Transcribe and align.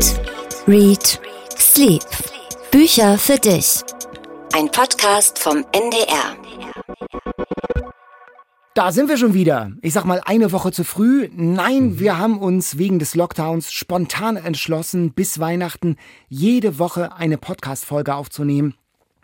Eat, 0.00 0.20
Read, 0.66 1.20
Sleep. 1.58 2.02
Bücher 2.70 3.18
für 3.18 3.36
dich. 3.36 3.82
Ein 4.54 4.70
Podcast 4.70 5.38
vom 5.38 5.62
NDR. 5.72 6.36
Da 8.72 8.92
sind 8.92 9.10
wir 9.10 9.18
schon 9.18 9.34
wieder. 9.34 9.72
Ich 9.82 9.92
sag 9.92 10.06
mal 10.06 10.22
eine 10.24 10.52
Woche 10.52 10.72
zu 10.72 10.84
früh. 10.84 11.28
Nein, 11.34 11.98
wir 11.98 12.16
haben 12.16 12.38
uns 12.38 12.78
wegen 12.78 12.98
des 12.98 13.14
Lockdowns 13.14 13.72
spontan 13.72 14.36
entschlossen, 14.36 15.12
bis 15.12 15.38
Weihnachten 15.38 15.96
jede 16.30 16.78
Woche 16.78 17.12
eine 17.12 17.36
Podcast-Folge 17.36 18.14
aufzunehmen. 18.14 18.74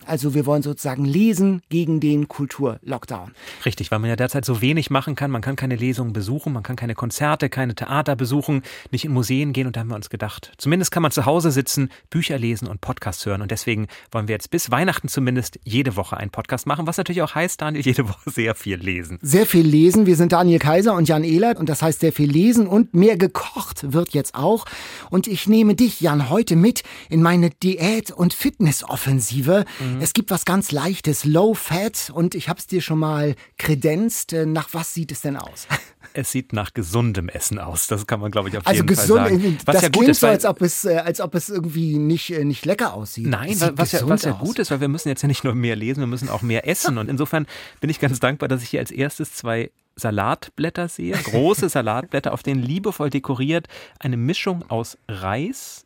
Also 0.06 0.34
wir 0.34 0.46
wollen 0.46 0.62
sozusagen 0.62 1.04
lesen 1.04 1.62
gegen 1.68 2.00
den 2.00 2.28
Kulturlockdown. 2.28 3.32
Richtig, 3.64 3.90
weil 3.90 3.98
man 3.98 4.10
ja 4.10 4.16
derzeit 4.16 4.44
so 4.44 4.60
wenig 4.60 4.90
machen 4.90 5.14
kann. 5.14 5.30
Man 5.30 5.42
kann 5.42 5.56
keine 5.56 5.76
Lesungen 5.76 6.12
besuchen, 6.12 6.52
man 6.52 6.62
kann 6.62 6.76
keine 6.76 6.94
Konzerte, 6.94 7.48
keine 7.48 7.74
Theater 7.74 8.16
besuchen, 8.16 8.62
nicht 8.90 9.04
in 9.04 9.12
Museen 9.12 9.52
gehen. 9.52 9.66
Und 9.66 9.76
da 9.76 9.80
haben 9.80 9.88
wir 9.88 9.96
uns 9.96 10.10
gedacht, 10.10 10.52
zumindest 10.58 10.90
kann 10.90 11.02
man 11.02 11.10
zu 11.10 11.26
Hause 11.26 11.50
sitzen, 11.50 11.90
Bücher 12.10 12.38
lesen 12.38 12.68
und 12.68 12.80
Podcasts 12.80 13.24
hören. 13.26 13.42
Und 13.42 13.50
deswegen 13.50 13.86
wollen 14.12 14.28
wir 14.28 14.34
jetzt 14.34 14.50
bis 14.50 14.70
Weihnachten 14.70 15.08
zumindest 15.08 15.58
jede 15.64 15.96
Woche 15.96 16.16
einen 16.16 16.30
Podcast 16.30 16.66
machen, 16.66 16.86
was 16.86 16.96
natürlich 16.96 17.22
auch 17.22 17.34
heißt, 17.34 17.60
Daniel, 17.60 17.84
jede 17.84 18.08
Woche 18.08 18.30
sehr 18.30 18.54
viel 18.54 18.76
lesen. 18.76 19.18
Sehr 19.22 19.46
viel 19.46 19.66
lesen. 19.66 20.06
Wir 20.06 20.16
sind 20.16 20.32
Daniel 20.32 20.58
Kaiser 20.58 20.94
und 20.94 21.08
Jan 21.08 21.24
Ehlert 21.24 21.58
und 21.58 21.68
das 21.68 21.82
heißt 21.82 22.00
sehr 22.00 22.12
viel 22.12 22.30
lesen 22.30 22.66
und 22.66 22.94
mehr 22.94 23.16
gekocht 23.16 23.92
wird 23.92 24.10
jetzt 24.10 24.34
auch. 24.34 24.66
Und 25.10 25.26
ich 25.26 25.46
nehme 25.46 25.74
dich, 25.74 26.00
Jan, 26.00 26.30
heute 26.30 26.56
mit 26.56 26.82
in 27.08 27.22
meine 27.22 27.50
Diät- 27.50 28.10
und 28.10 28.34
Fitnessoffensive. 28.34 29.64
Mhm. 29.80 29.95
Es 30.00 30.12
gibt 30.12 30.30
was 30.30 30.44
ganz 30.44 30.72
Leichtes, 30.72 31.24
Low 31.24 31.54
Fat 31.54 32.10
und 32.12 32.34
ich 32.34 32.48
habe 32.48 32.58
es 32.58 32.66
dir 32.66 32.80
schon 32.80 32.98
mal 32.98 33.34
kredenzt. 33.58 34.32
Äh, 34.32 34.46
nach 34.46 34.68
was 34.72 34.94
sieht 34.94 35.12
es 35.12 35.20
denn 35.20 35.36
aus? 35.36 35.66
Es 36.18 36.32
sieht 36.32 36.54
nach 36.54 36.72
gesundem 36.72 37.28
Essen 37.28 37.58
aus. 37.58 37.88
Das 37.88 38.06
kann 38.06 38.20
man, 38.20 38.30
glaube 38.30 38.48
ich, 38.48 38.56
auf 38.56 38.66
also 38.66 38.76
jeden 38.76 38.86
gesund, 38.86 39.20
Fall 39.20 39.30
sagen. 39.32 39.58
Was 39.66 39.74
das 39.74 39.82
ja 39.82 39.88
klingt 39.90 40.08
ist, 40.08 40.20
so, 40.20 40.26
als 40.28 40.46
ob 40.46 40.62
es, 40.62 40.86
äh, 40.86 40.96
als 40.96 41.20
ob 41.20 41.34
es 41.34 41.50
irgendwie 41.50 41.98
nicht, 41.98 42.30
äh, 42.30 42.42
nicht 42.42 42.64
lecker 42.64 42.94
aussieht. 42.94 43.26
Nein, 43.26 43.54
was 43.74 43.92
ja, 43.92 44.08
was 44.08 44.22
ja 44.22 44.32
gut 44.32 44.58
ist, 44.58 44.70
weil 44.70 44.80
wir 44.80 44.88
müssen 44.88 45.10
jetzt 45.10 45.20
ja 45.20 45.28
nicht 45.28 45.44
nur 45.44 45.54
mehr 45.54 45.76
lesen, 45.76 46.00
wir 46.00 46.06
müssen 46.06 46.30
auch 46.30 46.40
mehr 46.40 46.66
essen. 46.66 46.96
Und 46.96 47.10
insofern 47.10 47.46
bin 47.80 47.90
ich 47.90 48.00
ganz 48.00 48.18
dankbar, 48.18 48.48
dass 48.48 48.62
ich 48.62 48.70
hier 48.70 48.80
als 48.80 48.90
erstes 48.90 49.34
zwei 49.34 49.70
Salatblätter 49.96 50.88
sehe. 50.88 51.12
Große 51.12 51.68
Salatblätter, 51.68 52.32
auf 52.32 52.42
denen 52.42 52.62
liebevoll 52.62 53.10
dekoriert 53.10 53.66
eine 53.98 54.16
Mischung 54.16 54.64
aus 54.70 54.96
Reis, 55.08 55.84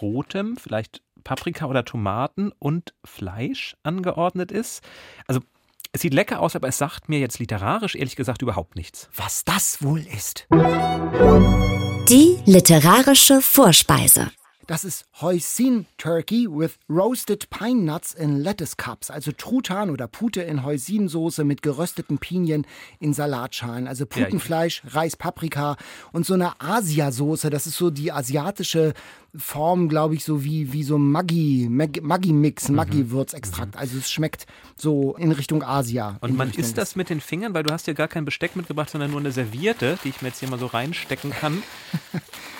rotem, 0.00 0.58
vielleicht 0.58 1.00
Paprika 1.24 1.66
oder 1.66 1.84
Tomaten 1.84 2.52
und 2.58 2.94
Fleisch 3.04 3.76
angeordnet 3.82 4.52
ist. 4.52 4.82
Also 5.26 5.40
es 5.92 6.02
sieht 6.02 6.14
lecker 6.14 6.40
aus, 6.40 6.56
aber 6.56 6.68
es 6.68 6.78
sagt 6.78 7.08
mir 7.08 7.18
jetzt 7.18 7.38
literarisch 7.38 7.94
ehrlich 7.94 8.16
gesagt 8.16 8.42
überhaupt 8.42 8.76
nichts. 8.76 9.08
Was 9.14 9.44
das 9.44 9.82
wohl 9.82 10.00
ist. 10.00 10.46
Die 12.08 12.36
literarische 12.44 13.40
Vorspeise. 13.40 14.30
Das 14.66 14.84
ist 14.84 15.04
Hoisin 15.20 15.86
Turkey 15.98 16.46
with 16.48 16.78
roasted 16.88 17.50
pine 17.50 17.82
nuts 17.82 18.14
in 18.14 18.38
lettuce 18.38 18.76
cups, 18.76 19.10
also 19.10 19.30
Truthahn 19.32 19.90
oder 19.90 20.08
Pute 20.08 20.42
in 20.42 20.64
Hoisinsoße 20.64 21.44
mit 21.44 21.60
gerösteten 21.60 22.18
Pinien 22.18 22.66
in 22.98 23.12
Salatschalen, 23.12 23.86
also 23.86 24.06
Putenfleisch, 24.06 24.82
ja, 24.84 24.90
Reis, 24.90 25.16
Paprika 25.16 25.76
und 26.12 26.24
so 26.24 26.34
eine 26.34 26.60
Asiasoße, 26.60 27.50
das 27.50 27.66
ist 27.66 27.76
so 27.76 27.90
die 27.90 28.10
asiatische 28.10 28.94
Form, 29.36 29.88
glaube 29.88 30.14
ich, 30.14 30.24
so 30.24 30.44
wie, 30.44 30.72
wie 30.72 30.84
so 30.84 30.96
Maggi, 30.96 31.68
Maggi-Mix, 31.68 32.68
mhm. 32.68 32.76
Maggi-Würzextrakt. 32.76 33.74
Mhm. 33.74 33.80
Also 33.80 33.98
es 33.98 34.10
schmeckt 34.10 34.46
so 34.76 35.16
in 35.16 35.32
Richtung 35.32 35.64
Asia. 35.64 36.18
Und 36.20 36.36
man 36.36 36.48
Richtung 36.48 36.64
isst 36.64 36.78
das 36.78 36.94
mit 36.94 37.10
den 37.10 37.20
Fingern, 37.20 37.52
weil 37.52 37.64
du 37.64 37.72
hast 37.72 37.88
ja 37.88 37.94
gar 37.94 38.06
kein 38.06 38.24
Besteck 38.24 38.54
mitgebracht, 38.54 38.90
sondern 38.90 39.10
nur 39.10 39.18
eine 39.18 39.32
Serviette, 39.32 39.98
die 40.04 40.10
ich 40.10 40.22
mir 40.22 40.28
jetzt 40.28 40.38
hier 40.38 40.48
mal 40.48 40.58
so 40.58 40.66
reinstecken 40.66 41.32
kann. 41.32 41.64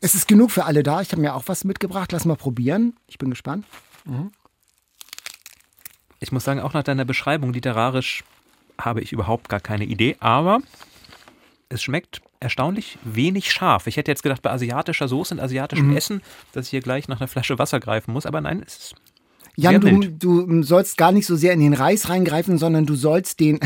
Es 0.00 0.14
ist 0.14 0.28
genug 0.28 0.50
für 0.50 0.64
alle 0.64 0.82
da. 0.82 1.00
Ich 1.00 1.10
habe 1.12 1.20
mir 1.20 1.34
auch 1.34 1.44
was 1.46 1.64
mitgebracht. 1.64 2.12
Lass 2.12 2.24
mal 2.24 2.36
probieren. 2.36 2.96
Ich 3.06 3.18
bin 3.18 3.30
gespannt. 3.30 3.66
Mhm. 4.04 4.30
Ich 6.20 6.32
muss 6.32 6.44
sagen, 6.44 6.60
auch 6.60 6.72
nach 6.72 6.82
deiner 6.82 7.04
Beschreibung 7.04 7.52
literarisch 7.52 8.24
habe 8.80 9.00
ich 9.00 9.12
überhaupt 9.12 9.48
gar 9.48 9.60
keine 9.60 9.84
Idee, 9.84 10.16
aber 10.20 10.60
es 11.68 11.82
schmeckt 11.82 12.22
erstaunlich 12.40 12.98
wenig 13.02 13.52
scharf. 13.52 13.86
Ich 13.86 13.96
hätte 13.96 14.10
jetzt 14.10 14.22
gedacht, 14.22 14.42
bei 14.42 14.50
asiatischer 14.50 15.08
Soße 15.08 15.34
und 15.34 15.40
asiatischem 15.40 15.90
mhm. 15.90 15.96
Essen, 15.96 16.22
dass 16.52 16.66
ich 16.66 16.70
hier 16.70 16.80
gleich 16.80 17.08
nach 17.08 17.20
einer 17.20 17.28
Flasche 17.28 17.58
Wasser 17.58 17.80
greifen 17.80 18.12
muss, 18.12 18.26
aber 18.26 18.40
nein, 18.40 18.62
es 18.64 18.76
ist 18.78 18.94
Jan, 19.60 19.80
du, 19.80 20.46
du, 20.46 20.62
sollst 20.62 20.96
gar 20.96 21.10
nicht 21.10 21.26
so 21.26 21.34
sehr 21.34 21.52
in 21.52 21.58
den 21.58 21.74
Reis 21.74 22.08
reingreifen, 22.08 22.58
sondern 22.58 22.86
du 22.86 22.94
sollst 22.94 23.40
den 23.40 23.58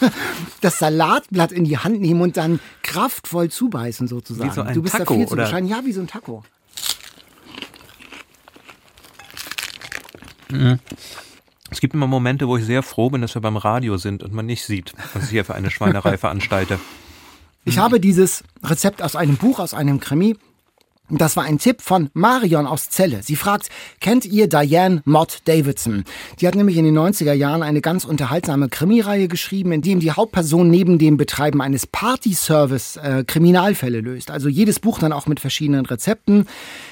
das 0.62 0.78
Salatblatt 0.78 1.52
in 1.52 1.64
die 1.64 1.76
Hand 1.76 2.00
nehmen 2.00 2.22
und 2.22 2.38
dann 2.38 2.58
kraftvoll 2.82 3.50
zubeißen 3.50 4.08
sozusagen. 4.08 4.50
Wie 4.50 4.54
so 4.54 4.62
ein 4.62 4.72
du 4.72 4.80
bist 4.80 4.96
Taco, 4.96 5.12
da 5.12 5.18
viel 5.18 5.26
zu 5.26 5.34
oder? 5.34 5.42
bescheiden. 5.42 5.68
Ja, 5.68 5.82
wie 5.84 5.92
so 5.92 6.00
ein 6.00 6.06
Taco. 6.06 6.42
Mhm. 10.48 10.78
Es 11.68 11.80
gibt 11.80 11.92
immer 11.92 12.06
Momente, 12.06 12.48
wo 12.48 12.56
ich 12.56 12.64
sehr 12.64 12.82
froh 12.82 13.10
bin, 13.10 13.20
dass 13.20 13.34
wir 13.34 13.42
beim 13.42 13.58
Radio 13.58 13.98
sind 13.98 14.22
und 14.22 14.32
man 14.32 14.46
nicht 14.46 14.64
sieht, 14.64 14.94
was 15.12 15.24
ich 15.24 15.30
hier 15.30 15.44
für 15.44 15.54
eine 15.54 15.70
Schweinerei 15.70 16.16
veranstalte. 16.16 16.80
Ich 17.68 17.78
habe 17.78 17.98
dieses 17.98 18.44
Rezept 18.62 19.02
aus 19.02 19.16
einem 19.16 19.38
Buch, 19.38 19.58
aus 19.58 19.74
einem 19.74 19.98
Krimi 19.98 20.36
das 21.08 21.36
war 21.36 21.44
ein 21.44 21.58
Tipp 21.58 21.82
von 21.82 22.10
Marion 22.14 22.66
aus 22.66 22.90
Celle. 22.90 23.22
Sie 23.22 23.36
fragt, 23.36 23.68
kennt 24.00 24.24
ihr 24.24 24.48
Diane 24.48 25.02
Mott 25.04 25.38
Davidson? 25.44 26.04
Die 26.40 26.48
hat 26.48 26.56
nämlich 26.56 26.76
in 26.76 26.84
den 26.84 26.98
90er 26.98 27.32
Jahren 27.32 27.62
eine 27.62 27.80
ganz 27.80 28.04
unterhaltsame 28.04 28.68
Krimireihe 28.68 29.28
geschrieben, 29.28 29.70
in 29.70 29.82
dem 29.82 30.00
die 30.00 30.10
Hauptperson 30.10 30.68
neben 30.68 30.98
dem 30.98 31.16
Betreiben 31.16 31.62
eines 31.62 31.86
Party-Service 31.86 32.96
äh, 32.96 33.24
Kriminalfälle 33.24 34.00
löst. 34.00 34.32
Also 34.32 34.48
jedes 34.48 34.80
Buch 34.80 34.98
dann 34.98 35.12
auch 35.12 35.26
mit 35.26 35.38
verschiedenen 35.38 35.86
Rezepten. 35.86 36.48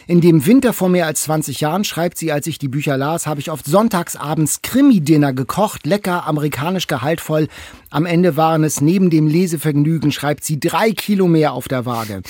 In 0.06 0.20
dem 0.20 0.46
Winter 0.46 0.72
vor 0.72 0.88
mehr 0.88 1.06
als 1.06 1.22
20 1.22 1.60
Jahren 1.60 1.82
schreibt 1.82 2.16
sie, 2.16 2.30
als 2.30 2.46
ich 2.46 2.58
die 2.58 2.68
Bücher 2.68 2.96
las, 2.96 3.26
habe 3.26 3.40
ich 3.40 3.50
oft 3.50 3.66
sonntagsabends 3.66 4.62
Krimi-Dinner 4.62 5.32
gekocht, 5.32 5.86
lecker, 5.86 6.26
amerikanisch 6.26 6.86
gehaltvoll. 6.86 7.48
Am 7.90 8.06
Ende 8.06 8.36
waren 8.36 8.62
es 8.62 8.80
neben 8.80 9.10
dem 9.10 9.26
Lesevergnügen, 9.26 10.12
schreibt 10.12 10.44
sie, 10.44 10.60
drei 10.60 10.92
Kilo 10.92 11.26
mehr 11.26 11.52
auf 11.52 11.66
der 11.66 11.84
Waage. 11.84 12.22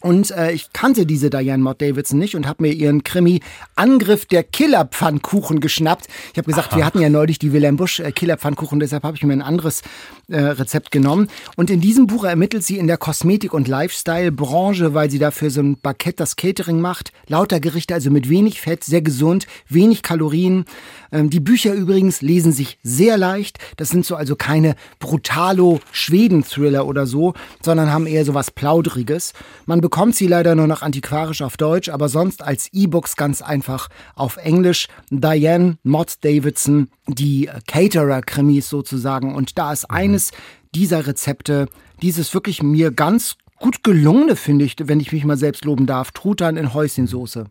Und 0.00 0.30
äh, 0.30 0.52
ich 0.52 0.72
kannte 0.72 1.06
diese 1.06 1.28
Diane 1.30 1.62
Mott 1.62 1.82
Davidson 1.82 2.18
nicht 2.18 2.36
und 2.36 2.46
habe 2.46 2.62
mir 2.62 2.72
ihren 2.72 3.02
Krimi 3.02 3.40
Angriff 3.74 4.26
der 4.26 4.44
Killerpfannkuchen 4.44 5.60
geschnappt. 5.60 6.06
Ich 6.32 6.38
habe 6.38 6.46
gesagt, 6.46 6.68
Aha. 6.68 6.76
wir 6.76 6.86
hatten 6.86 7.00
ja 7.00 7.08
neulich 7.08 7.38
die 7.38 7.52
Wilhelm 7.52 7.76
Busch 7.76 7.98
äh, 8.00 8.12
Killerpfannkuchen, 8.12 8.78
deshalb 8.78 9.02
habe 9.02 9.16
ich 9.16 9.24
mir 9.24 9.32
ein 9.32 9.42
anderes 9.42 9.82
äh, 10.28 10.38
Rezept 10.40 10.90
genommen. 10.90 11.28
Und 11.56 11.70
in 11.70 11.80
diesem 11.80 12.06
Buch 12.06 12.24
ermittelt 12.24 12.64
sie 12.64 12.78
in 12.78 12.86
der 12.86 12.96
Kosmetik- 12.96 13.52
und 13.52 13.66
Lifestyle-Branche, 13.66 14.94
weil 14.94 15.10
sie 15.10 15.18
dafür 15.18 15.50
so 15.50 15.60
ein 15.60 15.76
Baguette 15.80 16.18
das 16.18 16.36
Catering 16.36 16.80
macht. 16.80 17.12
Lauter 17.26 17.60
Gerichte, 17.60 17.94
also 17.94 18.10
mit 18.10 18.28
wenig 18.28 18.60
Fett, 18.60 18.84
sehr 18.84 19.02
gesund, 19.02 19.46
wenig 19.68 20.02
Kalorien. 20.02 20.64
Ähm, 21.10 21.30
die 21.30 21.40
Bücher 21.40 21.72
übrigens 21.74 22.22
lesen 22.22 22.52
sich 22.52 22.78
sehr 22.82 23.16
leicht. 23.16 23.58
Das 23.76 23.88
sind 23.88 24.06
so 24.06 24.14
also 24.14 24.36
keine 24.36 24.76
Brutalo-Schweden-Thriller 25.00 26.86
oder 26.86 27.06
so, 27.06 27.34
sondern 27.62 27.92
haben 27.92 28.06
eher 28.06 28.24
so 28.24 28.34
was 28.34 28.50
Plaudriges. 28.50 29.32
Man 29.66 29.80
bekommt 29.88 30.16
sie 30.16 30.26
leider 30.26 30.54
nur 30.54 30.66
noch 30.66 30.82
antiquarisch 30.82 31.40
auf 31.40 31.56
Deutsch, 31.56 31.88
aber 31.88 32.10
sonst 32.10 32.42
als 32.42 32.68
E-Books 32.74 33.16
ganz 33.16 33.40
einfach 33.40 33.88
auf 34.16 34.36
Englisch. 34.36 34.86
Diane 35.08 35.78
Mott 35.82 36.16
Davidson, 36.20 36.90
die 37.06 37.48
Caterer-Krimis 37.66 38.68
sozusagen. 38.68 39.34
Und 39.34 39.56
da 39.56 39.72
ist 39.72 39.88
mhm. 39.88 39.96
eines 39.96 40.32
dieser 40.74 41.06
Rezepte, 41.06 41.68
dieses 42.02 42.34
wirklich 42.34 42.62
mir 42.62 42.90
ganz 42.90 43.37
gut 43.58 43.82
gelungene, 43.82 44.36
finde 44.36 44.64
ich, 44.64 44.76
wenn 44.82 45.00
ich 45.00 45.12
mich 45.12 45.24
mal 45.24 45.36
selbst 45.36 45.64
loben 45.64 45.86
darf. 45.86 46.12
Truthahn 46.12 46.56
in 46.56 46.74
Häuschensoße. 46.74 47.46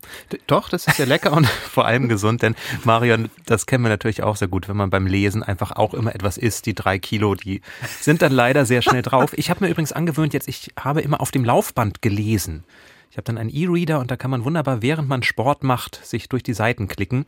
Doch, 0.47 0.69
das 0.69 0.88
ist 0.88 0.97
ja 0.97 1.06
lecker 1.06 1.34
und 1.34 1.47
vor 1.72 1.85
allem 1.85 2.07
gesund, 2.07 2.41
denn 2.41 2.56
Marion, 2.84 3.29
das 3.45 3.66
kennen 3.66 3.84
wir 3.84 3.90
natürlich 3.90 4.23
auch 4.23 4.35
sehr 4.35 4.47
gut, 4.47 4.69
wenn 4.69 4.78
man 4.78 4.90
beim 4.90 5.07
Lesen 5.07 5.44
einfach 5.44 5.72
auch 5.72 5.94
immer 5.94 6.13
etwas 6.13 6.38
isst. 6.38 6.66
Die 6.66 6.73
drei 6.73 7.00
Kilo, 7.00 7.35
die 7.35 7.62
sind 8.00 8.22
dann 8.22 8.31
leider 8.31 8.66
sehr 8.66 8.81
schnell 8.81 9.01
drauf. 9.01 9.38
Ich 9.38 9.50
habe 9.50 9.63
mir 9.63 9.72
übrigens 9.72 9.91
angewöhnt, 9.91 10.34
jetzt, 10.34 10.47
ich 10.47 10.72
habe 10.79 11.01
immer 11.01 11.22
auf 11.22 11.31
dem 11.31 11.44
Laufband 11.44 12.01
gelesen. 12.01 12.63
Ich 13.09 13.17
habe 13.17 13.25
dann 13.25 13.38
einen 13.38 13.50
E-Reader 13.50 13.99
und 13.99 14.11
da 14.11 14.17
kann 14.17 14.32
man 14.32 14.43
wunderbar, 14.43 14.82
während 14.82 15.08
man 15.09 15.23
Sport 15.23 15.64
macht, 15.64 16.05
sich 16.05 16.29
durch 16.29 16.43
die 16.43 16.53
Seiten 16.53 16.87
klicken. 16.87 17.26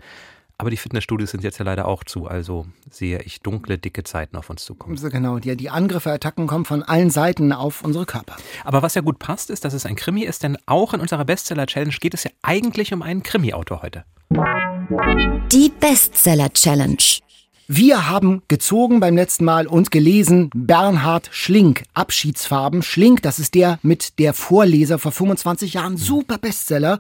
Aber 0.59 0.69
die 0.69 0.77
Fitnessstudios 0.77 1.31
sind 1.31 1.41
jetzt 1.41 1.57
ja 1.57 1.63
leider 1.63 1.87
auch 1.87 2.03
zu, 2.03 2.27
also 2.27 2.65
sehe 2.91 3.21
ich 3.21 3.39
dunkle, 3.39 3.77
dicke 3.77 4.03
Zeiten 4.03 4.35
auf 4.35 4.49
uns 4.49 4.65
zukommen. 4.65 4.97
So 4.97 5.09
genau, 5.09 5.39
die, 5.39 5.55
die 5.55 5.69
Angriffe, 5.69 6.11
Attacken 6.11 6.47
kommen 6.47 6.65
von 6.65 6.83
allen 6.83 7.09
Seiten 7.11 7.53
auf 7.53 7.81
unsere 7.81 8.05
Körper. 8.05 8.35
Aber 8.65 8.81
was 8.81 8.93
ja 8.93 9.01
gut 9.01 9.19
passt, 9.19 9.49
ist, 9.49 9.63
dass 9.63 9.73
es 9.73 9.85
ein 9.85 9.95
Krimi 9.95 10.23
ist, 10.23 10.43
denn 10.43 10.57
auch 10.65 10.93
in 10.93 10.99
unserer 10.99 11.23
Bestseller-Challenge 11.23 11.95
geht 12.01 12.13
es 12.13 12.25
ja 12.25 12.31
eigentlich 12.41 12.93
um 12.93 13.01
einen 13.01 13.23
Krimi-Autor 13.23 13.81
heute. 13.83 14.03
Die 15.49 15.71
Bestseller-Challenge. 15.79 17.21
Wir 17.71 18.09
haben 18.09 18.41
gezogen 18.47 18.99
beim 18.99 19.15
letzten 19.15 19.45
Mal 19.45 19.67
und 19.67 19.91
gelesen 19.91 20.49
Bernhard 20.55 21.29
Schlink, 21.31 21.83
Abschiedsfarben. 21.93 22.81
Schlink, 22.81 23.21
das 23.21 23.37
ist 23.37 23.53
der 23.53 23.77
mit 23.83 24.17
der 24.17 24.33
Vorleser 24.33 24.97
vor 24.97 25.11
25 25.11 25.75
Jahren, 25.75 25.95
super 25.95 26.39
Bestseller. 26.39 26.97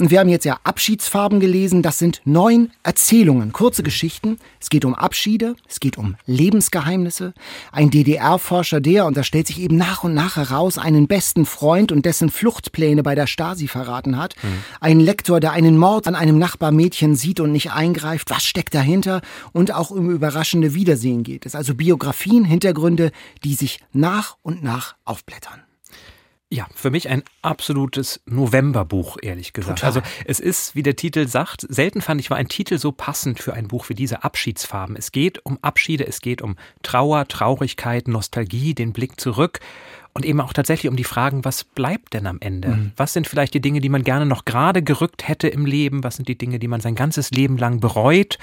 Und 0.00 0.10
wir 0.10 0.18
haben 0.18 0.28
jetzt 0.28 0.44
ja 0.44 0.58
Abschiedsfarben 0.64 1.38
gelesen. 1.38 1.82
Das 1.82 2.00
sind 2.00 2.22
neun 2.24 2.72
Erzählungen, 2.82 3.52
kurze 3.52 3.84
Geschichten. 3.84 4.38
Es 4.60 4.68
geht 4.68 4.84
um 4.84 4.96
Abschiede, 4.96 5.54
es 5.68 5.78
geht 5.78 5.96
um 5.96 6.16
Lebensgeheimnisse. 6.26 7.32
Ein 7.70 7.90
DDR-Forscher, 7.90 8.80
der, 8.80 9.06
und 9.06 9.16
da 9.16 9.22
stellt 9.22 9.46
sich 9.46 9.60
eben 9.60 9.76
nach 9.76 10.02
und 10.02 10.12
nach 10.12 10.34
heraus, 10.34 10.76
einen 10.76 11.06
besten 11.06 11.46
Freund 11.46 11.92
und 11.92 12.04
dessen 12.04 12.30
Fluchtpläne 12.30 13.04
bei 13.04 13.14
der 13.14 13.28
Stasi 13.28 13.68
verraten 13.68 14.16
hat. 14.16 14.34
Mhm. 14.42 14.48
Ein 14.80 14.98
Lektor, 14.98 15.38
der 15.38 15.52
einen 15.52 15.78
Mord 15.78 16.08
an 16.08 16.16
einem 16.16 16.36
Nachbarmädchen 16.36 17.14
sieht 17.14 17.38
und 17.38 17.52
nicht 17.52 17.70
eingreift. 17.70 18.28
Was 18.30 18.44
steckt 18.44 18.74
dahinter? 18.74 19.20
Und 19.52 19.72
auch 19.72 19.99
um 20.00 20.10
überraschende 20.10 20.74
Wiedersehen 20.74 21.22
geht 21.22 21.46
es. 21.46 21.54
Also 21.54 21.74
Biografien, 21.74 22.44
Hintergründe, 22.44 23.12
die 23.44 23.54
sich 23.54 23.80
nach 23.92 24.36
und 24.42 24.62
nach 24.62 24.96
aufblättern. 25.04 25.62
Ja, 26.52 26.66
für 26.74 26.90
mich 26.90 27.08
ein 27.08 27.22
absolutes 27.42 28.22
Novemberbuch, 28.26 29.18
ehrlich 29.22 29.52
gesagt. 29.52 29.78
Total. 29.78 30.02
Also 30.02 30.02
es 30.24 30.40
ist, 30.40 30.74
wie 30.74 30.82
der 30.82 30.96
Titel 30.96 31.28
sagt, 31.28 31.64
selten 31.68 32.00
fand 32.00 32.20
ich 32.20 32.28
war 32.28 32.38
ein 32.38 32.48
Titel 32.48 32.76
so 32.76 32.90
passend 32.90 33.38
für 33.38 33.54
ein 33.54 33.68
Buch 33.68 33.88
wie 33.88 33.94
diese 33.94 34.24
Abschiedsfarben. 34.24 34.96
Es 34.96 35.12
geht 35.12 35.46
um 35.46 35.58
Abschiede, 35.62 36.08
es 36.08 36.20
geht 36.20 36.42
um 36.42 36.56
Trauer, 36.82 37.28
Traurigkeit, 37.28 38.08
Nostalgie, 38.08 38.74
den 38.74 38.92
Blick 38.92 39.20
zurück 39.20 39.60
und 40.12 40.24
eben 40.24 40.40
auch 40.40 40.52
tatsächlich 40.52 40.90
um 40.90 40.96
die 40.96 41.04
Fragen, 41.04 41.44
was 41.44 41.62
bleibt 41.62 42.14
denn 42.14 42.26
am 42.26 42.38
Ende? 42.40 42.68
Mhm. 42.70 42.92
Was 42.96 43.12
sind 43.12 43.28
vielleicht 43.28 43.54
die 43.54 43.60
Dinge, 43.60 43.80
die 43.80 43.88
man 43.88 44.02
gerne 44.02 44.26
noch 44.26 44.44
gerade 44.44 44.82
gerückt 44.82 45.28
hätte 45.28 45.46
im 45.46 45.66
Leben? 45.66 46.02
Was 46.02 46.16
sind 46.16 46.26
die 46.26 46.36
Dinge, 46.38 46.58
die 46.58 46.68
man 46.68 46.80
sein 46.80 46.96
ganzes 46.96 47.30
Leben 47.30 47.58
lang 47.58 47.78
bereut? 47.78 48.38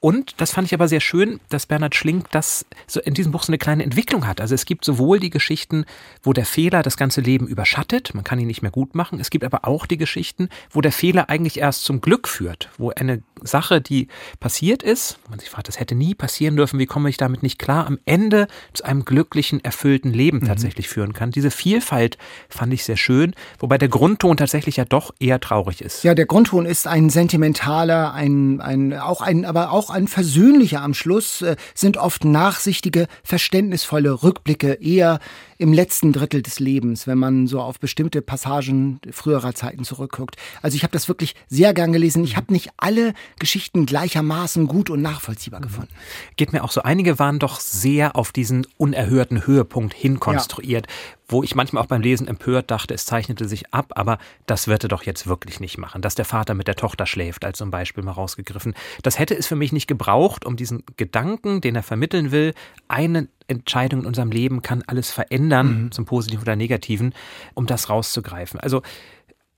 Und 0.00 0.40
das 0.40 0.52
fand 0.52 0.66
ich 0.66 0.74
aber 0.74 0.86
sehr 0.86 1.00
schön, 1.00 1.40
dass 1.48 1.66
Bernhard 1.66 1.96
Schlink 1.96 2.30
das 2.30 2.64
so 2.86 3.00
in 3.00 3.14
diesem 3.14 3.32
Buch 3.32 3.42
so 3.42 3.50
eine 3.50 3.58
kleine 3.58 3.82
Entwicklung 3.82 4.28
hat. 4.28 4.40
Also 4.40 4.54
es 4.54 4.64
gibt 4.64 4.84
sowohl 4.84 5.18
die 5.18 5.30
Geschichten, 5.30 5.86
wo 6.22 6.32
der 6.32 6.46
Fehler 6.46 6.84
das 6.84 6.96
ganze 6.96 7.20
Leben 7.20 7.48
überschattet, 7.48 8.14
man 8.14 8.22
kann 8.22 8.38
ihn 8.38 8.46
nicht 8.46 8.62
mehr 8.62 8.70
gut 8.70 8.94
machen. 8.94 9.18
Es 9.18 9.30
gibt 9.30 9.44
aber 9.44 9.66
auch 9.66 9.86
die 9.86 9.96
Geschichten, 9.96 10.50
wo 10.70 10.80
der 10.80 10.92
Fehler 10.92 11.28
eigentlich 11.28 11.58
erst 11.58 11.82
zum 11.82 12.00
Glück 12.00 12.28
führt, 12.28 12.70
wo 12.78 12.90
eine 12.90 13.22
Sache, 13.42 13.80
die 13.80 14.08
passiert 14.40 14.82
ist, 14.82 15.18
man 15.28 15.38
sich 15.38 15.50
fragt, 15.50 15.68
das 15.68 15.80
hätte 15.80 15.94
nie 15.94 16.14
passieren 16.14 16.56
dürfen, 16.56 16.78
wie 16.78 16.86
komme 16.86 17.08
ich 17.08 17.16
damit 17.16 17.42
nicht 17.42 17.58
klar, 17.58 17.86
am 17.86 17.98
Ende 18.04 18.46
zu 18.72 18.84
einem 18.84 19.04
glücklichen, 19.04 19.64
erfüllten 19.64 20.12
Leben 20.12 20.38
mhm. 20.38 20.46
tatsächlich 20.46 20.88
führen 20.88 21.12
kann. 21.12 21.30
Diese 21.30 21.50
Vielfalt 21.50 22.18
fand 22.48 22.72
ich 22.72 22.84
sehr 22.84 22.96
schön, 22.96 23.34
wobei 23.58 23.78
der 23.78 23.88
Grundton 23.88 24.36
tatsächlich 24.36 24.76
ja 24.76 24.84
doch 24.84 25.12
eher 25.18 25.40
traurig 25.40 25.80
ist. 25.82 26.04
Ja, 26.04 26.14
der 26.14 26.26
Grundton 26.26 26.66
ist 26.66 26.86
ein 26.86 27.10
sentimentaler, 27.10 28.12
ein, 28.12 28.60
ein 28.60 28.92
auch 28.94 29.20
ein, 29.20 29.44
aber 29.44 29.72
auch 29.72 29.87
auch 29.88 29.94
ein 29.94 30.08
versöhnlicher 30.08 30.82
am 30.82 30.94
Schluss, 30.94 31.42
äh, 31.42 31.56
sind 31.74 31.96
oft 31.96 32.24
nachsichtige, 32.24 33.06
verständnisvolle 33.22 34.22
Rückblicke 34.22 34.74
eher 34.74 35.18
im 35.58 35.72
letzten 35.72 36.12
Drittel 36.12 36.42
des 36.42 36.60
Lebens, 36.60 37.06
wenn 37.06 37.18
man 37.18 37.46
so 37.46 37.60
auf 37.60 37.80
bestimmte 37.80 38.22
Passagen 38.22 39.00
früherer 39.10 39.54
Zeiten 39.54 39.84
zurückguckt. 39.84 40.36
Also 40.62 40.76
ich 40.76 40.82
habe 40.84 40.92
das 40.92 41.08
wirklich 41.08 41.34
sehr 41.48 41.74
gern 41.74 41.92
gelesen. 41.92 42.22
Ich 42.22 42.36
habe 42.36 42.52
nicht 42.52 42.70
alle 42.76 43.12
Geschichten 43.38 43.86
gleichermaßen 43.86 44.66
gut 44.66 44.90
und 44.90 45.02
nachvollziehbar 45.02 45.60
gefunden. 45.60 45.90
Geht 46.36 46.52
mir 46.52 46.62
auch 46.62 46.70
so. 46.70 46.82
Einige 46.82 47.18
waren 47.18 47.38
doch 47.38 47.60
sehr 47.60 48.14
auf 48.14 48.30
diesen 48.30 48.66
unerhörten 48.76 49.46
Höhepunkt 49.46 49.94
hinkonstruiert, 49.94 50.86
ja. 50.86 51.17
Wo 51.28 51.42
ich 51.42 51.54
manchmal 51.54 51.82
auch 51.82 51.88
beim 51.88 52.00
Lesen 52.00 52.26
empört 52.26 52.70
dachte, 52.70 52.94
es 52.94 53.04
zeichnete 53.04 53.46
sich 53.46 53.72
ab, 53.74 53.92
aber 53.96 54.18
das 54.46 54.66
wird 54.66 54.84
er 54.84 54.88
doch 54.88 55.02
jetzt 55.02 55.26
wirklich 55.26 55.60
nicht 55.60 55.76
machen. 55.76 56.00
Dass 56.00 56.14
der 56.14 56.24
Vater 56.24 56.54
mit 56.54 56.66
der 56.66 56.74
Tochter 56.74 57.06
schläft, 57.06 57.44
als 57.44 57.58
zum 57.58 57.70
Beispiel 57.70 58.02
mal 58.02 58.12
rausgegriffen. 58.12 58.74
Das 59.02 59.18
hätte 59.18 59.36
es 59.36 59.46
für 59.46 59.56
mich 59.56 59.72
nicht 59.72 59.86
gebraucht, 59.86 60.46
um 60.46 60.56
diesen 60.56 60.84
Gedanken, 60.96 61.60
den 61.60 61.76
er 61.76 61.82
vermitteln 61.82 62.32
will, 62.32 62.54
einen 62.88 63.28
Entscheidung 63.46 64.00
in 64.00 64.06
unserem 64.06 64.30
Leben 64.30 64.62
kann 64.62 64.82
alles 64.86 65.10
verändern, 65.10 65.84
mhm. 65.84 65.92
zum 65.92 66.06
Positiven 66.06 66.42
oder 66.42 66.56
Negativen, 66.56 67.14
um 67.54 67.66
das 67.66 67.88
rauszugreifen. 67.88 68.60
Also 68.60 68.82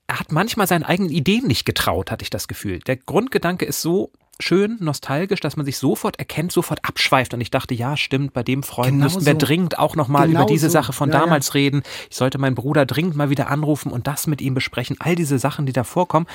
er 0.07 0.19
hat 0.19 0.31
manchmal 0.31 0.67
seinen 0.67 0.83
eigenen 0.83 1.11
Ideen 1.11 1.47
nicht 1.47 1.65
getraut, 1.65 2.11
hatte 2.11 2.23
ich 2.23 2.29
das 2.29 2.49
Gefühl. 2.49 2.79
Der 2.79 2.97
Grundgedanke 2.97 3.65
ist 3.65 3.81
so 3.81 4.11
schön 4.41 4.77
nostalgisch, 4.79 5.39
dass 5.39 5.57
man 5.57 5.65
sich 5.65 5.77
sofort 5.77 6.19
erkennt, 6.19 6.51
sofort 6.51 6.79
abschweift. 6.83 7.33
Und 7.33 7.41
ich 7.41 7.51
dachte, 7.51 7.73
ja, 7.73 7.97
stimmt, 7.97 8.33
bei 8.33 8.43
dem 8.43 8.63
Freund 8.63 8.91
genau 8.91 9.03
müssten 9.05 9.25
wir 9.25 9.33
so. 9.33 9.39
dringend 9.39 9.79
auch 9.79 9.95
nochmal 9.95 10.27
genau 10.27 10.41
über 10.41 10.47
diese 10.47 10.69
so. 10.69 10.73
Sache 10.73 10.93
von 10.93 11.09
ja, 11.09 11.19
damals 11.19 11.47
ja. 11.47 11.53
reden. 11.53 11.83
Ich 12.09 12.15
sollte 12.15 12.37
meinen 12.37 12.55
Bruder 12.55 12.85
dringend 12.85 13.15
mal 13.15 13.29
wieder 13.29 13.49
anrufen 13.49 13.91
und 13.91 14.07
das 14.07 14.27
mit 14.27 14.41
ihm 14.41 14.53
besprechen. 14.53 14.97
All 14.99 15.15
diese 15.15 15.39
Sachen, 15.39 15.65
die 15.65 15.73
da 15.73 15.83
vorkommen. 15.83 16.27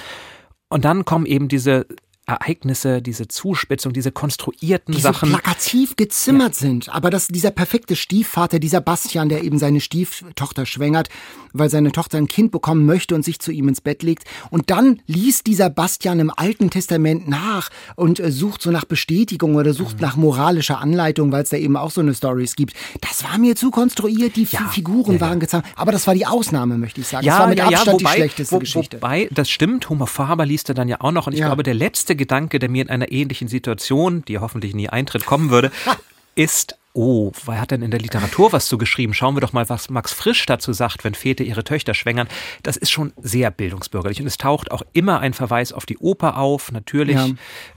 Und 0.69 0.85
dann 0.85 1.05
kommen 1.05 1.27
eben 1.27 1.49
diese 1.49 1.87
Ereignisse, 2.27 3.01
diese 3.01 3.29
Zuspitzung, 3.29 3.93
diese 3.93 4.11
konstruierten 4.11 4.93
die 4.93 5.01
Sachen. 5.01 5.29
So 5.31 5.37
plakativ 5.37 5.95
gezimmert 5.95 6.55
ja. 6.55 6.61
sind. 6.61 6.89
Aber 6.89 7.09
das, 7.09 7.29
dieser 7.29 7.53
perfekte 7.53 7.95
Stiefvater, 7.95 8.59
dieser 8.59 8.81
Bastian, 8.81 9.29
der 9.29 9.45
eben 9.45 9.59
seine 9.59 9.81
Stieftochter 9.81 10.67
schwängert, 10.67 11.09
weil 11.53 11.71
seine 11.71 11.93
Tochter 11.93 12.19
ein 12.19 12.27
Kind 12.27 12.51
bekommen 12.51 12.85
möchte 12.85 13.15
und 13.15 13.25
sich 13.25 13.39
zu 13.39 13.53
ihm 13.53 13.69
ins 13.69 13.81
Bett 13.81 14.03
legt. 14.03 14.25
Und 14.51 14.71
dann 14.71 15.01
liest 15.07 15.47
dieser 15.47 15.71
Bastian 15.71 16.19
im 16.19 16.33
Alten 16.35 16.69
Testament 16.69 17.29
nach 17.29 17.71
und 17.95 18.19
äh, 18.19 18.33
sucht 18.33 18.61
so 18.61 18.73
nach 18.73 18.85
Bestätigung 18.85 19.55
oder 19.55 19.73
sucht 19.73 19.97
mhm. 19.97 20.03
nach 20.03 20.17
moralischer 20.17 20.81
Anleitung, 20.81 21.31
weil 21.31 21.45
es 21.45 21.51
da 21.51 21.57
eben 21.57 21.77
auch 21.77 21.93
so 21.93 22.01
eine 22.01 22.13
Stories 22.13 22.57
gibt. 22.57 22.75
Das 23.03 23.23
war 23.23 23.39
mir 23.39 23.55
zu 23.55 23.71
konstruiert, 23.71 24.35
die 24.35 24.49
ja. 24.51 24.67
Figuren 24.69 25.15
ja, 25.15 25.21
waren 25.21 25.39
gezahnt. 25.39 25.65
Aber 25.77 25.93
das 25.93 26.09
war 26.09 26.15
die 26.15 26.27
Ausnahme, 26.27 26.77
möchte 26.77 27.01
ich 27.01 27.07
sagen. 27.07 27.25
Ja, 27.25 27.35
das 27.35 27.41
war 27.41 27.49
mit 27.49 27.61
Abstand 27.61 28.01
wobei, 28.01 28.11
die 28.11 28.17
schlechteste 28.17 28.55
wo, 28.57 28.59
Geschichte. 28.59 28.97
Wobei, 28.97 29.29
das 29.31 29.49
stimmt, 29.49 29.89
Homo 29.89 30.07
Faber 30.07 30.45
liest 30.45 30.69
er 30.69 30.75
dann 30.75 30.89
ja 30.89 31.01
auch 31.01 31.13
noch. 31.13 31.29
Und 31.29 31.35
ich 31.35 31.41
glaube, 31.41 31.63
der 31.63 31.75
letzte 31.75 32.16
Gedanke, 32.17 32.59
der 32.59 32.69
mir 32.69 32.83
in 32.83 32.91
einer 32.91 33.13
ähnlichen 33.13 33.49
Situation, 33.49 34.25
die 34.27 34.39
hoffentlich 34.39 34.75
nie 34.75 34.89
eintritt, 34.89 35.27
kommen 35.27 35.51
würde, 35.51 35.71
ist 36.35 36.77
oh, 36.97 37.31
wer 37.45 37.61
hat 37.61 37.71
denn 37.71 37.83
in 37.83 37.91
der 37.91 38.01
Literatur 38.01 38.53
was 38.53 38.67
zu 38.67 38.79
geschrieben? 38.79 39.15
Schauen 39.15 39.37
wir 39.37 39.41
doch 39.41 39.53
mal, 39.53 39.69
was 39.69 39.91
Max 39.91 40.13
Frisch 40.13 40.47
dazu 40.47 40.73
sagt, 40.73 41.05
wenn 41.05 41.15
Väter 41.15 41.45
ihre 41.45 41.63
Töchter 41.63 41.95
schwängern. 41.95 42.27
Das 42.63 42.77
ist 42.77 42.91
schon 42.91 43.13
sehr 43.21 43.51
bildungsbürgerlich 43.51 44.21
und 44.21 44.27
es 44.27 44.39
taucht 44.39 44.71
auch 44.71 44.83
immer 44.93 45.21
ein 45.21 45.35
Verweis 45.35 45.73
auf 45.73 45.87
die 45.87 45.99
Oper 45.99 46.39
auf, 46.39 46.73
natürlich. 46.73 47.17
Ja. 47.17 47.29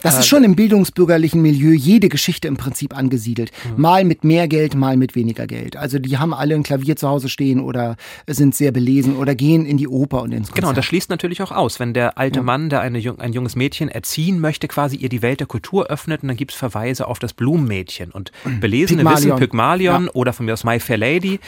Das 0.01 0.16
äh, 0.16 0.19
ist 0.19 0.27
schon 0.27 0.44
im 0.44 0.56
bildungsbürgerlichen 0.56 1.42
Milieu 1.42 1.74
jede 1.74 2.07
Geschichte 2.07 2.48
im 2.48 2.57
Prinzip 2.57 2.95
angesiedelt. 2.95 3.51
Mhm. 3.75 3.81
Mal 3.81 4.04
mit 4.06 4.24
mehr 4.24 4.48
Geld, 4.48 4.75
mal 4.75 4.95
mit 4.95 5.16
weniger 5.16 5.48
Geld. 5.48 5.75
Also 5.75 6.00
die 6.00 6.18
haben 6.18 6.33
alle 6.33 6.56
ein 6.56 6.63
Klavier 6.63 6.95
zu 6.95 7.10
Hause 7.10 7.27
stehen 7.27 7.60
oder 7.60 7.98
sind 8.27 8.56
sehr 8.56 8.71
belesen 8.71 9.18
oder 9.18 9.36
gehen 9.36 9.66
in 9.66 9.77
die 9.77 9.88
Oper 9.88 10.21
und 10.21 10.31
ins 10.31 10.48
Konzert. 10.48 10.56
Genau, 10.56 10.74
das 10.74 10.86
schließt 10.86 11.10
natürlich 11.10 11.42
auch 11.42 11.51
aus, 11.51 11.80
wenn 11.80 11.94
der 11.94 12.18
alte 12.18 12.39
ja. 12.39 12.44
Mann, 12.44 12.69
der 12.69 12.81
eine, 12.81 13.00
ein 13.19 13.33
junges 13.33 13.56
Mädchen 13.56 13.89
erziehen 13.89 14.39
möchte, 14.39 14.68
quasi 14.68 14.95
ihr 14.95 15.10
die 15.10 15.21
Welt 15.21 15.42
der 15.42 15.48
Kultur 15.48 15.88
öffnet 15.88 16.21
und 16.21 16.30
dann 16.30 16.38
gibt 16.38 16.51
es 16.51 16.57
Verweise 16.57 17.07
auf 17.07 17.19
das 17.19 17.33
Blumenmädchen 17.33 18.12
und 18.12 18.31
belesene 18.62 19.09
Pygmalion. 19.10 19.32
wissen, 19.32 19.40
Pygmalion 19.40 20.06
ja. 20.06 20.12
oder 20.14 20.34
von 20.34 20.46
mir 20.46 20.54
aus 20.54 20.64
My 20.64 20.80
Fair 20.80 20.98
Lady. 20.98 21.40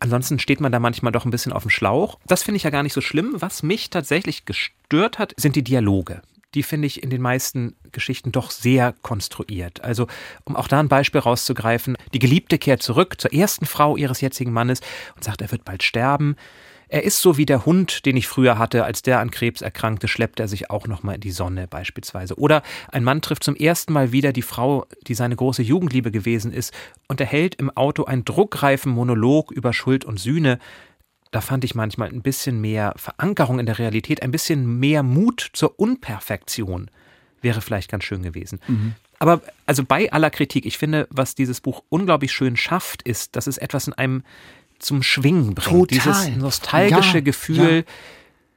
Ansonsten 0.00 0.40
steht 0.40 0.60
man 0.60 0.72
da 0.72 0.80
manchmal 0.80 1.12
doch 1.12 1.24
ein 1.24 1.30
bisschen 1.30 1.52
auf 1.52 1.62
dem 1.62 1.70
Schlauch. 1.70 2.18
Das 2.26 2.42
finde 2.42 2.56
ich 2.56 2.64
ja 2.64 2.70
gar 2.70 2.82
nicht 2.82 2.92
so 2.92 3.00
schlimm. 3.00 3.34
Was 3.34 3.62
mich 3.62 3.88
tatsächlich 3.88 4.44
gestört 4.46 5.20
hat, 5.20 5.32
sind 5.36 5.54
die 5.54 5.62
Dialoge. 5.62 6.22
Die 6.54 6.64
finde 6.64 6.86
ich 6.86 7.02
in 7.02 7.08
den 7.08 7.22
meisten 7.22 7.76
Geschichten 7.92 8.32
doch 8.32 8.50
sehr 8.50 8.94
konstruiert. 9.02 9.84
Also, 9.84 10.08
um 10.44 10.56
auch 10.56 10.66
da 10.66 10.80
ein 10.80 10.88
Beispiel 10.88 11.20
rauszugreifen, 11.20 11.96
die 12.12 12.18
Geliebte 12.18 12.58
kehrt 12.58 12.82
zurück 12.82 13.20
zur 13.20 13.32
ersten 13.32 13.64
Frau 13.64 13.96
ihres 13.96 14.20
jetzigen 14.20 14.52
Mannes 14.52 14.80
und 15.14 15.24
sagt, 15.24 15.40
er 15.40 15.52
wird 15.52 15.64
bald 15.64 15.82
sterben. 15.82 16.36
Er 16.92 17.04
ist 17.04 17.22
so 17.22 17.38
wie 17.38 17.46
der 17.46 17.64
Hund, 17.64 18.04
den 18.04 18.18
ich 18.18 18.28
früher 18.28 18.58
hatte, 18.58 18.84
als 18.84 19.00
der 19.00 19.20
an 19.20 19.30
Krebs 19.30 19.62
erkrankte, 19.62 20.08
schleppt 20.08 20.40
er 20.40 20.46
sich 20.46 20.68
auch 20.68 20.86
nochmal 20.86 21.14
in 21.14 21.22
die 21.22 21.30
Sonne 21.30 21.66
beispielsweise. 21.66 22.38
Oder 22.38 22.62
ein 22.90 23.02
Mann 23.02 23.22
trifft 23.22 23.44
zum 23.44 23.56
ersten 23.56 23.94
Mal 23.94 24.12
wieder 24.12 24.34
die 24.34 24.42
Frau, 24.42 24.84
die 25.06 25.14
seine 25.14 25.34
große 25.34 25.62
Jugendliebe 25.62 26.10
gewesen 26.10 26.52
ist, 26.52 26.74
und 27.08 27.18
erhält 27.18 27.54
im 27.54 27.70
Auto 27.70 28.04
einen 28.04 28.26
druckreifen 28.26 28.92
Monolog 28.92 29.52
über 29.52 29.72
Schuld 29.72 30.04
und 30.04 30.20
Sühne. 30.20 30.58
Da 31.30 31.40
fand 31.40 31.64
ich 31.64 31.74
manchmal 31.74 32.10
ein 32.10 32.20
bisschen 32.20 32.60
mehr 32.60 32.92
Verankerung 32.96 33.58
in 33.58 33.64
der 33.64 33.78
Realität, 33.78 34.22
ein 34.22 34.30
bisschen 34.30 34.78
mehr 34.78 35.02
Mut 35.02 35.48
zur 35.54 35.80
Unperfektion 35.80 36.90
wäre 37.40 37.60
vielleicht 37.60 37.90
ganz 37.90 38.04
schön 38.04 38.22
gewesen. 38.22 38.60
Mhm. 38.68 38.94
Aber 39.18 39.40
also 39.66 39.84
bei 39.84 40.12
aller 40.12 40.30
Kritik, 40.30 40.66
ich 40.66 40.78
finde, 40.78 41.06
was 41.10 41.34
dieses 41.34 41.60
Buch 41.60 41.84
unglaublich 41.88 42.32
schön 42.32 42.56
schafft, 42.56 43.02
ist, 43.02 43.36
dass 43.36 43.46
es 43.46 43.56
etwas 43.56 43.86
in 43.86 43.92
einem 43.92 44.24
zum 44.82 45.02
Schwingen 45.02 45.54
bringt. 45.54 45.90
Total. 45.90 46.26
Dieses 46.26 46.36
nostalgische 46.36 47.18
ja, 47.18 47.20
Gefühl, 47.20 47.84
ja. 47.86 47.92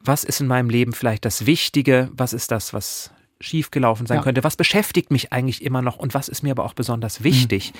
was 0.01 0.23
ist 0.23 0.41
in 0.41 0.47
meinem 0.47 0.69
Leben 0.69 0.93
vielleicht 0.93 1.25
das 1.25 1.45
Wichtige, 1.45 2.09
was 2.13 2.33
ist 2.33 2.51
das, 2.51 2.73
was 2.73 3.11
schiefgelaufen 3.39 4.07
sein 4.07 4.17
ja. 4.17 4.23
könnte, 4.23 4.43
was 4.43 4.55
beschäftigt 4.55 5.11
mich 5.11 5.33
eigentlich 5.33 5.63
immer 5.63 5.81
noch 5.81 5.97
und 5.97 6.13
was 6.13 6.27
ist 6.27 6.41
mir 6.41 6.51
aber 6.51 6.63
auch 6.63 6.73
besonders 6.73 7.23
wichtig. 7.23 7.73
Mhm. 7.73 7.79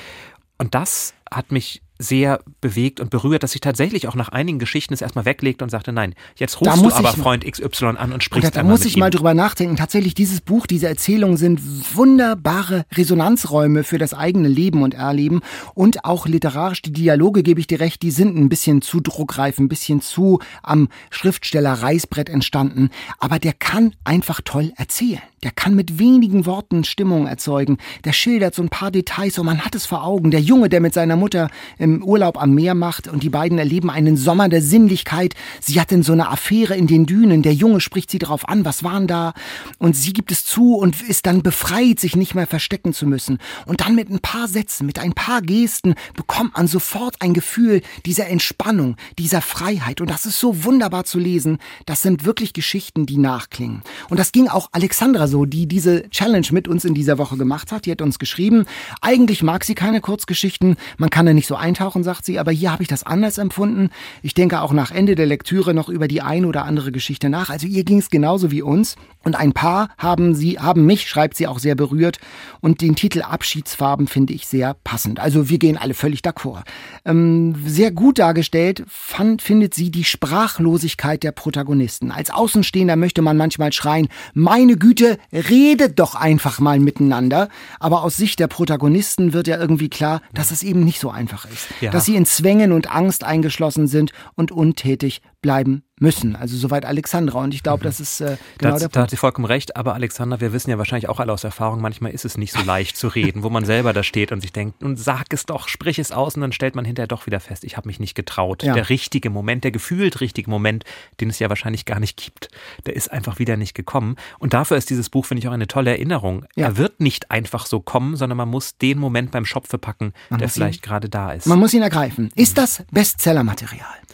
Und 0.58 0.76
das 0.76 1.14
hat 1.32 1.52
mich 1.52 1.82
sehr 1.98 2.42
bewegt 2.62 3.00
und 3.00 3.10
berührt, 3.10 3.44
dass 3.44 3.56
ich 3.56 3.62
tatsächlich 3.62 4.08
auch 4.08 4.16
nach 4.16 4.30
einigen 4.30 4.60
Geschichten 4.60 4.94
es 4.94 5.02
erstmal 5.02 5.26
weglegte 5.26 5.64
und 5.64 5.70
sagte, 5.70 5.94
nein, 5.94 6.14
jetzt 6.36 6.60
rufst 6.60 6.84
du 6.84 6.92
aber 6.92 7.14
Freund 7.14 7.50
XY 7.50 7.86
an 7.98 8.12
und 8.12 8.24
sprichst 8.24 8.56
Da 8.56 8.64
muss 8.64 8.86
ich 8.86 8.98
ihm. 8.98 9.00
mal 9.00 9.10
drüber 9.10 9.34
nachdenken. 9.34 9.78
Tatsächlich, 9.78 10.14
dieses 10.14 10.42
Buch, 10.42 10.68
diese 10.68 10.88
Erzählungen 10.88 11.38
sind 11.38 11.62
wunderbare 11.96 12.86
Resonanzräume 12.94 13.84
für 13.84 13.98
das 13.98 14.14
eigene 14.14 14.48
Leben 14.48 14.84
und 14.84 14.94
Erleben 14.94 15.42
und 15.74 16.06
auch 16.06 16.28
literarisch. 16.28 16.82
Die 16.82 16.92
Dialoge, 16.92 17.44
gebe 17.44 17.60
ich 17.60 17.68
dir 17.68 17.80
recht, 17.80 18.02
die 18.02 18.12
sind 18.12 18.38
ein 18.38 18.50
bisschen 18.50 18.82
zu 18.82 19.00
druckreif, 19.00 19.58
ein 19.58 19.70
bisschen 19.70 20.02
zu 20.02 20.40
am 20.64 20.90
Schriftsteller 21.10 21.74
Reißbrett 21.74 22.30
entstanden. 22.30 22.90
Aber 23.20 23.40
der 23.40 23.54
kann 23.54 23.96
einfach 24.04 24.42
toll 24.44 24.74
erzählen 24.76 25.22
der 25.46 25.52
kann 25.52 25.76
mit 25.76 26.00
wenigen 26.00 26.48
Worten 26.48 26.84
Stimmung 26.84 27.28
erzeugen. 27.28 27.78
Der 28.04 28.14
schildert 28.14 28.56
so 28.56 28.64
ein 28.64 28.70
paar 28.70 28.90
Details 28.90 29.38
und 29.38 29.46
man 29.46 29.64
hat 29.64 29.76
es 29.76 29.86
vor 29.86 30.04
Augen. 30.04 30.32
Der 30.32 30.42
Junge, 30.42 30.70
der 30.70 30.82
mit 30.82 30.96
seiner 30.96 31.16
Mutter 31.16 31.52
im 31.78 32.04
Urlaub 32.04 32.42
am 32.42 32.56
Meer 32.56 32.74
macht 32.74 33.08
und 33.08 33.22
die 33.22 33.30
beiden 33.30 33.60
erleben 33.60 33.92
einen 33.92 34.18
Sommer 34.18 34.50
der 34.50 34.64
Sinnlichkeit. 34.64 35.36
Sie 35.62 35.80
hat 35.80 35.92
denn 35.92 36.02
so 36.02 36.14
eine 36.14 36.30
Affäre 36.30 36.76
in 36.76 36.88
den 36.88 37.06
Dünen. 37.06 37.44
Der 37.44 37.54
Junge 37.54 37.80
spricht 37.80 38.10
sie 38.10 38.18
darauf 38.18 38.50
an, 38.50 38.66
was 38.66 38.84
waren 38.84 39.06
da? 39.06 39.34
Und 39.78 39.96
sie 39.96 40.14
gibt 40.14 40.32
es 40.32 40.46
zu 40.46 40.78
und 40.78 41.00
ist 41.04 41.28
dann 41.28 41.44
befreit, 41.44 42.00
sich 42.00 42.16
nicht 42.16 42.34
mehr 42.34 42.48
verstecken 42.48 42.92
zu 42.92 43.06
müssen. 43.06 43.38
Und 43.68 43.82
dann 43.82 43.94
mit 43.94 44.10
ein 44.10 44.22
paar 44.22 44.48
Sätzen, 44.48 44.88
mit 44.88 44.98
ein 44.98 45.14
paar 45.14 45.44
Gesten 45.44 45.94
bekommt 46.16 46.58
man 46.58 46.66
sofort 46.66 47.18
ein 47.20 47.36
Gefühl 47.36 47.84
dieser 48.08 48.26
Entspannung, 48.30 48.96
dieser 49.20 49.42
Freiheit. 49.42 50.02
Und 50.02 50.10
das 50.10 50.26
ist 50.26 50.40
so 50.40 50.64
wunderbar 50.64 51.04
zu 51.04 51.20
lesen. 51.20 51.60
Das 51.86 52.02
sind 52.02 52.26
wirklich 52.26 52.54
Geschichten, 52.54 53.06
die 53.06 53.18
nachklingen. 53.18 53.84
Und 54.10 54.20
das 54.20 54.32
ging 54.32 54.48
auch 54.48 54.70
Alexandra 54.72 55.28
so, 55.28 55.35
die 55.44 55.68
diese 55.68 56.10
Challenge 56.10 56.48
mit 56.52 56.70
uns 56.70 56.86
in 56.86 56.94
dieser 56.94 57.18
Woche 57.18 57.36
gemacht 57.36 57.74
hat. 57.74 57.86
Die 57.86 57.92
hat 57.92 58.02
uns 58.02 58.20
geschrieben, 58.20 58.66
eigentlich 59.02 59.44
mag 59.44 59.66
sie 59.66 59.76
keine 59.76 60.00
Kurzgeschichten, 60.00 60.78
man 60.98 61.10
kann 61.10 61.26
da 61.26 61.34
nicht 61.34 61.48
so 61.48 61.56
eintauchen, 61.56 62.06
sagt 62.06 62.24
sie, 62.24 62.40
aber 62.40 62.52
hier 62.54 62.72
habe 62.72 62.84
ich 62.84 62.88
das 62.88 63.04
anders 63.04 63.38
empfunden. 63.38 63.90
Ich 64.22 64.34
denke 64.34 64.62
auch 64.62 64.72
nach 64.72 64.92
Ende 64.92 65.16
der 65.16 65.26
Lektüre 65.26 65.74
noch 65.74 65.90
über 65.90 66.08
die 66.08 66.22
ein 66.22 66.46
oder 66.46 66.64
andere 66.64 66.94
Geschichte 66.94 67.28
nach. 67.30 67.50
Also 67.50 67.68
ihr 67.68 67.84
ging 67.84 67.98
es 67.98 68.10
genauso 68.10 68.52
wie 68.52 68.62
uns. 68.62 68.96
Und 69.24 69.36
ein 69.36 69.54
paar 69.54 69.90
haben 69.98 70.36
sie, 70.36 70.60
haben 70.60 70.86
mich, 70.86 71.10
schreibt 71.10 71.36
sie 71.36 71.48
auch 71.48 71.58
sehr 71.58 71.76
berührt. 71.76 72.20
Und 72.62 72.82
den 72.82 72.96
Titel 72.96 73.24
Abschiedsfarben 73.24 74.08
finde 74.08 74.34
ich 74.34 74.46
sehr 74.46 74.76
passend. 74.84 75.20
Also 75.20 75.50
wir 75.50 75.58
gehen 75.58 75.78
alle 75.78 75.96
völlig 75.96 76.20
d'accord. 76.20 76.64
Ähm, 77.06 77.56
sehr 77.66 77.92
gut 77.92 78.20
dargestellt 78.20 78.84
fand, 78.88 79.42
findet 79.42 79.74
sie 79.74 79.90
die 79.90 80.04
Sprachlosigkeit 80.04 81.24
der 81.24 81.32
Protagonisten. 81.32 82.12
Als 82.12 82.30
Außenstehender 82.30 82.96
möchte 82.96 83.24
man 83.24 83.36
manchmal 83.36 83.74
schreien, 83.74 84.08
meine 84.34 84.78
Güte, 84.78 85.18
redet 85.32 86.00
doch 86.00 86.16
einfach 86.16 86.60
mal 86.60 86.80
miteinander. 86.80 87.50
Aber 87.80 88.04
aus 88.04 88.18
Sicht 88.18 88.40
der 88.40 88.48
Protagonisten 88.48 89.34
wird 89.34 89.48
ja 89.48 89.60
irgendwie 89.60 89.90
klar, 89.90 90.22
dass 90.34 90.52
es 90.52 90.64
eben 90.64 90.84
nicht 90.84 91.00
so 91.00 91.10
einfach 91.10 91.46
ist. 91.46 91.68
Ja. 91.82 91.92
Dass 91.92 92.06
sie 92.06 92.16
in 92.16 92.26
Zwängen 92.26 92.72
und 92.72 92.92
Angst 92.92 93.24
eingeschlossen 93.24 93.88
sind 93.88 94.12
und 94.36 94.52
untätig 94.52 95.22
bleiben 95.46 95.84
müssen. 96.00 96.36
Also 96.36 96.58
soweit 96.58 96.86
Alexandra. 96.86 97.44
Und 97.44 97.54
ich 97.54 97.62
glaube, 97.62 97.84
mhm. 97.84 97.84
das 97.84 98.00
ist 98.00 98.20
äh, 98.20 98.38
genau 98.58 98.72
das, 98.72 98.80
der 98.80 98.88
Punkt. 98.88 98.96
Da 98.96 99.02
hat 99.04 99.10
sie 99.12 99.16
vollkommen 99.16 99.46
recht. 99.46 99.76
Aber 99.76 99.94
Alexandra, 99.94 100.42
wir 100.42 100.54
wissen 100.54 100.72
ja 100.72 100.80
wahrscheinlich 100.80 101.08
auch 101.08 101.20
alle 101.20 101.32
aus 101.32 101.44
Erfahrung, 101.44 101.82
manchmal 101.82 102.12
ist 102.12 102.26
es 102.26 102.36
nicht 102.36 102.52
so 102.52 102.64
leicht 102.64 102.98
zu 102.98 103.08
reden, 103.08 103.44
wo 103.44 103.52
man 103.52 103.64
selber 103.64 103.94
da 103.94 104.02
steht 104.02 104.32
und 104.32 104.42
sich 104.42 104.52
denkt, 104.52 104.84
und 104.84 104.98
sag 104.98 105.28
es 105.34 105.46
doch, 105.46 105.68
sprich 105.68 106.00
es 106.00 106.12
aus. 106.12 106.34
Und 106.34 106.42
dann 106.42 106.52
stellt 106.52 106.74
man 106.76 106.84
hinterher 106.84 107.08
doch 107.08 107.28
wieder 107.28 107.40
fest, 107.40 107.64
ich 107.64 107.78
habe 107.78 107.88
mich 107.88 108.00
nicht 108.00 108.16
getraut. 108.16 108.64
Ja. 108.64 108.74
Der 108.74 108.90
richtige 108.90 109.30
Moment, 109.30 109.64
der 109.64 109.72
gefühlt 109.72 110.20
richtige 110.20 110.50
Moment, 110.50 110.84
den 111.22 111.30
es 111.30 111.38
ja 111.38 111.48
wahrscheinlich 111.48 111.86
gar 111.86 112.00
nicht 112.00 112.18
gibt, 112.18 112.50
der 112.88 112.96
ist 112.96 113.12
einfach 113.12 113.38
wieder 113.38 113.56
nicht 113.56 113.76
gekommen. 113.76 114.16
Und 114.40 114.56
dafür 114.56 114.78
ist 114.78 114.90
dieses 114.90 115.12
Buch, 115.12 115.28
finde 115.28 115.42
ich, 115.42 115.48
auch 115.48 115.54
eine 115.54 115.68
tolle 115.68 115.92
Erinnerung. 115.92 116.48
Ja. 116.56 116.70
Er 116.70 116.78
wird 116.78 117.02
nicht 117.02 117.30
einfach 117.30 117.68
so 117.68 117.82
kommen, 117.82 118.16
sondern 118.16 118.38
man 118.38 118.50
muss 118.50 118.80
den 118.80 118.98
Moment 118.98 119.30
beim 119.30 119.46
Schopfe 119.46 119.78
packen, 119.78 120.14
man 120.32 120.40
der 120.40 120.50
vielleicht 120.50 120.82
gerade 120.82 121.08
da 121.08 121.32
ist. 121.34 121.46
Man 121.46 121.60
muss 121.60 121.74
ihn 121.74 121.84
ergreifen. 121.84 122.32
Ist 122.36 122.58
das 122.58 122.84
Bestsellermaterial? 122.92 124.05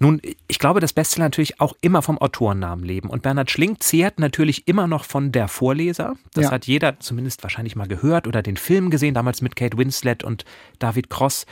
Nun, 0.00 0.20
ich 0.46 0.58
glaube, 0.58 0.80
dass 0.80 0.92
Bestseller 0.92 1.26
natürlich 1.26 1.60
auch 1.60 1.74
immer 1.80 2.02
vom 2.02 2.18
Autorennamen 2.18 2.84
leben. 2.84 3.10
Und 3.10 3.22
Bernhard 3.22 3.50
Schling 3.50 3.80
zehrt 3.80 4.20
natürlich 4.20 4.68
immer 4.68 4.86
noch 4.86 5.04
von 5.04 5.32
der 5.32 5.48
Vorleser. 5.48 6.14
Das 6.34 6.44
ja. 6.44 6.50
hat 6.52 6.66
jeder 6.66 7.00
zumindest 7.00 7.42
wahrscheinlich 7.42 7.74
mal 7.74 7.88
gehört 7.88 8.26
oder 8.26 8.42
den 8.42 8.56
Film 8.56 8.90
gesehen, 8.90 9.14
damals 9.14 9.42
mit 9.42 9.56
Kate 9.56 9.76
Winslet 9.76 10.22
und 10.22 10.44
David 10.78 11.10
Cross. 11.10 11.46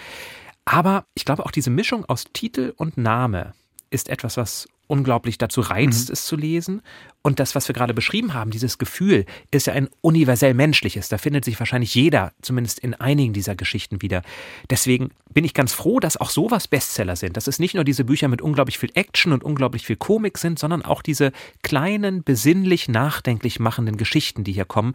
Aber 0.64 1.06
ich 1.14 1.24
glaube, 1.24 1.44
auch 1.44 1.50
diese 1.50 1.70
Mischung 1.70 2.04
aus 2.04 2.24
Titel 2.32 2.72
und 2.76 2.96
Name 2.96 3.54
ist 3.90 4.08
etwas, 4.08 4.36
was 4.36 4.68
unglaublich 4.86 5.38
dazu 5.38 5.60
reizt, 5.60 6.08
mhm. 6.08 6.12
es 6.12 6.24
zu 6.24 6.36
lesen. 6.36 6.82
Und 7.22 7.40
das, 7.40 7.54
was 7.54 7.66
wir 7.68 7.74
gerade 7.74 7.94
beschrieben 7.94 8.34
haben, 8.34 8.50
dieses 8.50 8.78
Gefühl, 8.78 9.26
ist 9.50 9.66
ja 9.66 9.72
ein 9.72 9.88
universell 10.00 10.54
menschliches. 10.54 11.08
Da 11.08 11.18
findet 11.18 11.44
sich 11.44 11.58
wahrscheinlich 11.58 11.94
jeder, 11.94 12.32
zumindest 12.40 12.78
in 12.78 12.94
einigen 12.94 13.32
dieser 13.32 13.56
Geschichten 13.56 14.00
wieder. 14.00 14.22
Deswegen 14.70 15.10
bin 15.32 15.44
ich 15.44 15.52
ganz 15.52 15.72
froh, 15.72 15.98
dass 15.98 16.16
auch 16.16 16.30
sowas 16.30 16.68
Bestseller 16.68 17.16
sind. 17.16 17.36
Dass 17.36 17.48
es 17.48 17.58
nicht 17.58 17.74
nur 17.74 17.84
diese 17.84 18.04
Bücher 18.04 18.28
mit 18.28 18.42
unglaublich 18.42 18.78
viel 18.78 18.90
Action 18.94 19.32
und 19.32 19.42
unglaublich 19.42 19.84
viel 19.86 19.96
Komik 19.96 20.38
sind, 20.38 20.58
sondern 20.58 20.82
auch 20.82 21.02
diese 21.02 21.32
kleinen, 21.62 22.22
besinnlich 22.22 22.88
nachdenklich 22.88 23.58
machenden 23.58 23.96
Geschichten, 23.96 24.44
die 24.44 24.52
hier 24.52 24.64
kommen, 24.64 24.94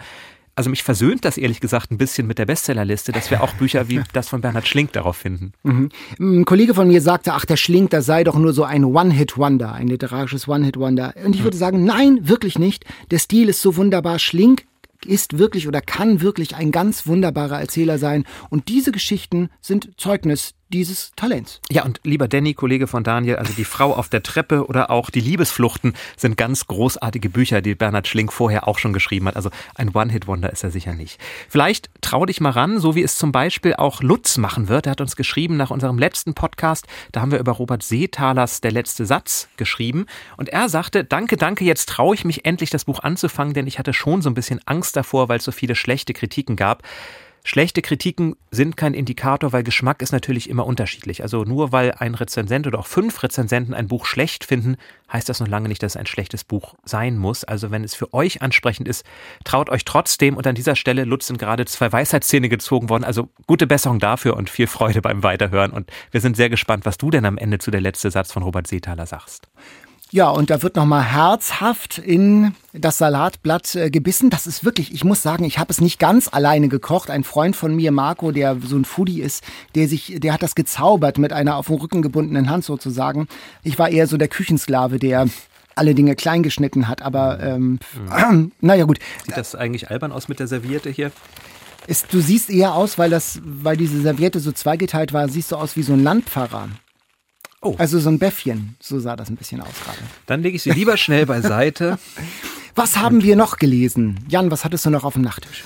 also 0.55 0.69
mich 0.69 0.83
versöhnt 0.83 1.25
das 1.25 1.37
ehrlich 1.37 1.59
gesagt 1.59 1.91
ein 1.91 1.97
bisschen 1.97 2.27
mit 2.27 2.37
der 2.37 2.45
Bestsellerliste, 2.45 3.11
dass 3.11 3.31
wir 3.31 3.41
auch 3.41 3.53
Bücher 3.53 3.89
wie 3.89 4.01
das 4.13 4.29
von 4.29 4.41
Bernhard 4.41 4.67
Schlink 4.67 4.91
darauf 4.93 5.17
finden. 5.17 5.53
Mhm. 5.63 5.89
Ein 6.19 6.45
Kollege 6.45 6.73
von 6.73 6.87
mir 6.87 7.01
sagte, 7.01 7.33
ach, 7.33 7.45
der 7.45 7.57
Schlink, 7.57 7.91
das 7.91 8.05
sei 8.05 8.23
doch 8.23 8.35
nur 8.35 8.53
so 8.53 8.63
ein 8.63 8.83
One-Hit-Wonder, 8.83 9.71
ein 9.71 9.87
literarisches 9.87 10.47
One-Hit-Wonder. 10.47 11.13
Und 11.25 11.35
ich 11.35 11.43
würde 11.43 11.57
sagen, 11.57 11.85
nein, 11.85 12.27
wirklich 12.27 12.59
nicht. 12.59 12.85
Der 13.11 13.19
Stil 13.19 13.49
ist 13.49 13.61
so 13.61 13.75
wunderbar. 13.75 14.19
Schlink 14.19 14.65
ist 15.05 15.37
wirklich 15.37 15.67
oder 15.67 15.81
kann 15.81 16.21
wirklich 16.21 16.55
ein 16.55 16.71
ganz 16.71 17.07
wunderbarer 17.07 17.59
Erzähler 17.59 17.97
sein. 17.97 18.25
Und 18.49 18.67
diese 18.69 18.91
Geschichten 18.91 19.49
sind 19.61 19.91
Zeugnis 19.97 20.53
dieses 20.71 21.11
Talents. 21.15 21.61
Ja, 21.69 21.83
und 21.83 21.99
lieber 22.03 22.27
Danny, 22.27 22.53
Kollege 22.53 22.87
von 22.87 23.03
Daniel, 23.03 23.35
also 23.35 23.53
die 23.53 23.65
Frau 23.65 23.93
auf 23.93 24.09
der 24.09 24.23
Treppe 24.23 24.65
oder 24.65 24.89
auch 24.89 25.09
die 25.09 25.19
Liebesfluchten 25.19 25.93
sind 26.17 26.37
ganz 26.37 26.67
großartige 26.67 27.29
Bücher, 27.29 27.61
die 27.61 27.75
Bernhard 27.75 28.07
Schlink 28.07 28.33
vorher 28.33 28.67
auch 28.67 28.79
schon 28.79 28.93
geschrieben 28.93 29.27
hat. 29.27 29.35
Also 29.35 29.49
ein 29.75 29.89
One-Hit-Wonder 29.89 30.51
ist 30.51 30.63
er 30.63 30.71
sicher 30.71 30.93
nicht. 30.93 31.19
Vielleicht 31.49 31.89
trau 32.01 32.25
dich 32.25 32.41
mal 32.41 32.51
ran, 32.51 32.79
so 32.79 32.95
wie 32.95 33.03
es 33.03 33.17
zum 33.17 33.31
Beispiel 33.31 33.75
auch 33.75 34.01
Lutz 34.01 34.37
machen 34.37 34.67
wird. 34.67 34.87
Er 34.87 34.91
hat 34.91 35.01
uns 35.01 35.15
geschrieben 35.15 35.57
nach 35.57 35.71
unserem 35.71 35.99
letzten 35.99 36.33
Podcast, 36.33 36.87
da 37.11 37.21
haben 37.21 37.31
wir 37.31 37.39
über 37.39 37.51
Robert 37.51 37.83
Seethalers 37.83 38.61
Der 38.61 38.71
letzte 38.71 39.05
Satz 39.05 39.49
geschrieben. 39.57 40.05
Und 40.37 40.49
er 40.49 40.69
sagte, 40.69 41.03
danke, 41.03 41.37
danke, 41.37 41.65
jetzt 41.65 41.89
traue 41.89 42.15
ich 42.15 42.25
mich 42.25 42.45
endlich 42.45 42.69
das 42.69 42.85
Buch 42.85 42.99
anzufangen, 42.99 43.53
denn 43.53 43.67
ich 43.67 43.77
hatte 43.77 43.93
schon 43.93 44.21
so 44.21 44.29
ein 44.29 44.35
bisschen 44.35 44.61
Angst 44.65 44.95
davor, 44.95 45.29
weil 45.29 45.39
es 45.39 45.45
so 45.45 45.51
viele 45.51 45.75
schlechte 45.75 46.13
Kritiken 46.13 46.55
gab. 46.55 46.83
Schlechte 47.43 47.81
Kritiken 47.81 48.35
sind 48.51 48.77
kein 48.77 48.93
Indikator, 48.93 49.51
weil 49.51 49.63
Geschmack 49.63 50.01
ist 50.01 50.11
natürlich 50.11 50.49
immer 50.49 50.65
unterschiedlich. 50.65 51.23
Also 51.23 51.43
nur 51.43 51.71
weil 51.71 51.91
ein 51.93 52.13
Rezensent 52.13 52.67
oder 52.67 52.79
auch 52.79 52.87
fünf 52.87 53.23
Rezensenten 53.23 53.73
ein 53.73 53.87
Buch 53.87 54.05
schlecht 54.05 54.43
finden, 54.43 54.77
heißt 55.11 55.27
das 55.27 55.39
noch 55.39 55.47
lange 55.47 55.67
nicht, 55.67 55.81
dass 55.81 55.93
es 55.93 55.97
ein 55.97 56.05
schlechtes 56.05 56.43
Buch 56.43 56.75
sein 56.85 57.17
muss. 57.17 57.43
Also 57.43 57.71
wenn 57.71 57.83
es 57.83 57.95
für 57.95 58.13
euch 58.13 58.41
ansprechend 58.41 58.87
ist, 58.87 59.05
traut 59.43 59.69
euch 59.69 59.85
trotzdem. 59.85 60.37
Und 60.37 60.45
an 60.45 60.55
dieser 60.55 60.75
Stelle, 60.75 61.03
Lutz, 61.03 61.27
sind 61.27 61.39
gerade 61.39 61.65
zwei 61.65 61.91
Weisheitszähne 61.91 62.47
gezogen 62.47 62.89
worden. 62.89 63.03
Also 63.03 63.29
gute 63.47 63.65
Besserung 63.65 63.99
dafür 63.99 64.37
und 64.37 64.49
viel 64.49 64.67
Freude 64.67 65.01
beim 65.01 65.23
Weiterhören. 65.23 65.71
Und 65.71 65.91
wir 66.11 66.21
sind 66.21 66.37
sehr 66.37 66.49
gespannt, 66.49 66.85
was 66.85 66.97
du 66.97 67.09
denn 67.09 67.25
am 67.25 67.37
Ende 67.37 67.57
zu 67.57 67.71
der 67.71 67.81
letzten 67.81 68.11
Satz 68.11 68.31
von 68.31 68.43
Robert 68.43 68.67
Seethaler 68.67 69.07
sagst. 69.07 69.49
Ja, 70.13 70.29
und 70.29 70.49
da 70.49 70.61
wird 70.61 70.75
nochmal 70.75 71.05
herzhaft 71.05 71.97
in 71.97 72.53
das 72.73 72.97
Salatblatt 72.97 73.75
äh, 73.75 73.89
gebissen. 73.89 74.29
Das 74.29 74.45
ist 74.45 74.65
wirklich, 74.65 74.93
ich 74.93 75.05
muss 75.05 75.21
sagen, 75.21 75.45
ich 75.45 75.57
habe 75.57 75.71
es 75.71 75.79
nicht 75.79 75.99
ganz 75.99 76.27
alleine 76.27 76.67
gekocht. 76.67 77.09
Ein 77.09 77.23
Freund 77.23 77.55
von 77.55 77.73
mir, 77.73 77.93
Marco, 77.93 78.31
der 78.31 78.57
so 78.61 78.75
ein 78.75 78.83
Foodie 78.83 79.21
ist, 79.21 79.41
der 79.73 79.87
sich, 79.87 80.17
der 80.19 80.33
hat 80.33 80.43
das 80.43 80.53
gezaubert 80.53 81.17
mit 81.17 81.31
einer 81.31 81.55
auf 81.55 81.67
den 81.67 81.77
Rücken 81.77 82.01
gebundenen 82.01 82.49
Hand 82.49 82.65
sozusagen. 82.65 83.29
Ich 83.63 83.79
war 83.79 83.87
eher 83.87 84.05
so 84.05 84.17
der 84.17 84.27
Küchensklave, 84.27 84.99
der 84.99 85.27
alle 85.75 85.95
Dinge 85.95 86.17
klein 86.17 86.43
geschnitten 86.43 86.89
hat, 86.89 87.01
aber 87.01 87.39
ähm, 87.39 87.79
mhm. 88.29 88.51
naja 88.59 88.83
gut. 88.83 88.99
Sieht 89.25 89.37
das 89.37 89.55
eigentlich 89.55 89.91
albern 89.91 90.11
aus 90.11 90.27
mit 90.27 90.41
der 90.41 90.47
Serviette 90.47 90.89
hier? 90.89 91.13
Ist, 91.87 92.13
du 92.13 92.19
siehst 92.19 92.49
eher 92.49 92.75
aus, 92.75 92.97
weil 92.97 93.09
das, 93.09 93.39
weil 93.45 93.77
diese 93.77 94.01
Serviette 94.01 94.41
so 94.41 94.51
zweigeteilt 94.51 95.13
war, 95.13 95.29
siehst 95.29 95.53
du 95.53 95.55
aus 95.55 95.77
wie 95.77 95.83
so 95.83 95.93
ein 95.93 96.03
Landpfarrer. 96.03 96.67
Oh. 97.61 97.75
Also 97.77 97.99
so 97.99 98.09
ein 98.09 98.17
Bäffchen, 98.17 98.75
so 98.79 98.99
sah 98.99 99.15
das 99.15 99.29
ein 99.29 99.35
bisschen 99.35 99.61
aus 99.61 99.73
gerade. 99.83 99.99
Dann 100.25 100.41
lege 100.41 100.55
ich 100.55 100.63
sie 100.63 100.71
lieber 100.71 100.97
schnell 100.97 101.27
beiseite. 101.27 101.99
was 102.75 102.97
haben 102.97 103.21
wir 103.21 103.35
noch 103.35 103.57
gelesen? 103.57 104.19
Jan, 104.27 104.49
was 104.49 104.65
hattest 104.65 104.85
du 104.85 104.89
noch 104.89 105.03
auf 105.03 105.13
dem 105.13 105.21
Nachttisch? 105.21 105.63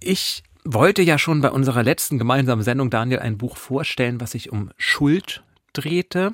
Ich 0.00 0.42
wollte 0.64 1.02
ja 1.02 1.18
schon 1.18 1.42
bei 1.42 1.50
unserer 1.50 1.82
letzten 1.82 2.18
gemeinsamen 2.18 2.62
Sendung, 2.62 2.88
Daniel, 2.88 3.18
ein 3.18 3.36
Buch 3.36 3.58
vorstellen, 3.58 4.20
was 4.20 4.32
sich 4.32 4.50
um 4.50 4.70
Schuld 4.78 5.42
drehte 5.74 6.32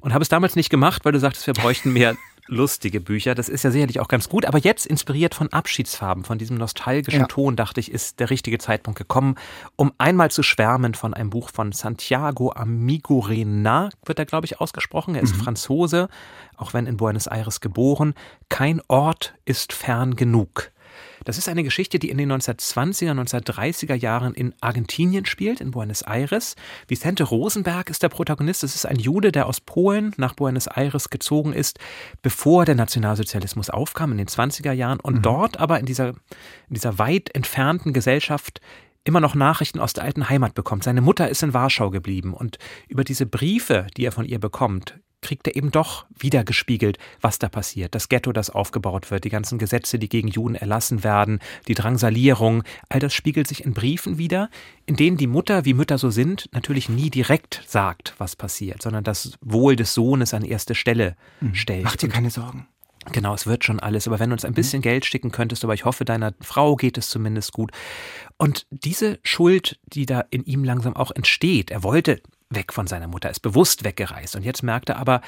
und 0.00 0.14
habe 0.14 0.22
es 0.22 0.28
damals 0.28 0.54
nicht 0.56 0.70
gemacht, 0.70 1.04
weil 1.04 1.12
du 1.12 1.20
sagtest, 1.20 1.46
wir 1.46 1.54
bräuchten 1.54 1.92
mehr 1.92 2.16
lustige 2.46 3.00
Bücher. 3.00 3.34
Das 3.34 3.48
ist 3.48 3.62
ja 3.62 3.70
sicherlich 3.70 4.00
auch 4.00 4.08
ganz 4.08 4.28
gut. 4.28 4.44
Aber 4.44 4.58
jetzt, 4.58 4.86
inspiriert 4.86 5.34
von 5.34 5.52
Abschiedsfarben, 5.52 6.24
von 6.24 6.38
diesem 6.38 6.56
nostalgischen 6.56 7.20
ja. 7.20 7.26
Ton, 7.26 7.56
dachte 7.56 7.80
ich, 7.80 7.90
ist 7.90 8.20
der 8.20 8.30
richtige 8.30 8.58
Zeitpunkt 8.58 8.98
gekommen, 8.98 9.36
um 9.76 9.92
einmal 9.98 10.30
zu 10.30 10.42
schwärmen 10.42 10.94
von 10.94 11.14
einem 11.14 11.30
Buch 11.30 11.50
von 11.50 11.72
Santiago 11.72 12.52
Amigorena, 12.52 13.90
wird 14.04 14.18
er, 14.18 14.26
glaube 14.26 14.46
ich, 14.46 14.60
ausgesprochen. 14.60 15.14
Er 15.14 15.22
ist 15.22 15.36
mhm. 15.36 15.42
Franzose, 15.42 16.08
auch 16.56 16.74
wenn 16.74 16.86
in 16.86 16.96
Buenos 16.96 17.26
Aires 17.26 17.60
geboren. 17.60 18.14
Kein 18.48 18.80
Ort 18.88 19.34
ist 19.44 19.72
fern 19.72 20.16
genug. 20.16 20.71
Das 21.24 21.38
ist 21.38 21.48
eine 21.48 21.62
Geschichte, 21.62 21.98
die 21.98 22.10
in 22.10 22.18
den 22.18 22.32
1920er, 22.32 23.12
1930er 23.12 23.94
Jahren 23.94 24.34
in 24.34 24.54
Argentinien 24.60 25.24
spielt, 25.26 25.60
in 25.60 25.70
Buenos 25.70 26.02
Aires. 26.02 26.56
Vicente 26.88 27.24
Rosenberg 27.24 27.90
ist 27.90 28.02
der 28.02 28.08
Protagonist. 28.08 28.64
Es 28.64 28.74
ist 28.74 28.86
ein 28.86 28.98
Jude, 28.98 29.32
der 29.32 29.46
aus 29.46 29.60
Polen 29.60 30.12
nach 30.16 30.34
Buenos 30.34 30.66
Aires 30.66 31.10
gezogen 31.10 31.52
ist, 31.52 31.78
bevor 32.22 32.64
der 32.64 32.74
Nationalsozialismus 32.74 33.70
aufkam 33.70 34.12
in 34.12 34.18
den 34.18 34.28
20er 34.28 34.72
Jahren 34.72 35.00
und 35.00 35.16
mhm. 35.16 35.22
dort 35.22 35.60
aber 35.60 35.78
in 35.78 35.86
dieser, 35.86 36.08
in 36.08 36.74
dieser 36.74 36.98
weit 36.98 37.34
entfernten 37.34 37.92
Gesellschaft 37.92 38.60
immer 39.04 39.20
noch 39.20 39.34
Nachrichten 39.34 39.80
aus 39.80 39.92
der 39.92 40.04
alten 40.04 40.28
Heimat 40.28 40.54
bekommt. 40.54 40.84
Seine 40.84 41.00
Mutter 41.00 41.28
ist 41.28 41.42
in 41.42 41.54
Warschau 41.54 41.90
geblieben 41.90 42.34
und 42.34 42.58
über 42.88 43.04
diese 43.04 43.26
Briefe, 43.26 43.86
die 43.96 44.04
er 44.04 44.12
von 44.12 44.24
ihr 44.24 44.38
bekommt, 44.38 45.00
kriegt 45.22 45.46
er 45.46 45.56
eben 45.56 45.70
doch 45.70 46.04
wieder 46.18 46.44
gespiegelt, 46.44 46.98
was 47.20 47.38
da 47.38 47.48
passiert. 47.48 47.94
Das 47.94 48.08
Ghetto, 48.08 48.32
das 48.32 48.50
aufgebaut 48.50 49.10
wird, 49.10 49.24
die 49.24 49.30
ganzen 49.30 49.58
Gesetze, 49.58 49.98
die 49.98 50.08
gegen 50.08 50.28
Juden 50.28 50.54
erlassen 50.54 51.02
werden, 51.04 51.38
die 51.68 51.74
Drangsalierung, 51.74 52.64
all 52.88 53.00
das 53.00 53.14
spiegelt 53.14 53.48
sich 53.48 53.64
in 53.64 53.72
Briefen 53.72 54.18
wieder, 54.18 54.50
in 54.84 54.96
denen 54.96 55.16
die 55.16 55.26
Mutter, 55.26 55.64
wie 55.64 55.74
Mütter 55.74 55.96
so 55.96 56.10
sind, 56.10 56.50
natürlich 56.52 56.88
nie 56.88 57.08
direkt 57.08 57.62
sagt, 57.66 58.14
was 58.18 58.36
passiert, 58.36 58.82
sondern 58.82 59.04
das 59.04 59.38
Wohl 59.40 59.76
des 59.76 59.94
Sohnes 59.94 60.34
an 60.34 60.44
erste 60.44 60.74
Stelle 60.74 61.16
mhm. 61.40 61.54
stellt. 61.54 61.84
Mach 61.84 61.96
dir 61.96 62.08
keine 62.08 62.30
Sorgen. 62.30 62.66
Genau, 63.10 63.34
es 63.34 63.46
wird 63.46 63.64
schon 63.64 63.80
alles. 63.80 64.06
Aber 64.06 64.20
wenn 64.20 64.30
du 64.30 64.34
uns 64.34 64.44
ein 64.44 64.54
bisschen 64.54 64.78
mhm. 64.78 64.84
Geld 64.84 65.06
schicken 65.06 65.32
könntest, 65.32 65.64
aber 65.64 65.74
ich 65.74 65.84
hoffe, 65.84 66.04
deiner 66.04 66.34
Frau 66.40 66.76
geht 66.76 66.98
es 66.98 67.08
zumindest 67.08 67.52
gut. 67.52 67.72
Und 68.36 68.66
diese 68.70 69.18
Schuld, 69.22 69.78
die 69.86 70.06
da 70.06 70.24
in 70.30 70.44
ihm 70.44 70.62
langsam 70.62 70.94
auch 70.94 71.10
entsteht, 71.10 71.70
er 71.70 71.82
wollte 71.82 72.20
weg 72.50 72.72
von 72.72 72.86
seiner 72.86 73.08
Mutter, 73.08 73.30
ist 73.30 73.40
bewusst 73.40 73.84
weggereist. 73.84 74.36
Und 74.36 74.44
jetzt 74.44 74.62
merkt 74.62 74.88
er 74.88 74.98
aber, 74.98 75.20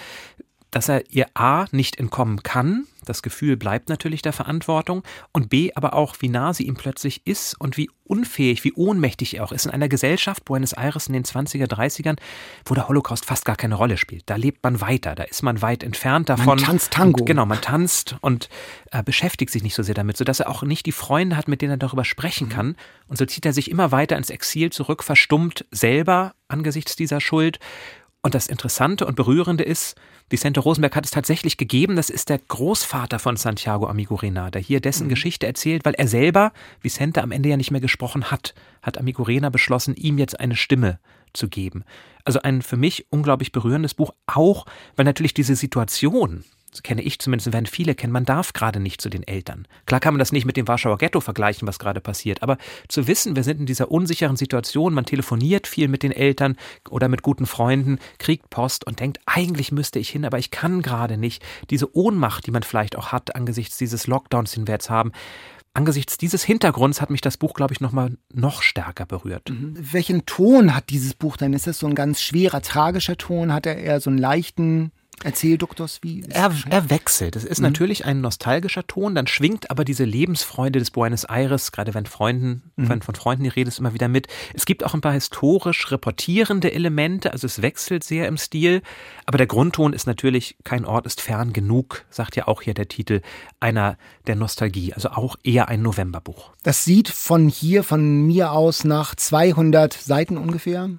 dass 0.75 0.89
er 0.89 1.09
ihr 1.11 1.27
A 1.35 1.67
nicht 1.71 1.99
entkommen 2.01 2.43
kann, 2.43 2.87
das 3.05 3.23
Gefühl 3.23 3.57
bleibt 3.57 3.89
natürlich 3.89 4.23
der 4.23 4.33
Verantwortung, 4.33 5.05
und 5.33 5.49
B 5.49 5.71
aber 5.75 5.95
auch, 5.95 6.17
wie 6.19 6.29
nah 6.29 6.53
sie 6.53 6.65
ihm 6.65 6.75
plötzlich 6.75 7.27
ist 7.27 7.55
und 7.61 7.77
wie 7.77 7.91
unfähig, 8.03 8.65
wie 8.65 8.73
ohnmächtig 8.73 9.37
er 9.37 9.45
auch 9.45 9.53
ist 9.53 9.67
in 9.67 9.71
einer 9.71 9.89
Gesellschaft, 9.89 10.45
Buenos 10.45 10.73
Aires 10.73 11.07
in 11.07 11.13
den 11.13 11.25
20er, 11.25 11.67
30ern, 11.67 12.17
wo 12.65 12.75
der 12.75 12.89
Holocaust 12.89 13.25
fast 13.25 13.45
gar 13.45 13.57
keine 13.57 13.77
Rolle 13.77 13.97
spielt. 13.97 14.25
Da 14.27 14.35
lebt 14.35 14.65
man 14.65 14.81
weiter, 14.81 15.15
da 15.15 15.23
ist 15.23 15.43
man 15.43 15.63
weit 15.63 15.85
entfernt 15.85 16.29
davon. 16.29 16.47
Man 16.47 16.59
tanzt 16.59 16.93
Tango. 16.93 17.21
Und, 17.21 17.27
genau, 17.27 17.47
man 17.47 17.61
tanzt 17.61 18.17
und 18.21 18.49
äh, 18.91 19.03
beschäftigt 19.03 19.53
sich 19.53 19.63
nicht 19.63 19.75
so 19.75 19.83
sehr 19.85 19.95
damit, 19.95 20.17
sodass 20.17 20.41
er 20.41 20.51
auch 20.51 20.63
nicht 20.65 20.87
die 20.87 20.93
Freunde 20.93 21.37
hat, 21.37 21.47
mit 21.47 21.63
denen 21.63 21.75
er 21.75 21.79
darüber 21.79 22.05
sprechen 22.05 22.49
kann. 22.49 22.77
Und 23.07 23.17
so 23.17 23.27
zieht 23.27 23.47
er 23.47 23.53
sich 23.53 23.71
immer 23.71 23.93
weiter 23.93 24.17
ins 24.17 24.31
Exil 24.31 24.71
zurück, 24.71 25.05
verstummt 25.05 25.67
selber 25.71 26.35
angesichts 26.49 26.97
dieser 26.97 27.21
Schuld. 27.21 27.61
Und 28.25 28.35
das 28.35 28.47
Interessante 28.47 29.05
und 29.05 29.17
Berührende 29.17 29.65
ist, 29.65 29.97
Vicente 30.31 30.61
Rosenberg 30.61 30.97
hat 30.97 31.05
es 31.05 31.11
tatsächlich 31.11 31.59
gegeben. 31.59 31.95
Das 31.95 32.09
ist 32.09 32.31
der 32.31 32.39
Großvater 32.39 33.19
von 33.19 33.37
Santiago 33.37 33.87
Amigurena, 33.87 34.51
der 34.51 34.63
hier 34.63 34.81
dessen 34.81 35.05
mhm. 35.05 35.09
Geschichte 35.11 35.47
erzählt, 35.47 35.85
weil 35.85 35.93
er 35.93 36.09
selber, 36.09 36.55
Vicente, 36.81 37.23
am 37.23 37.33
Ende 37.33 37.51
ja 37.51 37.59
nicht 37.59 37.71
mehr 37.71 37.83
gesprochen 37.83 38.31
hat, 38.31 38.55
hat 38.81 38.97
Amigurena 38.97 39.51
beschlossen, 39.51 39.95
ihm 39.95 40.17
jetzt 40.17 40.41
eine 40.41 40.57
Stimme 40.57 41.01
zu 41.35 41.51
geben. 41.51 41.85
Also 42.25 42.41
ein 42.41 42.63
für 42.63 42.79
mich 42.79 43.05
unglaublich 43.11 43.53
berührendes 43.53 43.93
Buch, 43.93 44.15
auch 44.25 44.65
weil 44.97 45.05
natürlich 45.05 45.35
diese 45.35 45.55
Situation, 45.55 46.45
kenne 46.83 47.03
ich 47.03 47.19
zumindest, 47.19 47.53
werden 47.53 47.67
viele 47.67 47.95
kennen, 47.95 48.13
man 48.13 48.25
darf 48.25 48.53
gerade 48.53 48.81
nicht 48.81 49.01
zu 49.01 49.09
den 49.09 49.23
Eltern. 49.23 49.67
Klar 49.87 50.01
kann 50.01 50.15
man 50.15 50.19
das 50.19 50.33
nicht 50.33 50.45
mit 50.45 50.57
dem 50.57 50.67
Warschauer 50.67 50.99
Ghetto 50.99 51.21
vergleichen, 51.21 51.69
was 51.69 51.79
gerade 51.79 52.01
passiert, 52.01 52.43
aber 52.43 52.59
zu 52.89 53.07
wissen, 53.07 53.37
wir 53.37 53.45
sind 53.45 53.61
in 53.61 53.67
dieser 53.67 53.91
unsicheren 53.91 54.37
Situation, 54.37 54.95
man 54.95 55.05
telefoniert 55.05 55.67
viel 55.67 55.89
mit 55.89 56.03
den 56.03 56.13
Eltern 56.13 56.57
oder 56.91 57.09
mit 57.09 57.23
guten 57.23 57.47
Freunden, 57.47 57.99
kriegt 58.19 58.51
Post 58.51 58.87
und 58.87 59.01
denkt, 59.01 59.21
eigentlich 59.27 59.73
müsste 59.73 59.99
ich 59.99 60.11
hin, 60.11 60.25
aber 60.25 60.39
ich 60.39 60.51
kann 60.51 60.83
gerade 60.83 61.17
nicht. 61.17 61.43
Diese 61.71 61.95
Ohnmacht, 61.97 62.47
die 62.47 62.51
man 62.51 62.63
vielleicht 62.63 62.97
auch 62.97 63.13
hat 63.13 63.37
angesichts 63.37 63.79
dieses 63.79 64.07
Lockdowns, 64.07 64.53
den 64.53 64.67
wir 64.67 64.75
jetzt 64.75 64.91
haben, 64.91 65.13
angesichts 65.75 66.17
dieses 66.17 66.45
Hintergrunds 66.45 67.01
hat 67.01 67.11
mich 67.11 67.21
das 67.21 67.37
Buch, 67.37 67.55
glaube 67.55 67.75
ich, 67.75 67.81
noch 67.81 67.93
mal 67.93 68.17
noch 68.33 68.63
stärker 68.63 69.05
berührt. 69.05 69.51
Mhm. 69.51 69.75
Welchen 69.77 70.25
Ton 70.25 70.75
hat 70.75 70.89
dieses 70.91 71.15
Buch 71.15 71.37
denn? 71.37 71.53
Ist 71.53 71.67
das 71.67 71.79
so 71.79 71.87
ein 71.87 71.95
ganz 71.95 72.23
schwerer, 72.23 72.63
tragischer 72.63 73.19
Ton? 73.19 73.53
Hat 73.53 73.67
er 73.67 73.77
eher 73.77 74.01
so 74.01 74.11
einen 74.11 74.19
leichten, 74.19 74.93
Erzähl 75.23 75.59
Doktors, 75.59 76.01
wie. 76.03 76.25
Er, 76.29 76.53
er 76.69 76.91
wechselt. 76.91 77.37
Es 77.37 77.45
ist 77.45 77.59
mhm. 77.59 77.65
natürlich 77.65 78.05
ein 78.05 78.21
nostalgischer 78.21 78.87
Ton, 78.87 79.15
dann 79.15 79.27
schwingt 79.27 79.71
aber 79.71 79.85
diese 79.85 80.05
Lebensfreude 80.05 80.79
des 80.79 80.91
Buenos 80.91 81.25
Aires, 81.25 81.73
gerade 81.73 81.95
wenn 81.95 82.07
Freunden, 82.07 82.71
mhm. 82.77 82.89
wenn 82.89 83.03
von 83.03 83.15
Freunden 83.15 83.45
die 83.45 83.51
Rede 83.51 83.69
ist, 83.69 83.79
immer 83.79 83.95
wieder 83.95 84.09
mit. 84.09 84.27
Es 84.55 84.67
gibt 84.67 84.85
auch 84.85 84.95
ein 84.95 85.01
paar 85.01 85.13
historisch 85.13 85.91
reportierende 85.91 86.73
Elemente, 86.73 87.33
also 87.33 87.47
es 87.47 87.63
wechselt 87.63 88.05
sehr 88.05 88.29
im 88.29 88.37
Stil, 88.37 88.83
aber 89.25 89.39
der 89.39 89.47
Grundton 89.47 89.93
ist 89.93 90.07
natürlich, 90.07 90.57
kein 90.65 90.85
Ort 90.85 91.07
ist 91.07 91.21
fern 91.21 91.53
genug, 91.53 92.05
sagt 92.11 92.37
ja 92.37 92.49
auch 92.49 92.63
hier 92.63 92.75
der 92.75 92.89
Titel, 92.89 93.23
einer 93.61 93.97
der 94.27 94.37
Nostalgie, 94.37 94.93
also 94.95 95.11
auch 95.11 95.37
eher 95.43 95.69
ein 95.69 95.83
Novemberbuch. 95.83 96.51
Das 96.63 96.85
sieht 96.85 97.09
von 97.09 97.49
hier, 97.49 97.85
von 97.85 98.27
mir 98.27 98.53
aus, 98.53 98.85
nach 98.85 99.15
200 99.15 99.93
Seiten 99.93 100.37
ungefähr 100.37 100.91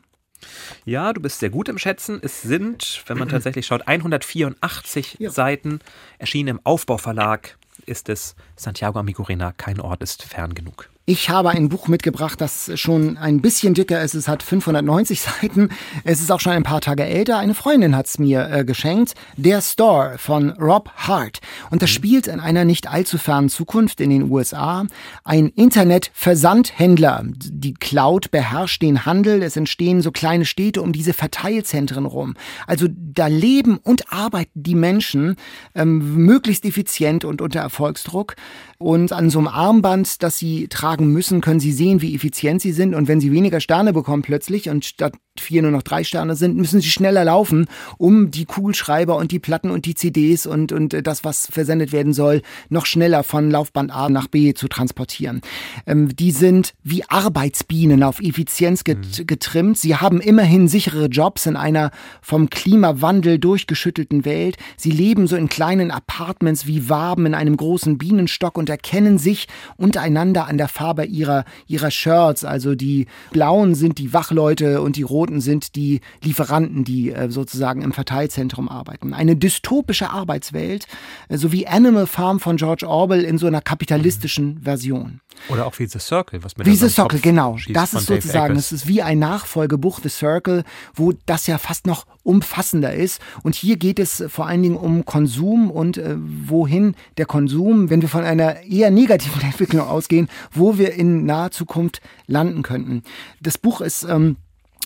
ja, 0.85 1.13
du 1.13 1.21
bist 1.21 1.39
sehr 1.39 1.49
gut 1.49 1.69
im 1.69 1.77
Schätzen. 1.77 2.19
Es 2.21 2.41
sind, 2.41 3.03
wenn 3.07 3.17
man 3.17 3.29
tatsächlich 3.29 3.65
schaut, 3.65 3.87
184 3.87 5.17
ja. 5.19 5.29
Seiten. 5.29 5.79
Erschienen 6.17 6.49
im 6.49 6.59
Aufbauverlag 6.63 7.57
ist 7.85 8.09
es 8.09 8.35
Santiago 8.55 8.99
Amigurena, 8.99 9.51
kein 9.51 9.79
Ort 9.79 10.01
ist 10.01 10.23
fern 10.23 10.53
genug. 10.53 10.89
Ich 11.07 11.29
habe 11.29 11.51
ein 11.51 11.69
Buch 11.69 11.87
mitgebracht, 11.87 12.41
das 12.41 12.71
schon 12.79 13.17
ein 13.17 13.39
bisschen 13.39 13.75
dicker 13.75 14.01
ist. 14.01 14.15
Es 14.15 14.27
hat 14.27 14.41
590 14.41 15.21
Seiten. 15.41 15.69
Es 16.03 16.19
ist 16.19 16.31
auch 16.31 16.39
schon 16.39 16.53
ein 16.53 16.63
paar 16.63 16.81
Tage 16.81 17.03
älter. 17.03 17.37
Eine 17.37 17.53
Freundin 17.53 17.95
hat 17.95 18.07
es 18.07 18.17
mir 18.17 18.49
äh, 18.49 18.65
geschenkt. 18.65 19.13
Der 19.37 19.61
Store 19.61 20.15
von 20.17 20.49
Rob 20.53 20.89
Hart. 20.95 21.41
Und 21.69 21.83
das 21.83 21.91
mhm. 21.91 21.93
spielt 21.93 22.25
in 22.27 22.39
einer 22.39 22.65
nicht 22.65 22.89
allzu 22.89 23.19
fernen 23.19 23.49
Zukunft 23.49 24.01
in 24.01 24.09
den 24.09 24.31
USA. 24.31 24.87
Ein 25.23 25.49
Internet-Versandhändler. 25.49 27.21
Die 27.23 27.75
Cloud 27.75 28.31
beherrscht 28.31 28.81
den 28.81 29.05
Handel. 29.05 29.43
Es 29.43 29.55
entstehen 29.57 30.01
so 30.01 30.11
kleine 30.11 30.45
Städte 30.45 30.81
um 30.81 30.91
diese 30.91 31.13
Verteilzentren 31.13 32.07
rum. 32.07 32.33
Also 32.65 32.87
da 32.89 33.27
leben 33.27 33.77
und 33.77 34.11
arbeiten 34.11 34.63
die 34.63 34.73
Menschen 34.73 35.35
ähm, 35.75 36.15
möglichst 36.25 36.65
effizient 36.65 37.25
und 37.25 37.43
unter 37.43 37.59
Erfolgsdruck. 37.59 38.35
Und 38.77 39.13
an 39.13 39.29
so 39.29 39.39
einem 39.39 39.47
Armband, 39.47 40.21
das 40.21 40.37
sie 40.37 40.67
tragen 40.67 41.07
müssen, 41.07 41.41
können 41.41 41.59
sie 41.59 41.71
sehen, 41.71 42.01
wie 42.01 42.15
effizient 42.15 42.61
sie 42.61 42.71
sind. 42.71 42.93
Und 42.93 43.07
wenn 43.07 43.21
sie 43.21 43.31
weniger 43.31 43.59
Sterne 43.59 43.93
bekommen 43.93 44.21
plötzlich 44.21 44.69
und 44.69 44.85
statt 44.85 45.13
vier 45.39 45.61
nur 45.61 45.71
noch 45.71 45.83
drei 45.83 46.03
Sterne 46.03 46.35
sind, 46.35 46.55
müssen 46.55 46.81
sie 46.81 46.89
schneller 46.89 47.25
laufen, 47.25 47.67
um 47.97 48.31
die 48.31 48.45
Kugelschreiber 48.45 49.15
und 49.15 49.31
die 49.31 49.39
Platten 49.39 49.69
und 49.69 49.85
die 49.85 49.95
CDs 49.95 50.45
und, 50.45 50.71
und 50.71 50.95
das, 51.05 51.23
was 51.23 51.47
versendet 51.51 51.91
werden 51.91 52.13
soll, 52.13 52.41
noch 52.69 52.85
schneller 52.85 53.23
von 53.23 53.51
Laufband 53.51 53.91
A 53.91 54.09
nach 54.09 54.27
B 54.27 54.53
zu 54.53 54.67
transportieren. 54.67 55.41
Ähm, 55.85 56.15
die 56.15 56.31
sind 56.31 56.73
wie 56.83 57.03
Arbeitsbienen 57.07 58.03
auf 58.03 58.19
Effizienz 58.19 58.83
get 58.83 58.99
mhm. 58.99 59.27
getrimmt. 59.27 59.77
Sie 59.77 59.95
haben 59.95 60.21
immerhin 60.21 60.67
sichere 60.67 61.05
Jobs 61.05 61.45
in 61.45 61.55
einer 61.55 61.91
vom 62.21 62.49
Klimawandel 62.49 63.39
durchgeschüttelten 63.39 64.25
Welt. 64.25 64.57
Sie 64.77 64.91
leben 64.91 65.27
so 65.27 65.35
in 65.35 65.49
kleinen 65.49 65.91
Apartments 65.91 66.65
wie 66.65 66.89
Waben 66.89 67.25
in 67.25 67.35
einem 67.35 67.57
großen 67.57 67.97
Bienenstock 67.97 68.57
und 68.57 68.69
erkennen 68.69 69.17
sich 69.17 69.47
untereinander 69.77 70.47
an 70.47 70.57
der 70.57 70.67
Farbe 70.67 71.05
ihrer, 71.05 71.45
ihrer 71.67 71.91
Shirts. 71.91 72.43
Also 72.45 72.75
die 72.75 73.07
blauen 73.31 73.75
sind 73.75 73.97
die 73.97 74.13
Wachleute 74.13 74.81
und 74.81 74.95
die 74.95 75.03
roten 75.03 75.24
Piloten 75.25 75.41
sind 75.41 75.75
die 75.75 76.01
Lieferanten, 76.21 76.83
die 76.83 77.11
äh, 77.11 77.29
sozusagen 77.29 77.81
im 77.81 77.93
Verteilzentrum 77.93 78.69
arbeiten. 78.69 79.13
Eine 79.13 79.35
dystopische 79.35 80.11
Arbeitswelt, 80.11 80.85
äh, 81.29 81.37
so 81.37 81.51
wie 81.51 81.67
Animal 81.67 82.05
Farm 82.05 82.39
von 82.39 82.57
George 82.57 82.87
Orwell 82.87 83.23
in 83.23 83.37
so 83.37 83.47
einer 83.47 83.61
kapitalistischen 83.61 84.61
Version. 84.61 85.21
Oder 85.49 85.65
auch 85.65 85.77
wie 85.79 85.87
The 85.87 85.99
Circle, 85.99 86.43
was 86.43 86.57
mit 86.57 86.67
Wie 86.67 86.75
The 86.75 86.89
Circle, 86.89 87.19
genau. 87.19 87.57
Das 87.69 87.93
ist 87.93 88.05
sozusagen, 88.05 88.55
es 88.55 88.71
ist 88.71 88.87
wie 88.87 89.01
ein 89.01 89.19
Nachfolgebuch 89.19 89.99
The 90.01 90.09
Circle, 90.09 90.63
wo 90.93 91.13
das 91.25 91.47
ja 91.47 91.57
fast 91.57 91.87
noch 91.87 92.05
umfassender 92.23 92.93
ist. 92.93 93.21
Und 93.43 93.55
hier 93.55 93.77
geht 93.77 93.99
es 93.99 94.23
vor 94.27 94.47
allen 94.47 94.63
Dingen 94.63 94.77
um 94.77 95.05
Konsum 95.05 95.71
und 95.71 95.97
äh, 95.97 96.15
wohin 96.17 96.95
der 97.17 97.25
Konsum, 97.25 97.89
wenn 97.89 98.01
wir 98.01 98.09
von 98.09 98.23
einer 98.23 98.61
eher 98.63 98.91
negativen 98.91 99.41
Entwicklung 99.43 99.87
ausgehen, 99.87 100.29
wo 100.51 100.77
wir 100.77 100.93
in 100.93 101.25
naher 101.25 101.51
Zukunft 101.51 102.01
landen 102.27 102.61
könnten. 102.61 103.03
Das 103.41 103.57
Buch 103.57 103.81
ist 103.81 104.03
ähm, 104.03 104.37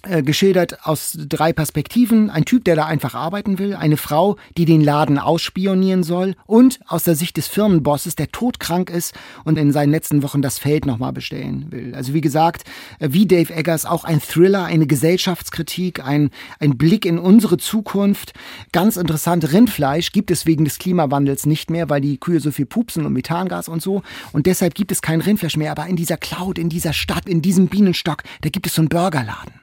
äh, 0.03 0.23
geschildert 0.23 0.85
aus 0.85 1.17
drei 1.17 1.51
Perspektiven. 1.51 2.29
Ein 2.29 2.45
Typ, 2.45 2.63
der 2.63 2.75
da 2.75 2.85
einfach 2.85 3.15
arbeiten 3.15 3.59
will, 3.59 3.75
eine 3.75 3.97
Frau, 3.97 4.37
die 4.57 4.65
den 4.65 4.81
Laden 4.81 5.19
ausspionieren 5.19 6.03
soll 6.03 6.35
und 6.45 6.79
aus 6.87 7.03
der 7.03 7.15
Sicht 7.15 7.35
des 7.35 7.47
Firmenbosses, 7.47 8.15
der 8.15 8.31
todkrank 8.31 8.89
ist 8.89 9.13
und 9.43 9.57
in 9.57 9.73
seinen 9.73 9.91
letzten 9.91 10.23
Wochen 10.23 10.41
das 10.41 10.57
Feld 10.57 10.85
nochmal 10.85 11.11
bestellen 11.11 11.67
will. 11.71 11.93
Also 11.95 12.13
wie 12.13 12.21
gesagt, 12.21 12.63
äh, 12.99 13.09
wie 13.11 13.27
Dave 13.27 13.53
Eggers 13.53 13.85
auch 13.85 14.05
ein 14.05 14.21
Thriller, 14.21 14.63
eine 14.63 14.87
Gesellschaftskritik, 14.87 16.05
ein, 16.05 16.29
ein 16.59 16.77
Blick 16.77 17.05
in 17.05 17.19
unsere 17.19 17.57
Zukunft. 17.57 18.33
Ganz 18.71 18.95
interessant, 18.95 19.51
Rindfleisch 19.51 20.11
gibt 20.11 20.31
es 20.31 20.45
wegen 20.45 20.63
des 20.63 20.79
Klimawandels 20.79 21.45
nicht 21.45 21.69
mehr, 21.69 21.89
weil 21.89 22.01
die 22.01 22.19
Kühe 22.19 22.39
so 22.39 22.51
viel 22.51 22.65
pupsen 22.65 23.05
und 23.05 23.13
Methangas 23.13 23.67
und 23.67 23.81
so. 23.81 24.01
Und 24.31 24.45
deshalb 24.45 24.75
gibt 24.75 24.91
es 24.91 25.01
kein 25.01 25.21
Rindfleisch 25.21 25.57
mehr. 25.57 25.71
Aber 25.71 25.87
in 25.87 25.95
dieser 25.95 26.17
Cloud, 26.17 26.57
in 26.57 26.69
dieser 26.69 26.93
Stadt, 26.93 27.27
in 27.27 27.41
diesem 27.41 27.67
Bienenstock, 27.67 28.23
da 28.41 28.49
gibt 28.49 28.65
es 28.65 28.75
so 28.75 28.81
einen 28.81 28.89
Burgerladen. 28.89 29.59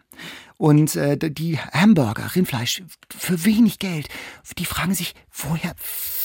Und 0.59 0.97
äh, 0.97 1.19
die 1.19 1.59
Hamburger, 1.59 2.35
Rindfleisch, 2.35 2.83
für 3.17 3.45
wenig 3.45 3.79
Geld, 3.79 4.09
die 4.57 4.65
fragen 4.65 4.95
sich, 4.95 5.15
woher, 5.33 5.75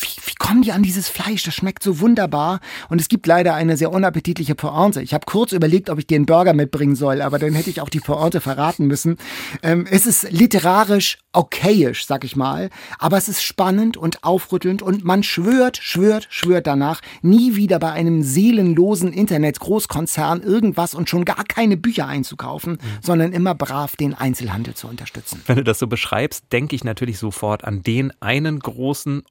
wie, 0.01 0.21
wie 0.25 0.35
kommen 0.35 0.61
die 0.61 0.71
an 0.71 0.83
dieses 0.83 1.09
Fleisch, 1.09 1.43
das 1.43 1.53
schmeckt 1.53 1.83
so 1.83 1.99
wunderbar. 1.99 2.59
Und 2.89 2.99
es 2.99 3.07
gibt 3.07 3.27
leider 3.27 3.53
eine 3.53 3.77
sehr 3.77 3.91
unappetitliche 3.91 4.55
Pointe. 4.55 5.01
Ich 5.01 5.13
habe 5.13 5.25
kurz 5.25 5.51
überlegt, 5.51 5.89
ob 5.89 5.99
ich 5.99 6.07
dir 6.07 6.15
einen 6.15 6.25
Burger 6.25 6.53
mitbringen 6.53 6.95
soll, 6.95 7.21
aber 7.21 7.39
dann 7.39 7.53
hätte 7.53 7.69
ich 7.69 7.81
auch 7.81 7.89
die 7.89 7.99
Pointe 7.99 8.41
verraten 8.41 8.87
müssen. 8.87 9.17
Ähm, 9.63 9.87
es 9.89 10.05
ist 10.05 10.31
literarisch 10.31 11.17
okayisch, 11.33 12.05
sag 12.05 12.23
ich 12.23 12.35
mal, 12.35 12.69
aber 12.99 13.17
es 13.17 13.29
ist 13.29 13.41
spannend 13.41 13.95
und 13.95 14.23
aufrüttelnd 14.23 14.81
und 14.81 15.05
man 15.05 15.23
schwört, 15.23 15.77
schwört, 15.77 16.27
schwört 16.29 16.67
danach, 16.67 17.01
nie 17.21 17.55
wieder 17.55 17.79
bei 17.79 17.91
einem 17.91 18.21
seelenlosen 18.23 19.13
Internet-Großkonzern 19.13 20.41
irgendwas 20.41 20.93
und 20.93 21.09
schon 21.09 21.25
gar 21.25 21.43
keine 21.45 21.77
Bücher 21.77 22.07
einzukaufen, 22.07 22.73
mhm. 22.73 22.77
sondern 23.01 23.31
immer 23.31 23.55
brav 23.55 23.95
den 23.95 24.13
Einzelhandel 24.13 24.73
zu 24.73 24.87
unterstützen. 24.87 25.41
Wenn 25.45 25.57
du 25.57 25.63
das 25.63 25.79
so 25.79 25.87
beschreibst, 25.87 26.45
denke 26.51 26.75
ich 26.75 26.83
natürlich 26.83 27.17
sofort 27.17 27.63
an 27.63 27.81
den 27.83 28.11
einen 28.21 28.59
großen 28.59 29.23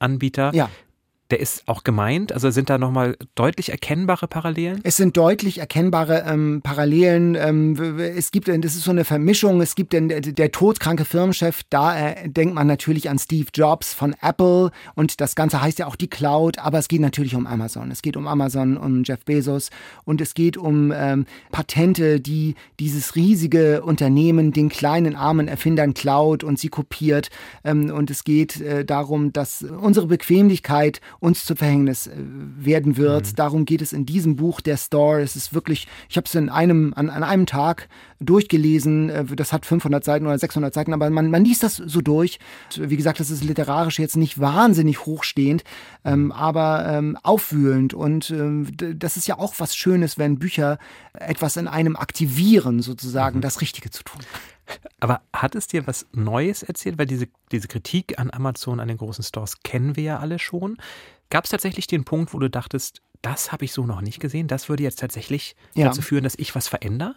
Online-Anbieter, 0.00 0.54
ja 0.54 0.70
der 1.30 1.40
ist 1.40 1.62
auch 1.66 1.84
gemeint? 1.84 2.32
Also 2.32 2.50
sind 2.50 2.70
da 2.70 2.78
nochmal 2.78 3.16
deutlich 3.34 3.70
erkennbare 3.70 4.26
Parallelen? 4.26 4.80
Es 4.82 4.96
sind 4.96 5.16
deutlich 5.16 5.58
erkennbare 5.58 6.24
ähm, 6.26 6.60
Parallelen. 6.62 7.34
Ähm, 7.34 7.98
es 7.98 8.30
gibt, 8.30 8.48
das 8.48 8.74
ist 8.74 8.84
so 8.84 8.90
eine 8.90 9.04
Vermischung. 9.04 9.60
Es 9.60 9.74
gibt 9.74 9.92
den, 9.92 10.08
der 10.08 10.52
todkranke 10.52 11.04
Firmenchef, 11.04 11.62
da 11.68 11.98
äh, 11.98 12.28
denkt 12.28 12.54
man 12.54 12.66
natürlich 12.66 13.10
an 13.10 13.18
Steve 13.18 13.48
Jobs 13.52 13.92
von 13.92 14.14
Apple 14.22 14.70
und 14.94 15.20
das 15.20 15.34
Ganze 15.34 15.60
heißt 15.60 15.78
ja 15.78 15.86
auch 15.86 15.96
die 15.96 16.08
Cloud, 16.08 16.58
aber 16.58 16.78
es 16.78 16.88
geht 16.88 17.00
natürlich 17.00 17.34
um 17.34 17.46
Amazon. 17.46 17.90
Es 17.90 18.00
geht 18.00 18.16
um 18.16 18.26
Amazon, 18.26 18.78
um 18.78 19.02
Jeff 19.04 19.24
Bezos 19.24 19.70
und 20.04 20.20
es 20.22 20.32
geht 20.32 20.56
um 20.56 20.92
ähm, 20.96 21.26
Patente, 21.52 22.20
die 22.20 22.54
dieses 22.80 23.16
riesige 23.16 23.82
Unternehmen 23.82 24.52
den 24.52 24.70
kleinen 24.70 25.14
armen 25.14 25.46
Erfindern 25.46 25.92
klaut 25.92 26.42
und 26.42 26.58
sie 26.58 26.68
kopiert. 26.68 27.28
Ähm, 27.64 27.90
und 27.90 28.10
es 28.10 28.24
geht 28.24 28.60
äh, 28.62 28.86
darum, 28.86 29.32
dass 29.32 29.62
unsere 29.62 30.06
Bequemlichkeit 30.06 31.00
uns 31.20 31.44
zu 31.44 31.56
Verhängnis 31.56 32.06
äh, 32.06 32.12
werden 32.16 32.96
wird. 32.96 33.26
Mhm. 33.26 33.36
Darum 33.36 33.64
geht 33.64 33.82
es 33.82 33.92
in 33.92 34.06
diesem 34.06 34.36
Buch 34.36 34.60
der 34.60 34.76
Store. 34.76 35.20
Es 35.20 35.36
ist 35.36 35.52
wirklich, 35.52 35.88
ich 36.08 36.16
habe 36.16 36.26
es 36.26 36.34
in 36.34 36.48
einem, 36.48 36.92
an, 36.94 37.10
an 37.10 37.24
einem 37.24 37.46
Tag 37.46 37.88
durchgelesen. 38.20 39.10
Äh, 39.10 39.24
das 39.24 39.52
hat 39.52 39.66
500 39.66 40.04
Seiten 40.04 40.26
oder 40.26 40.38
600 40.38 40.72
Seiten, 40.72 40.92
aber 40.92 41.10
man, 41.10 41.30
man 41.30 41.44
liest 41.44 41.62
das 41.62 41.76
so 41.76 42.00
durch. 42.00 42.38
Wie 42.76 42.96
gesagt, 42.96 43.18
das 43.20 43.30
ist 43.30 43.42
literarisch 43.42 43.98
jetzt 43.98 44.16
nicht 44.16 44.38
wahnsinnig 44.38 45.06
hochstehend, 45.06 45.64
ähm, 46.04 46.24
mhm. 46.24 46.32
aber 46.32 46.86
ähm, 46.88 47.18
aufwühlend. 47.22 47.94
Und 47.94 48.30
ähm, 48.30 48.68
das 48.76 49.16
ist 49.16 49.26
ja 49.26 49.38
auch 49.38 49.54
was 49.58 49.74
Schönes, 49.74 50.18
wenn 50.18 50.38
Bücher 50.38 50.78
etwas 51.14 51.56
in 51.56 51.66
einem 51.66 51.96
aktivieren, 51.96 52.80
sozusagen, 52.80 53.38
mhm. 53.38 53.42
das 53.42 53.60
Richtige 53.60 53.90
zu 53.90 54.04
tun. 54.04 54.20
Aber 55.00 55.22
hat 55.32 55.54
es 55.54 55.66
dir 55.66 55.86
was 55.86 56.06
Neues 56.12 56.62
erzählt? 56.62 56.98
Weil 56.98 57.06
diese, 57.06 57.28
diese 57.52 57.68
Kritik 57.68 58.18
an 58.18 58.30
Amazon, 58.30 58.80
an 58.80 58.88
den 58.88 58.98
großen 58.98 59.24
Stores 59.24 59.62
kennen 59.62 59.96
wir 59.96 60.02
ja 60.02 60.18
alle 60.18 60.38
schon. 60.38 60.78
Gab 61.30 61.44
es 61.44 61.50
tatsächlich 61.50 61.86
den 61.86 62.04
Punkt, 62.04 62.32
wo 62.34 62.38
du 62.38 62.48
dachtest, 62.48 63.02
das 63.22 63.52
habe 63.52 63.64
ich 63.64 63.72
so 63.72 63.84
noch 63.84 64.00
nicht 64.00 64.20
gesehen, 64.20 64.46
das 64.46 64.68
würde 64.68 64.82
jetzt 64.82 64.98
tatsächlich 64.98 65.56
ja. 65.74 65.86
dazu 65.86 66.02
führen, 66.02 66.24
dass 66.24 66.36
ich 66.36 66.54
was 66.54 66.68
verändere? 66.68 67.16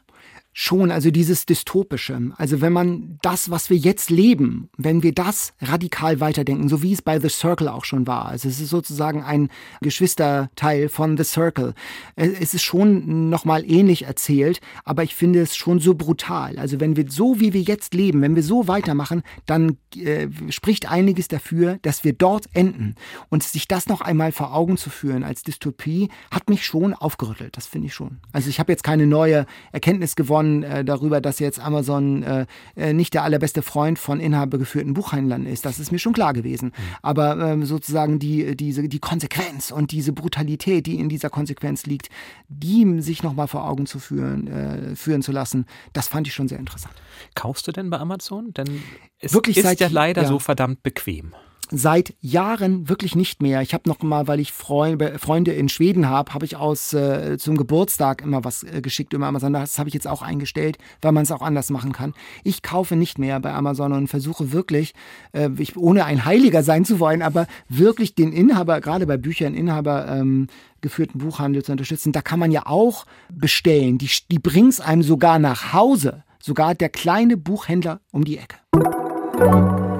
Schon, 0.53 0.91
also 0.91 1.11
dieses 1.11 1.45
Dystopische. 1.45 2.31
Also 2.35 2.59
wenn 2.59 2.73
man 2.73 3.17
das, 3.21 3.49
was 3.49 3.69
wir 3.69 3.77
jetzt 3.77 4.09
leben, 4.09 4.69
wenn 4.77 5.01
wir 5.01 5.13
das 5.13 5.53
radikal 5.61 6.19
weiterdenken, 6.19 6.67
so 6.67 6.83
wie 6.83 6.91
es 6.91 7.01
bei 7.01 7.19
The 7.19 7.29
Circle 7.29 7.69
auch 7.69 7.85
schon 7.85 8.05
war. 8.05 8.25
Also 8.25 8.49
es 8.49 8.59
ist 8.59 8.69
sozusagen 8.69 9.23
ein 9.23 9.47
Geschwisterteil 9.81 10.89
von 10.89 11.15
The 11.17 11.23
Circle. 11.23 11.73
Es 12.15 12.53
ist 12.53 12.63
schon 12.63 13.29
nochmal 13.29 13.63
ähnlich 13.65 14.03
erzählt, 14.03 14.59
aber 14.83 15.03
ich 15.03 15.15
finde 15.15 15.41
es 15.41 15.55
schon 15.55 15.79
so 15.79 15.95
brutal. 15.95 16.59
Also 16.59 16.81
wenn 16.81 16.97
wir 16.97 17.05
so, 17.09 17.39
wie 17.39 17.53
wir 17.53 17.61
jetzt 17.61 17.93
leben, 17.93 18.21
wenn 18.21 18.35
wir 18.35 18.43
so 18.43 18.67
weitermachen, 18.67 19.23
dann 19.45 19.77
äh, 19.95 20.27
spricht 20.49 20.91
einiges 20.91 21.29
dafür, 21.29 21.79
dass 21.81 22.03
wir 22.03 22.11
dort 22.11 22.47
enden. 22.53 22.95
Und 23.29 23.43
sich 23.43 23.69
das 23.69 23.87
noch 23.87 24.01
einmal 24.01 24.33
vor 24.33 24.53
Augen 24.53 24.75
zu 24.75 24.89
führen 24.89 25.23
als 25.23 25.43
Dystopie, 25.43 26.09
hat 26.29 26.49
mich 26.49 26.65
schon 26.65 26.93
aufgerüttelt. 26.93 27.55
Das 27.55 27.67
finde 27.67 27.87
ich 27.87 27.93
schon. 27.93 28.19
Also 28.33 28.49
ich 28.49 28.59
habe 28.59 28.71
jetzt 28.71 28.83
keine 28.83 29.07
neue 29.07 29.45
Erkenntnis 29.71 30.17
gewonnen, 30.17 30.40
von 30.41 30.63
äh, 30.63 30.83
darüber, 30.83 31.21
dass 31.21 31.39
jetzt 31.39 31.59
Amazon 31.59 32.23
äh, 32.23 32.45
äh, 32.75 32.93
nicht 32.93 33.13
der 33.13 33.23
allerbeste 33.23 33.61
Freund 33.61 33.99
von 33.99 34.19
inhabergeführten 34.19 34.93
Buchhändlern 34.93 35.45
ist. 35.45 35.65
Das 35.65 35.79
ist 35.79 35.91
mir 35.91 35.99
schon 35.99 36.13
klar 36.13 36.33
gewesen. 36.33 36.67
Mhm. 36.69 36.95
Aber 37.03 37.37
ähm, 37.37 37.65
sozusagen 37.65 38.17
die, 38.17 38.55
diese, 38.55 38.87
die 38.87 38.99
Konsequenz 38.99 39.71
und 39.71 39.91
diese 39.91 40.13
Brutalität, 40.13 40.87
die 40.87 40.99
in 40.99 41.09
dieser 41.09 41.29
Konsequenz 41.29 41.85
liegt, 41.85 42.09
die 42.47 43.01
sich 43.01 43.21
nochmal 43.21 43.47
vor 43.47 43.67
Augen 43.69 43.85
zu 43.85 43.99
führen, 43.99 44.47
äh, 44.47 44.95
führen 44.95 45.21
zu 45.21 45.31
lassen, 45.31 45.65
das 45.93 46.07
fand 46.07 46.27
ich 46.27 46.33
schon 46.33 46.47
sehr 46.47 46.59
interessant. 46.59 46.95
Kaufst 47.35 47.67
du 47.67 47.71
denn 47.71 47.89
bei 47.89 47.99
Amazon? 47.99 48.51
Denn 48.53 48.81
es 49.19 49.33
Wirklich 49.33 49.57
ist 49.57 49.63
seit, 49.63 49.79
ja 49.79 49.89
leider 49.89 50.23
ja. 50.23 50.27
so 50.27 50.39
verdammt 50.39 50.81
bequem 50.81 51.33
seit 51.71 52.13
Jahren 52.19 52.89
wirklich 52.89 53.15
nicht 53.15 53.41
mehr. 53.41 53.61
Ich 53.61 53.73
habe 53.73 53.87
noch 53.87 54.01
mal, 54.01 54.27
weil 54.27 54.39
ich 54.39 54.51
Freunde 54.51 55.53
in 55.53 55.69
Schweden 55.69 56.09
habe, 56.09 56.33
habe 56.33 56.45
ich 56.45 56.57
aus 56.57 56.93
äh, 56.93 57.37
zum 57.37 57.57
Geburtstag 57.57 58.21
immer 58.21 58.43
was 58.43 58.63
äh, 58.63 58.81
geschickt 58.81 59.13
über 59.13 59.25
Amazon. 59.25 59.53
Das 59.53 59.79
habe 59.79 59.87
ich 59.87 59.93
jetzt 59.93 60.07
auch 60.07 60.21
eingestellt, 60.21 60.77
weil 61.01 61.13
man 61.13 61.23
es 61.23 61.31
auch 61.31 61.41
anders 61.41 61.69
machen 61.69 61.93
kann. 61.93 62.13
Ich 62.43 62.61
kaufe 62.61 62.95
nicht 62.95 63.17
mehr 63.17 63.39
bei 63.39 63.53
Amazon 63.53 63.93
und 63.93 64.07
versuche 64.07 64.51
wirklich, 64.51 64.93
äh, 65.31 65.49
ich, 65.57 65.77
ohne 65.77 66.05
ein 66.05 66.25
Heiliger 66.25 66.61
sein 66.61 66.83
zu 66.83 66.99
wollen, 66.99 67.21
aber 67.21 67.47
wirklich 67.69 68.15
den 68.15 68.33
Inhaber, 68.33 68.81
gerade 68.81 69.07
bei 69.07 69.17
Büchern, 69.17 69.55
Inhaber 69.55 70.07
ähm, 70.09 70.47
geführten 70.81 71.19
Buchhandel 71.19 71.63
zu 71.63 71.71
unterstützen. 71.71 72.11
Da 72.11 72.21
kann 72.21 72.39
man 72.39 72.51
ja 72.51 72.65
auch 72.65 73.05
bestellen. 73.31 73.97
Die, 73.97 74.09
die 74.29 74.39
bringen 74.39 74.69
es 74.69 74.81
einem 74.81 75.03
sogar 75.03 75.39
nach 75.39 75.73
Hause. 75.73 76.23
Sogar 76.39 76.75
der 76.75 76.89
kleine 76.89 77.37
Buchhändler 77.37 78.01
um 78.11 78.25
die 78.25 78.39
Ecke. 78.39 78.57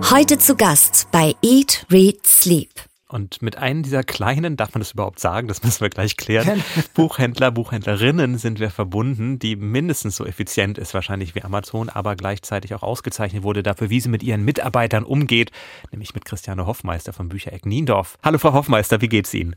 Heute 0.10 0.38
zu 0.38 0.56
Gast 0.56 1.08
bei 1.12 1.36
Eat, 1.42 1.86
Read, 1.92 2.26
Sleep. 2.26 2.70
Und 3.08 3.42
mit 3.42 3.58
einem 3.58 3.84
dieser 3.84 4.04
kleinen, 4.04 4.58
darf 4.58 4.74
man 4.74 4.82
das 4.82 4.94
überhaupt 4.94 5.20
sagen, 5.20 5.48
das 5.48 5.64
müssen 5.64 5.82
wir 5.82 5.90
gleich 5.90 6.18
klären, 6.18 6.64
Buchhändler, 6.94 7.52
Buchhändlerinnen 7.52 8.38
sind 8.38 8.60
wir 8.60 8.72
verbunden, 8.72 9.38
die 9.40 9.56
mindestens 9.56 10.16
so 10.16 10.26
effizient 10.26 10.78
ist 10.78 10.94
wahrscheinlich 10.94 11.36
wie 11.36 11.44
Amazon, 11.44 11.90
aber 11.90 12.16
gleichzeitig 12.16 12.74
auch 12.74 12.84
ausgezeichnet 12.84 13.44
wurde 13.44 13.64
dafür, 13.64 13.90
wie 13.90 14.00
sie 14.00 14.10
mit 14.10 14.24
ihren 14.24 14.44
Mitarbeitern 14.44 15.04
umgeht, 15.04 15.52
nämlich 15.92 16.14
mit 16.14 16.26
Christiane 16.26 16.66
Hoffmeister 16.66 17.14
vom 17.14 17.30
Büchereck 17.30 17.66
Niendorf. 17.66 18.18
Hallo 18.24 18.38
Frau 18.38 18.54
Hoffmeister, 18.54 19.02
wie 19.02 19.10
geht's 19.10 19.34
Ihnen? 19.34 19.56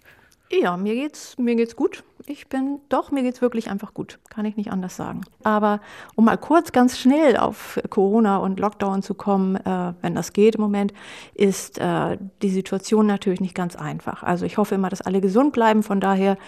Ja, 0.51 0.77
mir 0.77 0.95
geht's, 0.95 1.37
mir 1.39 1.57
geht's 1.57 1.75
gut. 1.75 2.05
Ich 2.27 2.49
bin, 2.49 2.79
doch, 2.89 3.11
mir 3.11 3.23
geht's 3.23 3.43
wirklich 3.43 3.71
einfach 3.71 3.93
gut. 3.93 4.19
Kann 4.31 4.45
ich 4.45 4.57
nicht 4.57 4.71
anders 4.71 4.97
sagen. 4.97 5.23
Aber 5.43 5.81
um 6.15 6.25
mal 6.25 6.37
kurz 6.37 6.73
ganz 6.73 6.99
schnell 6.99 7.37
auf 7.37 7.79
Corona 7.91 8.39
und 8.39 8.61
Lockdown 8.61 9.03
zu 9.03 9.15
kommen, 9.15 9.57
äh, 9.57 9.95
wenn 10.01 10.15
das 10.15 10.33
geht 10.33 10.55
im 10.55 10.61
Moment, 10.61 10.93
ist 11.35 11.79
äh, 11.79 12.19
die 12.43 12.51
Situation 12.51 13.07
natürlich 13.07 13.41
nicht 13.41 13.55
ganz 13.55 13.77
einfach. 13.77 14.23
Also 14.23 14.47
ich 14.47 14.57
hoffe 14.57 14.75
immer, 14.75 14.89
dass 14.89 15.03
alle 15.03 15.21
gesund 15.21 15.53
bleiben. 15.53 15.83
Von 15.83 16.01
daher 16.01 16.39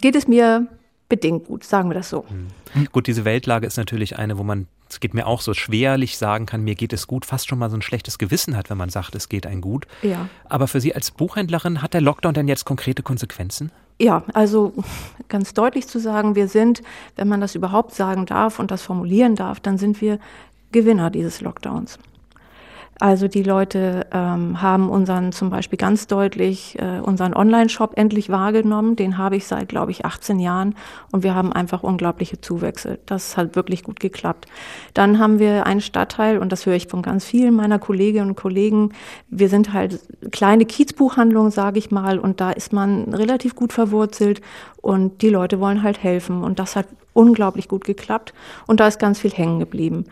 geht 0.00 0.16
es 0.16 0.26
mir 0.26 0.66
bedingt 1.08 1.46
gut, 1.46 1.64
sagen 1.64 1.90
wir 1.90 1.94
das 1.94 2.08
so. 2.08 2.24
Mhm. 2.74 2.86
Gut, 2.92 3.06
diese 3.06 3.24
Weltlage 3.24 3.66
ist 3.66 3.76
natürlich 3.76 4.18
eine, 4.18 4.38
wo 4.38 4.42
man 4.42 4.66
es 4.90 5.00
geht 5.00 5.14
mir 5.14 5.26
auch 5.26 5.40
so 5.40 5.54
schwerlich 5.54 6.18
sagen 6.18 6.46
kann, 6.46 6.62
mir 6.62 6.74
geht 6.74 6.92
es 6.92 7.06
gut, 7.06 7.24
fast 7.24 7.48
schon 7.48 7.58
mal 7.58 7.70
so 7.70 7.76
ein 7.76 7.82
schlechtes 7.82 8.18
Gewissen 8.18 8.56
hat, 8.56 8.70
wenn 8.70 8.78
man 8.78 8.90
sagt, 8.90 9.14
es 9.14 9.28
geht 9.28 9.46
einem 9.46 9.60
gut. 9.60 9.86
Ja. 10.02 10.28
Aber 10.48 10.66
für 10.66 10.80
Sie 10.80 10.94
als 10.94 11.10
Buchhändlerin 11.10 11.82
hat 11.82 11.94
der 11.94 12.00
Lockdown 12.00 12.34
denn 12.34 12.48
jetzt 12.48 12.64
konkrete 12.64 13.02
Konsequenzen? 13.02 13.70
Ja, 14.00 14.24
also 14.32 14.72
ganz 15.28 15.54
deutlich 15.54 15.86
zu 15.86 16.00
sagen, 16.00 16.34
wir 16.34 16.48
sind, 16.48 16.82
wenn 17.16 17.28
man 17.28 17.40
das 17.40 17.54
überhaupt 17.54 17.94
sagen 17.94 18.26
darf 18.26 18.58
und 18.58 18.70
das 18.70 18.82
formulieren 18.82 19.36
darf, 19.36 19.60
dann 19.60 19.78
sind 19.78 20.00
wir 20.00 20.18
Gewinner 20.72 21.10
dieses 21.10 21.40
Lockdowns. 21.40 21.98
Also 23.00 23.28
die 23.28 23.42
Leute 23.42 24.06
ähm, 24.12 24.60
haben 24.60 24.90
unseren 24.90 25.32
zum 25.32 25.48
Beispiel 25.48 25.78
ganz 25.78 26.06
deutlich 26.06 26.78
äh, 26.78 27.00
unseren 27.00 27.32
Online-Shop 27.32 27.94
endlich 27.96 28.28
wahrgenommen. 28.28 28.94
Den 28.94 29.16
habe 29.16 29.36
ich 29.36 29.46
seit, 29.46 29.70
glaube 29.70 29.90
ich, 29.90 30.04
18 30.04 30.38
Jahren 30.38 30.74
und 31.10 31.22
wir 31.22 31.34
haben 31.34 31.50
einfach 31.50 31.82
unglaubliche 31.82 32.42
Zuwächse. 32.42 32.98
Das 33.06 33.38
hat 33.38 33.56
wirklich 33.56 33.84
gut 33.84 34.00
geklappt. 34.00 34.46
Dann 34.92 35.18
haben 35.18 35.38
wir 35.38 35.64
einen 35.64 35.80
Stadtteil 35.80 36.36
und 36.36 36.52
das 36.52 36.66
höre 36.66 36.74
ich 36.74 36.88
von 36.88 37.00
ganz 37.00 37.24
vielen 37.24 37.54
meiner 37.54 37.78
Kolleginnen 37.78 38.28
und 38.28 38.36
Kollegen. 38.36 38.92
Wir 39.30 39.48
sind 39.48 39.72
halt 39.72 39.98
kleine 40.30 40.66
Kiezbuchhandlungen, 40.66 41.50
sage 41.50 41.78
ich 41.78 41.90
mal, 41.90 42.18
und 42.18 42.42
da 42.42 42.50
ist 42.50 42.74
man 42.74 43.14
relativ 43.14 43.54
gut 43.56 43.72
verwurzelt 43.72 44.42
und 44.76 45.22
die 45.22 45.30
Leute 45.30 45.58
wollen 45.58 45.82
halt 45.82 46.02
helfen 46.02 46.44
und 46.44 46.58
das 46.58 46.76
hat 46.76 46.86
unglaublich 47.12 47.68
gut 47.68 47.84
geklappt 47.84 48.32
und 48.66 48.80
da 48.80 48.88
ist 48.88 48.98
ganz 48.98 49.18
viel 49.18 49.32
hängen 49.32 49.58
geblieben. 49.58 50.04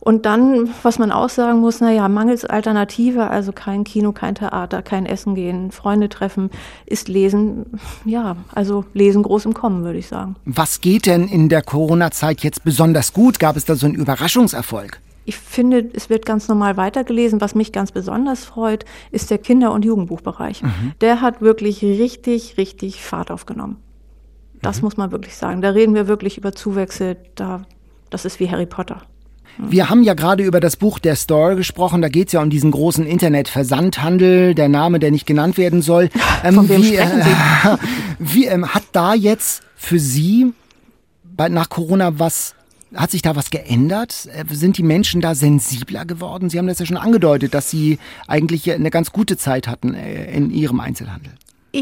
Und 0.00 0.24
dann, 0.24 0.70
was 0.82 0.98
man 0.98 1.10
auch 1.10 1.28
sagen 1.28 1.60
muss, 1.60 1.80
naja, 1.80 2.08
mangels 2.08 2.44
Alternative, 2.44 3.28
also 3.28 3.52
kein 3.52 3.84
Kino, 3.84 4.12
kein 4.12 4.36
Theater, 4.36 4.82
kein 4.82 5.04
Essen 5.04 5.34
gehen, 5.34 5.72
Freunde 5.72 6.08
treffen, 6.08 6.50
ist 6.86 7.08
Lesen, 7.08 7.66
ja, 8.04 8.36
also 8.54 8.84
Lesen 8.94 9.22
groß 9.22 9.46
im 9.46 9.54
Kommen, 9.54 9.84
würde 9.84 9.98
ich 9.98 10.06
sagen. 10.06 10.36
Was 10.44 10.80
geht 10.80 11.06
denn 11.06 11.26
in 11.26 11.48
der 11.48 11.62
Corona-Zeit 11.62 12.42
jetzt 12.42 12.62
besonders 12.64 13.12
gut? 13.12 13.38
Gab 13.38 13.56
es 13.56 13.64
da 13.64 13.74
so 13.74 13.86
einen 13.86 13.96
Überraschungserfolg? 13.96 15.00
Ich 15.24 15.36
finde, 15.36 15.90
es 15.92 16.08
wird 16.08 16.24
ganz 16.24 16.46
normal 16.46 16.76
weitergelesen. 16.76 17.40
Was 17.40 17.56
mich 17.56 17.72
ganz 17.72 17.90
besonders 17.90 18.44
freut, 18.44 18.84
ist 19.10 19.28
der 19.30 19.38
Kinder- 19.38 19.72
und 19.72 19.84
Jugendbuchbereich. 19.84 20.62
Mhm. 20.62 20.92
Der 21.00 21.20
hat 21.20 21.40
wirklich 21.40 21.82
richtig, 21.82 22.56
richtig 22.58 23.02
Fahrt 23.02 23.32
aufgenommen. 23.32 23.78
Das 24.62 24.78
mhm. 24.78 24.84
muss 24.84 24.96
man 24.96 25.10
wirklich 25.12 25.36
sagen. 25.36 25.62
Da 25.62 25.70
reden 25.70 25.94
wir 25.94 26.06
wirklich 26.06 26.38
über 26.38 26.54
Zuwächse. 26.54 27.16
Da, 27.34 27.62
das 28.10 28.24
ist 28.24 28.40
wie 28.40 28.50
Harry 28.50 28.66
Potter. 28.66 29.02
Wir 29.58 29.88
haben 29.88 30.02
ja 30.02 30.14
gerade 30.14 30.44
über 30.44 30.60
das 30.60 30.76
Buch 30.76 30.98
Der 30.98 31.16
Store 31.16 31.56
gesprochen. 31.56 32.02
Da 32.02 32.08
geht 32.08 32.28
es 32.28 32.32
ja 32.32 32.42
um 32.42 32.50
diesen 32.50 32.70
großen 32.70 33.06
Internetversandhandel, 33.06 34.54
der 34.54 34.68
Name, 34.68 34.98
der 34.98 35.10
nicht 35.10 35.26
genannt 35.26 35.56
werden 35.58 35.82
soll. 35.82 36.10
Ähm, 36.44 36.54
Von 36.54 36.68
wem 36.68 36.82
wie, 36.82 36.94
sprechen 36.94 37.22
Sie? 37.22 37.78
Wie 38.18 38.44
ähm, 38.44 38.68
hat 38.68 38.82
da 38.92 39.14
jetzt 39.14 39.62
für 39.74 39.98
Sie 39.98 40.52
bei, 41.24 41.48
nach 41.48 41.70
Corona 41.70 42.18
was 42.18 42.54
hat 42.94 43.10
sich 43.10 43.22
da 43.22 43.34
was 43.36 43.50
geändert? 43.50 44.28
Äh, 44.32 44.44
sind 44.54 44.76
die 44.76 44.82
Menschen 44.82 45.22
da 45.22 45.34
sensibler 45.34 46.04
geworden? 46.04 46.50
Sie 46.50 46.58
haben 46.58 46.66
das 46.66 46.78
ja 46.78 46.86
schon 46.86 46.98
angedeutet, 46.98 47.54
dass 47.54 47.70
Sie 47.70 47.98
eigentlich 48.26 48.70
eine 48.70 48.90
ganz 48.90 49.12
gute 49.12 49.38
Zeit 49.38 49.66
hatten 49.66 49.94
äh, 49.94 50.30
in 50.30 50.50
Ihrem 50.50 50.78
Einzelhandel. 50.78 51.32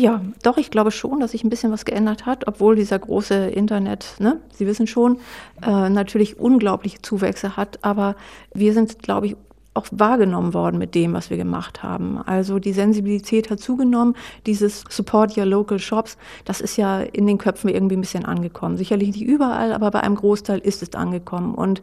Ja, 0.01 0.21
doch, 0.43 0.57
ich 0.57 0.71
glaube 0.71 0.91
schon, 0.91 1.21
dass 1.21 1.33
sich 1.33 1.45
ein 1.45 1.51
bisschen 1.51 1.73
was 1.73 1.85
geändert 1.85 2.27
hat, 2.27 2.47
obwohl 2.49 2.77
dieser 2.77 2.99
große 2.99 3.35
Internet, 3.35 4.17
ne, 4.19 4.41
Sie 4.53 4.67
wissen 4.67 4.87
schon, 4.87 5.19
äh, 5.63 5.89
natürlich 5.89 6.39
unglaubliche 6.39 7.01
Zuwächse 7.03 7.57
hat. 7.57 7.79
Aber 7.83 8.17
wir 8.53 8.73
sind, 8.73 9.01
glaube 9.01 9.27
ich, 9.27 9.37
auch 9.75 9.87
wahrgenommen 9.91 10.55
worden 10.55 10.79
mit 10.79 10.95
dem, 10.95 11.13
was 11.13 11.31
wir 11.31 11.37
gemacht 11.37 11.83
haben. 11.83 12.19
Also 12.19 12.61
die 12.61 12.73
Sensibilität 12.73 13.51
hat 13.51 13.61
zugenommen. 13.61 14.15
Dieses 14.47 14.85
Support 14.89 15.37
Your 15.37 15.47
Local 15.47 15.81
Shops, 15.81 16.17
das 16.45 16.61
ist 16.61 16.77
ja 16.77 17.01
in 17.01 17.27
den 17.27 17.39
Köpfen 17.39 17.69
irgendwie 17.69 17.97
ein 17.97 18.01
bisschen 18.01 18.25
angekommen. 18.25 18.77
Sicherlich 18.77 19.09
nicht 19.09 19.23
überall, 19.23 19.73
aber 19.73 19.91
bei 19.91 20.01
einem 20.01 20.15
Großteil 20.15 20.61
ist 20.61 20.83
es 20.83 20.95
angekommen. 20.95 21.55
Und 21.55 21.83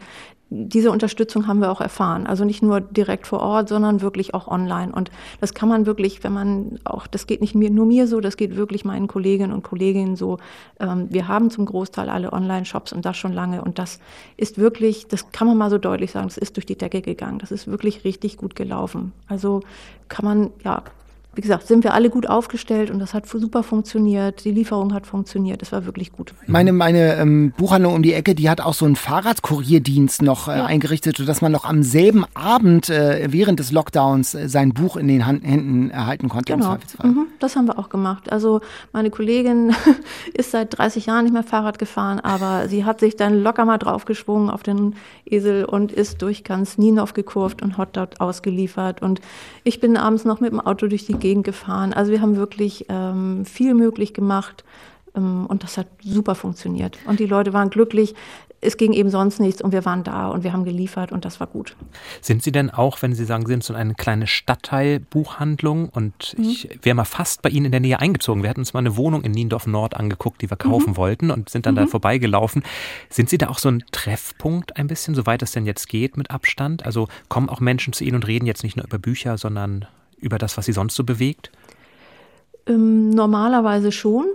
diese 0.54 0.92
Unterstützung 0.92 1.48
haben 1.48 1.60
wir 1.62 1.72
auch 1.72 1.80
erfahren. 1.80 2.28
Also 2.28 2.44
nicht 2.44 2.62
nur 2.62 2.82
direkt 2.82 3.26
vor 3.26 3.40
Ort, 3.40 3.70
sondern 3.70 4.02
wirklich 4.02 4.34
auch 4.34 4.50
online. 4.50 4.92
Und 4.92 5.10
das 5.40 5.54
kann 5.54 5.70
man 5.70 5.86
wirklich, 5.86 6.26
wenn 6.26 6.34
man 6.34 6.78
auch, 6.84 7.08
das 7.08 7.26
geht 7.26 7.40
nicht 7.40 7.56
nur 7.56 7.86
mir 7.86 8.06
so, 8.06 8.20
das 8.20 8.36
geht 8.36 8.58
wirklich 8.58 8.84
meinen 8.84 9.08
Kolleginnen 9.08 9.54
und 9.54 9.64
Kollegen 9.64 10.18
so. 10.18 10.40
Ähm, 10.82 11.08
wir 11.10 11.30
haben 11.30 11.52
zum 11.52 11.66
Großteil 11.66 12.10
alle 12.10 12.34
Online-Shops 12.34 12.92
und 12.92 13.06
das 13.06 13.16
schon 13.16 13.32
lange. 13.32 13.62
Und 13.64 13.80
das 13.80 14.00
ist 14.36 14.58
wirklich, 14.58 15.08
das 15.08 15.32
kann 15.32 15.48
man 15.48 15.58
mal 15.58 15.70
so 15.70 15.78
deutlich 15.78 16.12
sagen, 16.12 16.28
das 16.28 16.38
ist 16.38 16.58
durch 16.58 16.66
die 16.66 16.78
Decke 16.78 17.02
gegangen. 17.02 17.40
Das 17.40 17.52
ist 17.52 17.68
wirklich 17.68 18.04
richtig 18.04 18.36
gut 18.36 18.58
gelaufen. 18.58 19.14
Also 19.28 19.62
kann 20.10 20.26
man, 20.26 20.50
ja, 20.66 20.84
wie 21.34 21.42
gesagt, 21.42 21.66
sind 21.66 21.86
wir 21.86 21.94
alle 21.94 22.10
gut 22.10 22.28
aufgestellt 22.28 22.92
und 22.92 23.00
das 23.00 23.14
hat 23.14 23.26
super 23.26 23.64
funktioniert. 23.64 24.44
Die 24.44 24.52
Lieferung 24.52 24.94
hat 24.94 25.08
funktioniert. 25.08 25.62
Das 25.62 25.72
war 25.72 25.86
wirklich 25.86 26.12
gut. 26.12 26.34
Meine, 26.46 26.74
meine 26.74 27.16
ähm, 27.16 27.54
Buchhandlung 27.56 27.96
um 27.96 28.04
die 28.04 28.14
Ecke, 28.14 28.36
die 28.36 28.50
hat 28.50 28.60
auch 28.60 28.74
so 28.74 28.84
einen 28.84 28.98
Fahrradkurierdienst 28.98 30.24
noch 30.24 30.50
äh, 30.50 30.58
ja. 30.58 30.66
eingerichtet, 30.66 31.16
sodass 31.16 31.42
man 31.42 31.54
noch 31.54 31.64
am 31.64 31.84
selben 31.84 32.26
Abend 32.34 32.90
äh, 32.90 33.28
während 33.32 33.62
des 33.62 33.72
Lockdowns 33.72 34.36
äh, 34.36 34.50
sein 34.50 34.74
Buch 34.74 34.98
in 34.98 35.08
den 35.08 35.26
Hand, 35.26 35.46
Händen 35.46 35.90
erhalten 35.90 36.28
konnte. 36.28 36.52
Genau. 36.52 36.78
Mhm, 37.02 37.28
das 37.40 37.56
haben 37.56 37.68
wir 37.68 37.80
auch 37.80 37.88
gemacht. 37.88 38.30
Also 38.30 38.60
meine 38.92 39.10
Kollegin 39.10 39.74
ist 40.34 40.52
seit 40.52 40.78
30 40.78 41.06
Jahren 41.06 41.24
nicht 41.24 41.34
mehr 41.34 41.44
Fahrrad 41.44 41.80
gefahren, 41.80 42.20
aber 42.20 42.68
sie 42.68 42.84
hat 42.84 43.00
sich 43.00 43.16
dann 43.16 43.42
locker 43.42 43.64
mal 43.64 43.78
draufgeschwungen 43.78 44.50
auf 44.50 44.64
den 44.64 44.96
Esel 45.26 45.64
und 45.64 45.94
ist 45.94 46.22
durch 46.22 46.44
ganz 46.44 46.78
Nienhof 46.78 47.14
gekurvt 47.14 47.62
und 47.62 47.78
hat 47.78 47.96
dort 47.96 48.20
ausgeliefert. 48.20 49.02
Und 49.02 49.22
ich 49.64 49.80
bin 49.80 49.96
abends 49.96 50.26
noch 50.26 50.42
mit 50.42 50.52
dem 50.52 50.60
Auto 50.60 50.88
durch 50.88 51.06
die 51.06 51.21
Gegend 51.22 51.46
gefahren. 51.46 51.94
Also 51.94 52.12
wir 52.12 52.22
haben 52.22 52.36
wirklich 52.36 52.88
ähm, 52.90 53.46
viel 53.46 53.74
möglich 53.74 54.14
gemacht 54.14 54.66
ähm, 55.16 55.46
und 55.46 55.64
das 55.64 55.78
hat 55.78 55.88
super 56.04 56.36
funktioniert. 56.36 56.98
Und 57.06 57.20
die 57.20 57.26
Leute 57.26 57.54
waren 57.54 57.70
glücklich. 57.70 58.16
Es 58.64 58.78
ging 58.78 58.94
eben 58.94 59.10
sonst 59.10 59.40
nichts 59.40 59.60
und 59.60 59.72
wir 59.72 59.86
waren 59.86 60.04
da 60.04 60.28
und 60.28 60.44
wir 60.44 60.54
haben 60.54 60.66
geliefert 60.66 61.12
und 61.12 61.26
das 61.26 61.40
war 61.40 61.48
gut. 61.48 61.76
Sind 62.22 62.44
Sie 62.44 62.52
denn 62.52 62.70
auch, 62.70 63.02
wenn 63.02 63.16
Sie 63.16 63.26
sagen, 63.26 63.48
Sie 63.48 63.54
sind 63.54 63.64
so 63.64 63.74
eine 63.74 63.96
kleine 63.96 64.28
Stadtteilbuchhandlung 64.28 65.90
und 65.90 66.36
mhm. 66.38 66.44
ich 66.44 66.70
wäre 66.84 66.96
mal 66.96 67.06
fast 67.06 67.42
bei 67.42 67.50
Ihnen 67.50 67.66
in 67.66 67.72
der 67.72 67.82
Nähe 67.82 68.00
eingezogen. 68.00 68.44
Wir 68.44 68.52
hatten 68.52 68.60
uns 68.60 68.74
mal 68.74 68.82
eine 68.82 68.96
Wohnung 68.98 69.24
in 69.24 69.32
Niendorf 69.32 69.66
Nord 69.66 69.96
angeguckt, 69.96 70.44
die 70.44 70.52
wir 70.52 70.58
kaufen 70.58 70.92
mhm. 70.92 70.98
wollten 70.98 71.32
und 71.32 71.50
sind 71.50 71.66
dann 71.66 71.74
mhm. 71.74 71.80
da 71.80 71.88
vorbeigelaufen. 71.88 72.62
Sind 73.10 73.32
Sie 73.32 73.40
da 73.40 73.50
auch 73.50 73.58
so 73.58 73.70
ein 73.70 73.84
Treffpunkt 73.92 74.78
ein 74.78 74.86
bisschen, 74.86 75.16
soweit 75.16 75.42
es 75.42 75.54
denn 75.54 75.66
jetzt 75.66 75.90
geht 75.90 76.16
mit 76.16 76.30
Abstand? 76.30 76.86
Also 76.86 77.08
kommen 77.30 77.50
auch 77.50 77.62
Menschen 77.62 77.94
zu 77.94 78.04
Ihnen 78.04 78.18
und 78.18 78.28
reden 78.28 78.46
jetzt 78.46 78.64
nicht 78.64 78.78
nur 78.78 78.86
über 78.86 79.00
Bücher, 79.00 79.40
sondern 79.40 79.88
über 80.22 80.38
das, 80.38 80.58
was 80.58 80.66
Sie 80.66 80.74
sonst 80.74 80.96
so 80.96 81.04
bewegt? 81.04 81.52
Ähm, 82.68 83.10
normalerweise 83.10 83.92
schon 83.92 84.26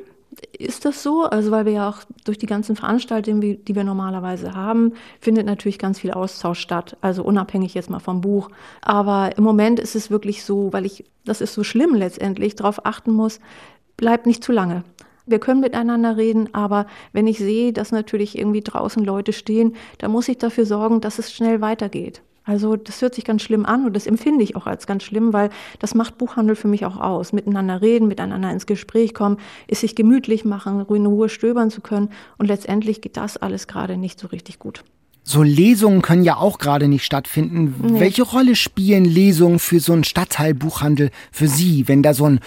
ist 0.59 0.85
das 0.85 1.03
so. 1.03 1.25
Also 1.25 1.51
weil 1.51 1.65
wir 1.65 1.73
ja 1.73 1.89
auch 1.89 1.99
durch 2.25 2.39
die 2.39 2.47
ganzen 2.47 2.77
Veranstaltungen, 2.77 3.41
die 3.41 3.75
wir 3.75 3.85
normalerweise 3.85 4.55
haben, 4.55 4.93
findet 5.21 5.47
natürlich 5.47 5.79
ganz 5.79 6.01
viel 6.01 6.13
Austausch 6.13 6.61
statt. 6.61 6.97
Also 7.01 7.23
unabhängig 7.23 7.75
jetzt 7.75 7.91
mal 7.91 8.01
vom 8.01 8.21
Buch. 8.21 8.51
Aber 8.83 9.37
im 9.37 9.45
Moment 9.45 9.81
ist 9.81 9.97
es 9.97 10.11
wirklich 10.11 10.45
so, 10.45 10.73
weil 10.73 10.87
ich, 10.87 11.05
das 11.25 11.41
ist 11.41 11.55
so 11.55 11.65
schlimm 11.65 11.95
letztendlich, 11.95 12.57
darauf 12.57 12.85
achten 12.85 13.13
muss, 13.13 13.41
bleibt 13.97 14.27
nicht 14.27 14.45
zu 14.45 14.53
lange. 14.53 14.85
Wir 15.29 15.41
können 15.41 15.61
miteinander 15.61 16.17
reden, 16.17 16.55
aber 16.55 16.87
wenn 17.13 17.27
ich 17.27 17.39
sehe, 17.39 17.73
dass 17.73 17.91
natürlich 17.91 18.39
irgendwie 18.39 18.61
draußen 18.61 19.05
Leute 19.05 19.33
stehen, 19.33 19.75
dann 19.99 20.13
muss 20.13 20.29
ich 20.29 20.39
dafür 20.39 20.67
sorgen, 20.67 21.01
dass 21.01 21.19
es 21.19 21.33
schnell 21.33 21.61
weitergeht. 21.61 22.23
Also 22.47 22.77
das 22.77 23.03
hört 23.03 23.15
sich 23.15 23.25
ganz 23.25 23.43
schlimm 23.43 23.67
an 23.67 23.85
und 23.85 23.95
das 23.95 24.07
empfinde 24.07 24.45
ich 24.45 24.55
auch 24.55 24.67
als 24.67 24.87
ganz 24.87 25.03
schlimm, 25.03 25.33
weil 25.33 25.51
das 25.81 25.97
macht 25.97 26.17
Buchhandel 26.17 26.55
für 26.55 26.69
mich 26.69 26.87
auch 26.87 26.97
aus. 26.97 27.33
Miteinander 27.33 27.83
reden, 27.83 28.07
miteinander 28.07 28.53
ins 28.53 28.67
Gespräch 28.67 29.15
kommen, 29.15 29.39
es 29.67 29.81
sich 29.81 29.97
gemütlich 29.97 30.45
machen, 30.45 30.87
in 30.89 31.07
Ruhe 31.07 31.29
stöbern 31.29 31.71
zu 31.71 31.81
können 31.81 32.11
und 32.39 32.47
letztendlich 32.47 33.01
geht 33.01 33.17
das 33.17 33.37
alles 33.37 33.67
gerade 33.67 33.97
nicht 33.97 34.21
so 34.21 34.29
richtig 34.29 34.61
gut. 34.61 34.85
So 35.29 35.43
Lesungen 35.43 36.03
können 36.03 36.23
ja 36.23 36.37
auch 36.37 36.59
gerade 36.59 36.87
nicht 36.87 37.05
stattfinden. 37.05 37.75
Nee. 37.83 37.99
Welche 37.99 38.23
Rolle 38.23 38.55
spielen 38.55 39.05
Lesungen 39.05 39.59
für 39.59 39.81
so 39.81 39.93
einen 39.93 40.05
Stadtteilbuchhandel 40.05 41.11
für 41.33 41.49
Sie, 41.49 41.89
wenn 41.89 42.05
da 42.05 42.15
so 42.15 42.27
ein 42.27 42.39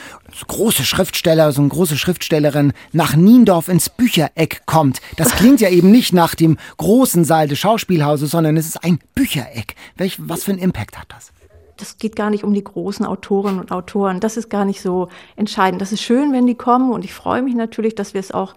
großer 0.47 0.85
Schriftsteller, 0.85 1.51
so 1.51 1.59
eine 1.59 1.69
große 1.69 1.97
Schriftstellerin 1.97 2.71
nach 2.93 3.17
Niendorf 3.17 3.67
ins 3.67 3.89
Büchereck 3.89 4.61
kommt? 4.65 5.01
Das 5.17 5.31
klingt 5.35 5.59
ja 5.59 5.67
eben 5.69 5.91
nicht 5.91 6.13
nach 6.13 6.35
dem 6.35 6.57
großen 6.77 7.25
Saal 7.25 7.49
des 7.49 7.59
Schauspielhauses, 7.59 8.31
sondern 8.31 8.55
es 8.55 8.65
ist 8.65 8.81
ein 8.81 8.99
Büchereck. 9.13 9.75
Welch, 9.97 10.15
was 10.17 10.45
für 10.45 10.51
einen 10.51 10.61
Impact 10.61 10.97
hat 10.97 11.07
das? 11.09 11.33
das 11.75 11.97
geht 11.97 12.15
gar 12.15 12.29
nicht 12.29 12.43
um 12.43 12.53
die 12.53 12.63
großen 12.63 13.05
Autorinnen 13.05 13.59
und 13.59 13.71
Autoren. 13.71 14.19
Das 14.19 14.35
ist 14.35 14.49
gar 14.49 14.65
nicht 14.65 14.81
so 14.81 15.07
entscheidend. 15.37 15.81
Das 15.81 15.93
ist 15.93 16.01
schön, 16.01 16.33
wenn 16.33 16.45
die 16.45 16.55
kommen 16.55 16.91
und 16.91 17.05
ich 17.05 17.13
freue 17.13 17.41
mich 17.41 17.55
natürlich, 17.55 17.95
dass 17.95 18.13
wir 18.13 18.19
es 18.19 18.31
auch 18.33 18.53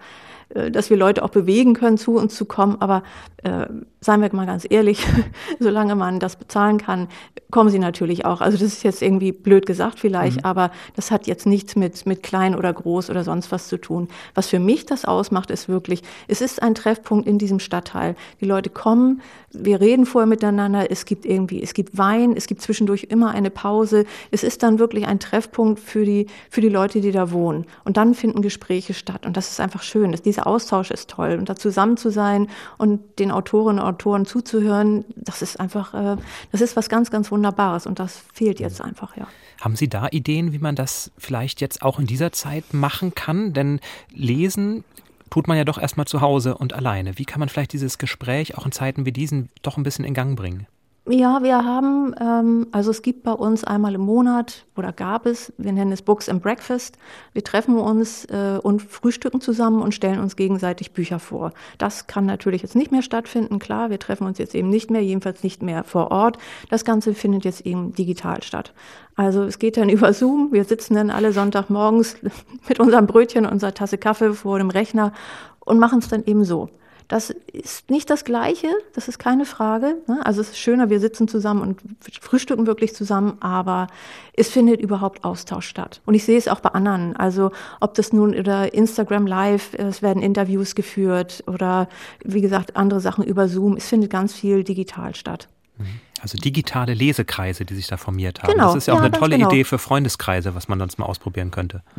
dass 0.53 0.89
wir 0.89 0.97
Leute 0.97 1.23
auch 1.23 1.29
bewegen 1.29 1.73
können, 1.73 1.97
zu 1.97 2.15
uns 2.15 2.35
zu 2.35 2.45
kommen. 2.45 2.77
Aber 2.79 3.03
äh, 3.43 3.67
seien 4.01 4.21
wir 4.21 4.33
mal 4.33 4.45
ganz 4.45 4.65
ehrlich, 4.69 5.05
solange 5.59 5.95
man 5.95 6.19
das 6.19 6.35
bezahlen 6.35 6.77
kann, 6.77 7.07
kommen 7.51 7.69
sie 7.69 7.79
natürlich 7.79 8.25
auch. 8.25 8.41
Also 8.41 8.57
das 8.57 8.67
ist 8.67 8.83
jetzt 8.83 9.01
irgendwie 9.01 9.31
blöd 9.31 9.65
gesagt 9.65 9.99
vielleicht, 9.99 10.37
mhm. 10.37 10.45
aber 10.45 10.71
das 10.95 11.11
hat 11.11 11.27
jetzt 11.27 11.45
nichts 11.45 11.75
mit, 11.75 12.05
mit 12.05 12.23
klein 12.23 12.55
oder 12.55 12.71
groß 12.73 13.09
oder 13.09 13.23
sonst 13.23 13.51
was 13.51 13.67
zu 13.67 13.77
tun. 13.77 14.07
Was 14.33 14.47
für 14.47 14.59
mich 14.59 14.85
das 14.85 15.05
ausmacht, 15.05 15.51
ist 15.51 15.69
wirklich, 15.69 16.01
es 16.27 16.41
ist 16.41 16.61
ein 16.61 16.75
Treffpunkt 16.75 17.27
in 17.27 17.37
diesem 17.37 17.59
Stadtteil. 17.59 18.15
Die 18.41 18.45
Leute 18.45 18.69
kommen, 18.69 19.21
wir 19.51 19.79
reden 19.81 20.05
vorher 20.05 20.27
miteinander, 20.27 20.89
es 20.89 21.05
gibt 21.05 21.25
irgendwie, 21.25 21.61
es 21.61 21.73
gibt 21.73 21.97
Wein, 21.97 22.33
es 22.35 22.47
gibt 22.47 22.61
zwischendurch 22.61 23.07
immer 23.09 23.31
eine 23.31 23.51
Pause. 23.51 24.05
Es 24.31 24.43
ist 24.43 24.63
dann 24.63 24.79
wirklich 24.79 25.05
ein 25.05 25.19
Treffpunkt 25.19 25.79
für 25.79 26.05
die, 26.05 26.27
für 26.49 26.61
die 26.61 26.69
Leute, 26.69 27.01
die 27.01 27.11
da 27.11 27.31
wohnen. 27.31 27.65
Und 27.83 27.97
dann 27.97 28.15
finden 28.15 28.41
Gespräche 28.41 28.93
statt. 28.93 29.25
Und 29.25 29.37
das 29.37 29.51
ist 29.51 29.59
einfach 29.59 29.83
schön. 29.83 30.11
Dass 30.11 30.21
dieser 30.43 30.47
Austausch 30.47 30.91
ist 30.91 31.09
toll. 31.09 31.37
Und 31.37 31.49
da 31.49 31.55
zusammen 31.55 31.97
zu 31.97 32.09
sein 32.09 32.47
und 32.77 33.19
den 33.19 33.31
Autorinnen 33.31 33.81
und 33.81 33.87
Autoren 33.87 34.25
zuzuhören, 34.25 35.05
das 35.15 35.41
ist 35.41 35.59
einfach, 35.59 35.93
äh, 35.93 36.17
das 36.51 36.61
ist 36.61 36.75
was 36.75 36.89
ganz, 36.89 37.11
ganz 37.11 37.31
Wunderbares. 37.31 37.85
Und 37.85 37.99
das 37.99 38.23
fehlt 38.33 38.59
jetzt 38.59 38.81
einfach, 38.81 39.15
ja. 39.17 39.27
Haben 39.61 39.75
Sie 39.75 39.87
da 39.87 40.07
Ideen, 40.11 40.51
wie 40.51 40.59
man 40.59 40.75
das 40.75 41.11
vielleicht 41.17 41.61
jetzt 41.61 41.83
auch 41.83 41.99
in 41.99 42.05
dieser 42.05 42.31
Zeit 42.31 42.73
machen 42.73 43.15
kann? 43.15 43.53
Denn 43.53 43.79
lesen 44.11 44.83
tut 45.29 45.47
man 45.47 45.57
ja 45.57 45.63
doch 45.63 45.77
erstmal 45.77 46.05
zu 46.05 46.21
Hause 46.21 46.57
und 46.57 46.73
alleine. 46.73 47.17
Wie 47.17 47.25
kann 47.25 47.39
man 47.39 47.49
vielleicht 47.49 47.73
dieses 47.73 47.97
Gespräch 47.97 48.57
auch 48.57 48.65
in 48.65 48.71
Zeiten 48.71 49.05
wie 49.05 49.11
diesen 49.11 49.49
doch 49.61 49.77
ein 49.77 49.83
bisschen 49.83 50.05
in 50.05 50.13
Gang 50.13 50.35
bringen? 50.35 50.67
Ja, 51.09 51.43
wir 51.43 51.65
haben, 51.65 52.15
ähm, 52.17 52.67
also 52.71 52.89
es 52.89 53.01
gibt 53.01 53.23
bei 53.23 53.33
uns 53.33 53.65
einmal 53.65 53.93
im 53.93 54.01
Monat 54.01 54.65
oder 54.77 54.93
gab 54.93 55.25
es, 55.25 55.51
wir 55.57 55.73
nennen 55.73 55.91
es 55.91 56.01
Books 56.01 56.29
and 56.29 56.41
Breakfast. 56.41 56.97
Wir 57.33 57.43
treffen 57.43 57.77
uns 57.77 58.23
äh, 58.25 58.57
und 58.63 58.81
frühstücken 58.81 59.41
zusammen 59.41 59.81
und 59.81 59.93
stellen 59.93 60.21
uns 60.21 60.37
gegenseitig 60.37 60.93
Bücher 60.93 61.19
vor. 61.19 61.51
Das 61.77 62.07
kann 62.07 62.25
natürlich 62.25 62.61
jetzt 62.61 62.77
nicht 62.77 62.93
mehr 62.93 63.01
stattfinden, 63.01 63.59
klar, 63.59 63.89
wir 63.89 63.99
treffen 63.99 64.25
uns 64.25 64.37
jetzt 64.37 64.55
eben 64.55 64.69
nicht 64.69 64.91
mehr, 64.91 65.03
jedenfalls 65.03 65.43
nicht 65.43 65.61
mehr 65.61 65.83
vor 65.83 66.09
Ort. 66.09 66.37
Das 66.69 66.85
Ganze 66.85 67.13
findet 67.13 67.43
jetzt 67.43 67.65
eben 67.65 67.93
digital 67.93 68.41
statt. 68.41 68.73
Also 69.17 69.43
es 69.43 69.59
geht 69.59 69.75
dann 69.75 69.89
über 69.89 70.13
Zoom, 70.13 70.53
wir 70.53 70.63
sitzen 70.63 70.93
dann 70.93 71.09
alle 71.09 71.33
Sonntagmorgens 71.33 72.15
mit 72.69 72.79
unserem 72.79 73.07
Brötchen 73.07 73.45
unserer 73.45 73.73
Tasse 73.73 73.97
Kaffee 73.97 74.33
vor 74.33 74.57
dem 74.57 74.69
Rechner 74.69 75.11
und 75.59 75.79
machen 75.79 75.99
es 75.99 76.07
dann 76.07 76.23
eben 76.23 76.45
so. 76.45 76.69
Das 77.07 77.29
ist 77.29 77.89
nicht 77.89 78.09
das 78.09 78.23
Gleiche, 78.23 78.67
das 78.93 79.07
ist 79.07 79.19
keine 79.19 79.45
Frage. 79.45 79.97
Ne? 80.07 80.21
Also 80.25 80.41
es 80.41 80.49
ist 80.49 80.59
schöner, 80.59 80.89
wir 80.89 80.99
sitzen 80.99 81.27
zusammen 81.27 81.61
und 81.61 81.81
frühstücken 82.21 82.67
wirklich 82.67 82.95
zusammen, 82.95 83.37
aber 83.39 83.87
es 84.35 84.49
findet 84.49 84.81
überhaupt 84.81 85.23
Austausch 85.23 85.67
statt. 85.67 86.01
Und 86.05 86.13
ich 86.13 86.23
sehe 86.23 86.37
es 86.37 86.47
auch 86.47 86.59
bei 86.59 86.69
anderen. 86.69 87.15
Also 87.15 87.51
ob 87.79 87.93
das 87.93 88.13
nun 88.13 88.33
über 88.33 88.73
Instagram 88.73 89.27
Live, 89.27 89.73
es 89.73 90.01
werden 90.01 90.23
Interviews 90.23 90.75
geführt 90.75 91.43
oder 91.47 91.87
wie 92.23 92.41
gesagt 92.41 92.75
andere 92.75 92.99
Sachen 92.99 93.23
über 93.23 93.47
Zoom. 93.47 93.77
Es 93.77 93.87
findet 93.87 94.09
ganz 94.09 94.33
viel 94.33 94.63
digital 94.63 95.15
statt. 95.15 95.47
Mhm. 95.77 95.85
Also 96.21 96.37
digitale 96.37 96.93
Lesekreise, 96.93 97.65
die 97.65 97.75
sich 97.75 97.87
da 97.87 97.97
formiert 97.97 98.41
haben. 98.41 98.53
Genau, 98.53 98.67
das 98.67 98.75
ist 98.75 98.87
ja 98.87 98.93
auch 98.93 98.99
ja, 98.99 99.05
eine 99.05 99.11
tolle 99.11 99.37
genau. 99.37 99.49
Idee 99.49 99.65
für 99.65 99.77
Freundeskreise, 99.77 100.55
was 100.55 100.69
man 100.69 100.79
sonst 100.79 100.97
mal 100.97 101.05
ausprobieren 101.05 101.51
könnte. 101.51 101.83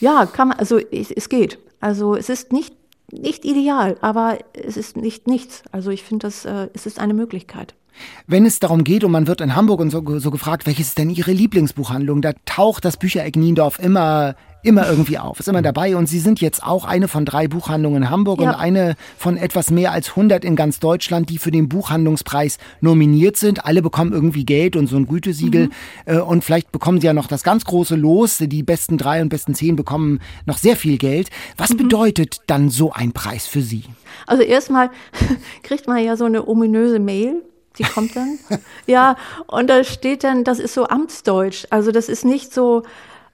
Ja, 0.00 0.26
kann 0.26 0.48
man, 0.48 0.58
also 0.58 0.78
es, 0.78 1.12
es 1.12 1.28
geht. 1.28 1.58
Also 1.78 2.16
es 2.16 2.28
ist 2.28 2.50
nicht 2.52 2.74
nicht 3.12 3.44
ideal, 3.44 3.96
aber 4.00 4.38
es 4.54 4.76
ist 4.76 4.96
nicht 4.96 5.26
nichts. 5.26 5.62
Also 5.70 5.90
ich 5.90 6.02
finde, 6.02 6.28
äh, 6.28 6.68
es 6.74 6.86
ist 6.86 6.98
eine 6.98 7.14
Möglichkeit. 7.14 7.74
Wenn 8.26 8.46
es 8.46 8.58
darum 8.58 8.84
geht, 8.84 9.04
und 9.04 9.12
man 9.12 9.26
wird 9.26 9.40
in 9.40 9.54
Hamburg 9.54 9.80
und 9.80 9.90
so, 9.90 10.18
so 10.18 10.30
gefragt, 10.30 10.66
welches 10.66 10.88
ist 10.88 10.98
denn 10.98 11.10
Ihre 11.10 11.32
Lieblingsbuchhandlung, 11.32 12.22
da 12.22 12.32
taucht 12.46 12.84
das 12.84 12.96
Büchereck 12.96 13.36
Niendorf 13.36 13.78
immer 13.78 14.34
immer 14.62 14.88
irgendwie 14.88 15.18
auf, 15.18 15.40
ist 15.40 15.48
immer 15.48 15.58
mhm. 15.58 15.64
dabei. 15.64 15.96
Und 15.96 16.06
Sie 16.06 16.20
sind 16.20 16.40
jetzt 16.40 16.62
auch 16.62 16.84
eine 16.84 17.08
von 17.08 17.24
drei 17.24 17.48
Buchhandlungen 17.48 18.04
in 18.04 18.10
Hamburg 18.10 18.40
ja. 18.40 18.50
und 18.50 18.54
eine 18.54 18.94
von 19.16 19.36
etwas 19.36 19.70
mehr 19.70 19.92
als 19.92 20.10
100 20.10 20.44
in 20.44 20.56
ganz 20.56 20.80
Deutschland, 20.80 21.30
die 21.30 21.38
für 21.38 21.50
den 21.50 21.68
Buchhandlungspreis 21.68 22.58
nominiert 22.80 23.36
sind. 23.36 23.64
Alle 23.64 23.82
bekommen 23.82 24.12
irgendwie 24.12 24.44
Geld 24.44 24.76
und 24.76 24.86
so 24.86 24.96
ein 24.96 25.06
Gütesiegel. 25.06 25.66
Mhm. 25.66 25.72
Äh, 26.06 26.18
und 26.18 26.44
vielleicht 26.44 26.72
bekommen 26.72 27.00
Sie 27.00 27.06
ja 27.06 27.12
noch 27.12 27.26
das 27.26 27.42
ganz 27.42 27.64
große 27.64 27.96
Los. 27.96 28.38
Die 28.38 28.62
besten 28.62 28.98
drei 28.98 29.20
und 29.22 29.28
besten 29.28 29.54
zehn 29.54 29.76
bekommen 29.76 30.20
noch 30.46 30.58
sehr 30.58 30.76
viel 30.76 30.98
Geld. 30.98 31.30
Was 31.56 31.70
mhm. 31.70 31.78
bedeutet 31.78 32.40
dann 32.46 32.70
so 32.70 32.92
ein 32.92 33.12
Preis 33.12 33.46
für 33.46 33.62
Sie? 33.62 33.84
Also 34.26 34.42
erstmal 34.42 34.90
kriegt 35.62 35.86
man 35.88 36.02
ja 36.04 36.16
so 36.16 36.24
eine 36.24 36.46
ominöse 36.46 36.98
Mail 36.98 37.42
die 37.78 37.84
kommt 37.84 38.14
dann. 38.16 38.38
ja, 38.86 39.16
und 39.46 39.68
da 39.70 39.84
steht 39.84 40.24
dann, 40.24 40.44
das 40.44 40.58
ist 40.58 40.74
so 40.74 40.88
Amtsdeutsch. 40.88 41.66
Also 41.70 41.90
das 41.90 42.08
ist 42.08 42.24
nicht 42.24 42.52
so, 42.52 42.82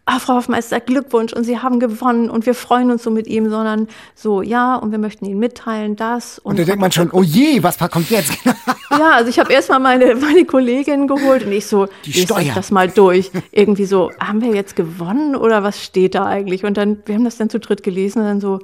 ah, 0.09 0.19
Frau 0.19 0.37
Hofmeister, 0.37 0.81
Glückwunsch 0.81 1.33
und 1.33 1.45
Sie 1.45 1.59
haben 1.59 1.81
gewonnen 1.81 2.31
und 2.31 2.47
wir 2.47 2.55
freuen 2.55 2.91
uns 2.91 3.03
so 3.03 3.11
mit 3.11 3.27
ihm, 3.27 3.51
sondern 3.51 3.89
so, 4.15 4.43
ja, 4.43 4.75
und 4.77 4.91
wir 4.91 4.99
möchten 4.99 5.27
Ihnen 5.27 5.39
mitteilen, 5.39 5.97
das. 5.97 6.39
Und, 6.39 6.53
und 6.53 6.59
da 6.59 6.65
denkt 6.65 6.81
man 6.81 6.91
schon, 6.91 7.11
oh 7.13 7.23
je, 7.23 7.63
was 7.63 7.79
kommt 7.79 8.11
jetzt? 8.11 8.33
ja, 8.91 9.11
also 9.13 9.29
ich 9.29 9.39
habe 9.39 9.53
erstmal 9.53 9.81
meine, 9.81 10.15
meine 10.15 10.45
Kollegin 10.45 11.07
geholt 11.07 11.45
und 11.45 11.53
ich 11.53 11.67
so, 11.67 11.89
Die 12.05 12.13
Steuer. 12.13 12.53
das 12.55 12.71
mal 12.71 12.89
durch. 12.89 13.31
Irgendwie 13.53 13.85
so, 13.85 14.11
haben 14.19 14.41
wir 14.41 14.55
jetzt 14.55 14.77
gewonnen 14.77 15.37
oder 15.37 15.63
was 15.63 15.85
steht 15.85 16.15
da 16.15 16.25
eigentlich? 16.25 16.65
Und 16.65 16.77
dann, 16.77 16.99
wir 17.05 17.15
haben 17.15 17.25
das 17.25 17.37
dann 17.37 17.51
zu 17.51 17.61
dritt 17.61 17.83
gelesen 17.83 18.21
und 18.21 18.25
dann 18.25 18.41
so, 18.41 18.61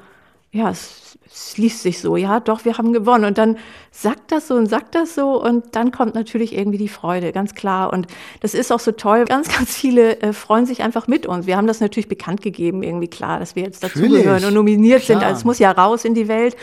ja, 0.54 0.70
es 0.70 1.04
es 1.34 1.58
liest 1.58 1.82
sich 1.82 2.00
so, 2.00 2.16
ja, 2.16 2.38
doch, 2.38 2.64
wir 2.64 2.78
haben 2.78 2.92
gewonnen. 2.92 3.24
Und 3.24 3.38
dann 3.38 3.56
sagt 3.90 4.30
das 4.30 4.48
so 4.48 4.54
und 4.54 4.66
sagt 4.66 4.94
das 4.94 5.16
so 5.16 5.42
und 5.42 5.74
dann 5.74 5.90
kommt 5.90 6.14
natürlich 6.14 6.56
irgendwie 6.56 6.78
die 6.78 6.88
Freude, 6.88 7.32
ganz 7.32 7.54
klar. 7.54 7.92
Und 7.92 8.06
das 8.40 8.54
ist 8.54 8.70
auch 8.70 8.78
so 8.78 8.92
toll. 8.92 9.24
Ganz, 9.24 9.48
ganz 9.56 9.74
viele 9.74 10.20
äh, 10.20 10.32
freuen 10.32 10.64
sich 10.64 10.82
einfach 10.82 11.08
mit 11.08 11.26
uns. 11.26 11.46
Wir 11.46 11.56
haben 11.56 11.66
das 11.66 11.80
natürlich 11.80 12.08
bekannt 12.08 12.40
gegeben, 12.40 12.84
irgendwie 12.84 13.08
klar, 13.08 13.40
dass 13.40 13.56
wir 13.56 13.64
jetzt 13.64 13.82
dazugehören 13.82 14.44
und 14.44 14.54
nominiert 14.54 15.02
klar. 15.02 15.18
sind. 15.18 15.26
Also 15.26 15.38
es 15.38 15.44
muss 15.44 15.58
ja 15.58 15.72
raus 15.72 16.04
in 16.04 16.14
die 16.14 16.28
Welt. 16.28 16.56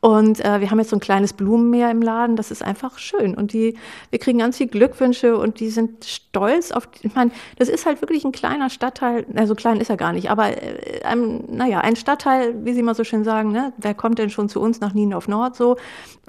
Und 0.00 0.42
äh, 0.42 0.60
wir 0.60 0.70
haben 0.70 0.78
jetzt 0.78 0.90
so 0.90 0.96
ein 0.96 1.00
kleines 1.00 1.34
Blumenmeer 1.34 1.90
im 1.90 2.00
Laden, 2.00 2.36
das 2.36 2.50
ist 2.50 2.62
einfach 2.62 2.98
schön. 2.98 3.34
Und 3.34 3.52
die, 3.52 3.76
wir 4.08 4.18
kriegen 4.18 4.38
ganz 4.38 4.56
viel 4.56 4.66
Glückwünsche 4.66 5.36
und 5.36 5.60
die 5.60 5.68
sind 5.68 6.04
stolz 6.06 6.72
auf, 6.72 6.88
ich 7.02 7.14
meine, 7.14 7.32
das 7.58 7.68
ist 7.68 7.84
halt 7.84 8.00
wirklich 8.00 8.24
ein 8.24 8.32
kleiner 8.32 8.70
Stadtteil, 8.70 9.26
also 9.36 9.54
klein 9.54 9.78
ist 9.78 9.90
er 9.90 9.98
gar 9.98 10.12
nicht, 10.12 10.30
aber 10.30 10.56
äh, 10.56 11.02
ein, 11.04 11.44
naja, 11.50 11.80
ein 11.80 11.96
Stadtteil, 11.96 12.64
wie 12.64 12.72
Sie 12.72 12.82
mal 12.82 12.94
so 12.94 13.04
schön 13.04 13.24
sagen, 13.24 13.52
ne, 13.52 13.74
wer 13.76 13.94
kommt 13.94 14.18
denn 14.18 14.30
schon 14.30 14.48
zu 14.48 14.60
uns 14.60 14.80
nach 14.80 14.94
Niendorf 14.94 15.28
Nord 15.28 15.54
so? 15.54 15.76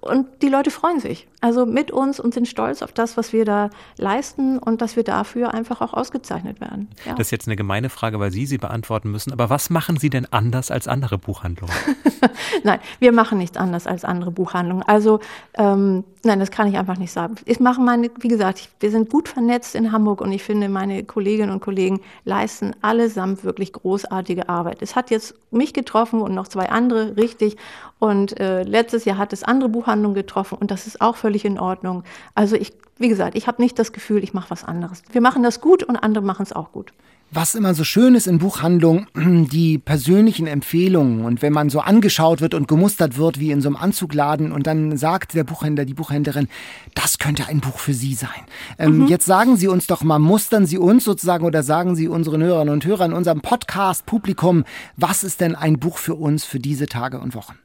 Und 0.02 0.42
die 0.42 0.50
Leute 0.50 0.72
freuen 0.72 1.00
sich, 1.00 1.28
also 1.42 1.68
mit 1.68 1.92
uns 1.92 2.20
und 2.20 2.34
sind 2.34 2.48
stolz 2.48 2.82
auf 2.82 2.92
das, 2.92 3.18
was 3.18 3.34
wir 3.34 3.46
da 3.46 3.70
leisten 3.98 4.58
und 4.58 4.82
dass 4.82 4.96
wir 4.96 5.04
dafür 5.04 5.54
einfach 5.54 5.80
auch 5.80 5.94
ausgezeichnet 5.94 6.60
werden. 6.60 6.90
Ja. 7.06 7.14
Das 7.14 7.28
ist 7.28 7.32
jetzt 7.32 7.48
eine 7.48 7.56
gemeine 7.56 7.90
Frage, 7.90 8.20
weil 8.20 8.32
Sie 8.32 8.48
sie 8.48 8.58
beantworten 8.58 9.12
müssen, 9.12 9.32
aber 9.32 9.52
was 9.52 9.70
machen 9.70 9.98
Sie 9.98 10.10
denn 10.10 10.26
anders 10.32 10.72
als 10.72 10.88
andere 10.88 11.20
Buchhandlungen? 11.20 11.76
Nein, 12.64 12.80
wir 12.98 13.12
machen 13.12 13.38
nichts 13.38 13.58
anders 13.62 13.88
als 13.88 14.04
andere 14.04 14.32
Buchhandlungen. 14.32 14.84
Also 14.84 15.20
ähm, 15.58 16.04
nein, 16.24 16.40
das 16.40 16.52
kann 16.52 16.68
ich 16.68 16.78
einfach 16.78 16.98
nicht 16.98 17.12
sagen. 17.12 17.36
Ich 17.46 17.60
mache 17.60 17.80
meine, 17.80 18.10
wie 18.20 18.28
gesagt, 18.28 18.70
wir 18.80 18.92
sind 18.92 19.10
gut 19.10 19.30
vernetzt 19.30 19.76
in 19.76 19.92
Hamburg 19.92 20.22
und 20.22 20.32
ich 20.32 20.44
finde, 20.44 20.68
meine 20.68 21.04
Kolleginnen 21.04 21.52
und 21.52 21.62
Kollegen 21.62 22.02
leisten 22.26 22.76
allesamt 22.82 23.44
wirklich 23.44 23.72
großartige 23.74 24.50
Arbeit. 24.50 24.82
Es 24.82 24.96
hat 24.96 25.12
jetzt 25.12 25.36
mich 25.52 25.74
getroffen 25.74 26.22
und 26.22 26.34
noch 26.34 26.48
zwei 26.48 26.70
andere, 26.70 27.16
richtig. 27.16 27.58
Und 28.00 28.40
äh, 28.40 28.64
letztes 28.64 29.06
Jahr 29.06 29.18
hat 29.18 29.32
es 29.32 29.44
andere 29.44 29.70
Buchhandlungen 29.70 30.16
getroffen 30.16 30.58
und 30.60 30.72
das 30.72 30.88
ist 30.88 31.02
auch 31.02 31.16
völlig 31.16 31.46
in 31.46 31.60
Ordnung. 31.60 32.04
Also 32.36 32.56
ich, 32.56 32.74
wie 32.98 33.10
gesagt, 33.10 33.36
ich 33.38 33.48
habe 33.48 33.62
nicht 33.62 33.78
das 33.78 33.94
Gefühl, 33.94 34.24
ich 34.24 34.34
mache 34.34 34.50
was 34.50 34.64
anderes. 34.64 35.04
Wir 35.12 35.22
machen 35.22 35.44
das 35.44 35.62
gut 35.62 35.84
und 35.84 35.96
andere 35.96 36.26
machen 36.26 36.44
es 36.44 36.54
auch 36.54 36.72
gut 36.72 36.92
was 37.32 37.56
immer 37.56 37.74
so 37.74 37.86
schön 37.86 38.14
ist 38.14 38.28
in 38.28 38.40
Buchhandlungen, 38.40 39.08
die 39.52 39.78
persönlichen 39.78 40.48
Empfehlungen. 40.48 41.24
Und 41.24 41.42
wenn 41.42 41.54
man 41.54 41.70
so 41.70 41.80
angeschaut 41.80 42.42
wird 42.42 42.54
und 42.54 42.68
gemustert 42.68 43.18
wird 43.18 43.40
wie 43.40 43.52
in 43.52 43.62
so 43.62 43.70
einem 43.70 43.78
Anzugladen 43.78 44.52
und 44.52 44.68
dann 44.68 44.98
sagt 44.98 45.34
der 45.34 45.46
Buchhändler, 45.46 45.86
die 45.86 45.94
Buchhändlerin, 45.94 46.50
das 46.94 47.18
könnte 47.18 47.48
ein 47.48 47.62
Buch 47.62 47.80
für 47.80 47.94
Sie 47.94 48.14
sein. 48.14 48.30
Ähm, 48.78 49.00
mhm. 49.00 49.08
Jetzt 49.08 49.26
sagen 49.26 49.56
Sie 49.56 49.70
uns 49.70 49.88
doch 49.88 50.04
mal, 50.04 50.20
mustern 50.20 50.66
Sie 50.66 50.78
uns 50.78 51.06
sozusagen 51.06 51.46
oder 51.46 51.64
sagen 51.64 51.96
Sie 51.96 52.10
unseren 52.10 52.44
Hörerinnen 52.44 52.74
und 52.74 52.86
Hörern, 52.86 53.14
unserem 53.14 53.42
Podcast-Publikum, 53.42 54.66
was 54.98 55.24
ist 55.24 55.40
denn 55.40 55.56
ein 55.56 55.80
Buch 55.80 55.98
für 55.98 56.16
uns 56.16 56.44
für 56.44 56.60
diese 56.60 56.86
Tage 56.88 57.20
und 57.20 57.34
Wochen? 57.34 57.56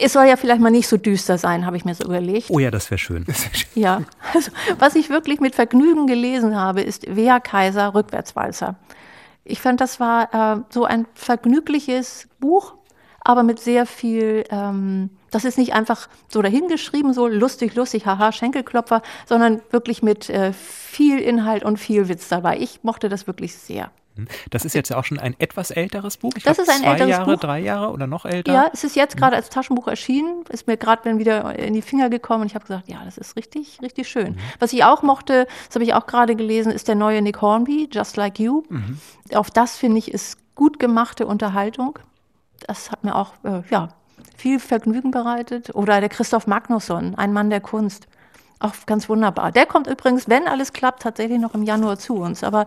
Es 0.00 0.12
soll 0.12 0.26
ja 0.26 0.36
vielleicht 0.36 0.60
mal 0.60 0.70
nicht 0.70 0.88
so 0.88 0.96
düster 0.96 1.38
sein, 1.38 1.64
habe 1.64 1.76
ich 1.76 1.84
mir 1.84 1.94
so 1.94 2.04
überlegt. 2.04 2.50
Oh 2.50 2.58
ja, 2.58 2.70
das 2.70 2.90
wäre 2.90 2.98
schön. 2.98 3.24
Ja, 3.74 4.02
also 4.34 4.50
was 4.78 4.94
ich 4.96 5.10
wirklich 5.10 5.40
mit 5.40 5.54
Vergnügen 5.54 6.06
gelesen 6.06 6.56
habe, 6.56 6.82
ist 6.82 7.14
Wea 7.14 7.40
Kaiser 7.40 7.94
Rückwärtswalzer. 7.94 8.76
Ich 9.48 9.60
fand, 9.60 9.80
das 9.80 10.00
war 10.00 10.56
äh, 10.58 10.62
so 10.70 10.84
ein 10.84 11.06
vergnügliches 11.14 12.28
Buch, 12.40 12.74
aber 13.20 13.42
mit 13.42 13.60
sehr 13.60 13.86
viel, 13.86 14.44
ähm, 14.50 15.10
das 15.30 15.44
ist 15.44 15.56
nicht 15.56 15.72
einfach 15.72 16.08
so 16.28 16.42
dahingeschrieben, 16.42 17.12
so 17.12 17.28
lustig, 17.28 17.74
lustig, 17.74 18.06
haha, 18.06 18.32
Schenkelklopfer, 18.32 19.02
sondern 19.24 19.62
wirklich 19.70 20.02
mit 20.02 20.28
äh, 20.30 20.52
viel 20.52 21.20
Inhalt 21.20 21.64
und 21.64 21.78
viel 21.78 22.08
Witz 22.08 22.28
dabei. 22.28 22.58
Ich 22.58 22.82
mochte 22.82 23.08
das 23.08 23.26
wirklich 23.26 23.56
sehr. 23.56 23.90
Hm. 24.16 24.26
Das 24.50 24.64
ist 24.64 24.74
jetzt 24.74 24.88
ja 24.88 24.98
auch 24.98 25.04
schon 25.04 25.18
ein 25.18 25.36
etwas 25.38 25.70
älteres 25.70 26.16
Buch. 26.16 26.32
Ich 26.36 26.44
das 26.44 26.56
glaub, 26.56 26.66
ist 26.66 26.74
ein 26.74 26.80
zwei 26.80 26.92
älteres 26.92 27.10
Jahre, 27.10 27.32
Buch. 27.32 27.40
drei 27.40 27.60
Jahre 27.60 27.92
oder 27.92 28.06
noch 28.06 28.24
älter. 28.24 28.52
Ja, 28.52 28.70
es 28.72 28.84
ist 28.84 28.96
jetzt 28.96 29.16
gerade 29.16 29.36
als 29.36 29.50
Taschenbuch 29.50 29.88
erschienen. 29.88 30.44
Ist 30.48 30.66
mir 30.66 30.76
gerade 30.76 31.02
dann 31.04 31.18
wieder 31.18 31.58
in 31.58 31.74
die 31.74 31.82
Finger 31.82 32.10
gekommen 32.10 32.42
und 32.42 32.46
ich 32.46 32.54
habe 32.54 32.64
gesagt, 32.64 32.88
ja, 32.88 33.04
das 33.04 33.18
ist 33.18 33.36
richtig, 33.36 33.78
richtig 33.82 34.08
schön. 34.08 34.32
Mhm. 34.32 34.38
Was 34.58 34.72
ich 34.72 34.84
auch 34.84 35.02
mochte, 35.02 35.46
das 35.66 35.74
habe 35.74 35.84
ich 35.84 35.94
auch 35.94 36.06
gerade 36.06 36.36
gelesen, 36.36 36.72
ist 36.72 36.88
der 36.88 36.94
neue 36.94 37.22
Nick 37.22 37.40
Hornby, 37.40 37.88
Just 37.92 38.16
Like 38.16 38.38
You. 38.38 38.62
Mhm. 38.68 38.98
Auf 39.34 39.50
das 39.50 39.76
finde 39.76 39.98
ich 39.98 40.12
ist 40.12 40.38
gut 40.54 40.78
gemachte 40.78 41.26
Unterhaltung. 41.26 41.98
Das 42.66 42.90
hat 42.90 43.04
mir 43.04 43.14
auch 43.14 43.34
äh, 43.44 43.62
ja 43.70 43.90
viel 44.36 44.60
Vergnügen 44.60 45.10
bereitet. 45.10 45.74
Oder 45.74 46.00
der 46.00 46.08
Christoph 46.08 46.46
Magnusson, 46.46 47.14
ein 47.16 47.32
Mann 47.32 47.50
der 47.50 47.60
Kunst. 47.60 48.06
Auch 48.58 48.72
ganz 48.86 49.08
wunderbar. 49.10 49.52
Der 49.52 49.66
kommt 49.66 49.86
übrigens, 49.86 50.28
wenn 50.28 50.48
alles 50.48 50.72
klappt, 50.72 51.02
tatsächlich 51.02 51.38
noch 51.38 51.52
im 51.52 51.62
Januar 51.62 51.98
zu 51.98 52.16
uns. 52.16 52.42
Aber 52.42 52.66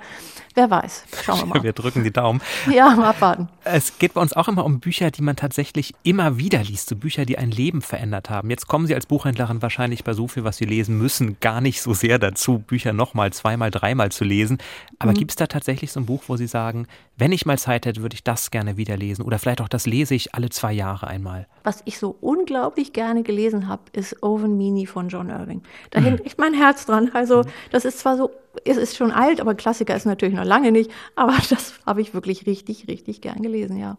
wer 0.53 0.69
weiß. 0.69 1.05
Schauen 1.23 1.39
wir 1.39 1.45
mal. 1.47 1.63
Wir 1.63 1.73
drücken 1.73 2.03
die 2.03 2.11
Daumen. 2.11 2.41
Ja, 2.69 2.91
mal 2.91 3.09
abwarten. 3.09 3.49
Es 3.63 3.97
geht 3.97 4.13
bei 4.13 4.21
uns 4.21 4.33
auch 4.33 4.47
immer 4.47 4.63
um 4.63 4.79
Bücher, 4.79 5.09
die 5.09 5.21
man 5.21 5.35
tatsächlich 5.35 5.95
immer 6.03 6.37
wieder 6.37 6.63
liest. 6.63 6.89
So 6.89 6.95
Bücher, 6.95 7.25
die 7.25 7.37
ein 7.37 7.49
Leben 7.49 7.81
verändert 7.81 8.29
haben. 8.29 8.49
Jetzt 8.49 8.67
kommen 8.67 8.85
Sie 8.85 8.93
als 8.93 9.07
Buchhändlerin 9.07 9.61
wahrscheinlich 9.61 10.03
bei 10.03 10.13
so 10.13 10.27
viel, 10.27 10.43
was 10.43 10.57
Sie 10.57 10.65
lesen 10.65 10.97
müssen, 10.97 11.39
gar 11.39 11.61
nicht 11.61 11.81
so 11.81 11.93
sehr 11.93 12.19
dazu, 12.19 12.59
Bücher 12.59 12.93
nochmal, 12.93 13.33
zweimal, 13.33 13.71
dreimal 13.71 14.11
zu 14.11 14.23
lesen. 14.23 14.59
Aber 14.99 15.11
mhm. 15.11 15.17
gibt 15.17 15.31
es 15.31 15.35
da 15.35 15.47
tatsächlich 15.47 15.91
so 15.91 15.99
ein 15.99 16.05
Buch, 16.05 16.23
wo 16.27 16.37
Sie 16.37 16.47
sagen, 16.47 16.87
wenn 17.19 17.31
ich 17.31 17.45
mal 17.45 17.57
Zeit 17.57 17.85
hätte, 17.85 18.01
würde 18.01 18.13
ich 18.13 18.23
das 18.23 18.49
gerne 18.49 18.77
wieder 18.77 18.97
lesen? 18.97 19.23
Oder 19.23 19.39
vielleicht 19.39 19.61
auch 19.61 19.67
das 19.67 19.85
lese 19.85 20.15
ich 20.15 20.33
alle 20.35 20.49
zwei 20.49 20.71
Jahre 20.71 21.07
einmal? 21.07 21.47
Was 21.63 21.81
ich 21.85 21.99
so 21.99 22.15
unglaublich 22.21 22.93
gerne 22.93 23.23
gelesen 23.23 23.67
habe, 23.67 23.83
ist 23.93 24.23
Owen 24.23 24.57
Meany 24.57 24.85
von 24.85 25.09
John 25.09 25.29
Irving. 25.29 25.61
Da 25.91 25.99
hängt 25.99 26.25
echt 26.25 26.39
mein 26.39 26.53
Herz 26.53 26.85
dran. 26.85 27.11
Also 27.13 27.43
das 27.71 27.85
ist 27.85 27.99
zwar 27.99 28.17
so, 28.17 28.31
es 28.65 28.77
ist 28.77 28.95
schon 28.95 29.11
alt, 29.11 29.41
aber 29.41 29.55
Klassiker 29.55 29.95
ist 29.95 30.05
natürlich 30.05 30.35
noch 30.35 30.45
lange 30.45 30.71
nicht. 30.71 30.91
Aber 31.15 31.35
das 31.49 31.73
habe 31.85 32.01
ich 32.01 32.13
wirklich 32.13 32.45
richtig, 32.45 32.87
richtig 32.87 33.21
gern 33.21 33.41
gelesen, 33.41 33.77
ja. 33.77 33.97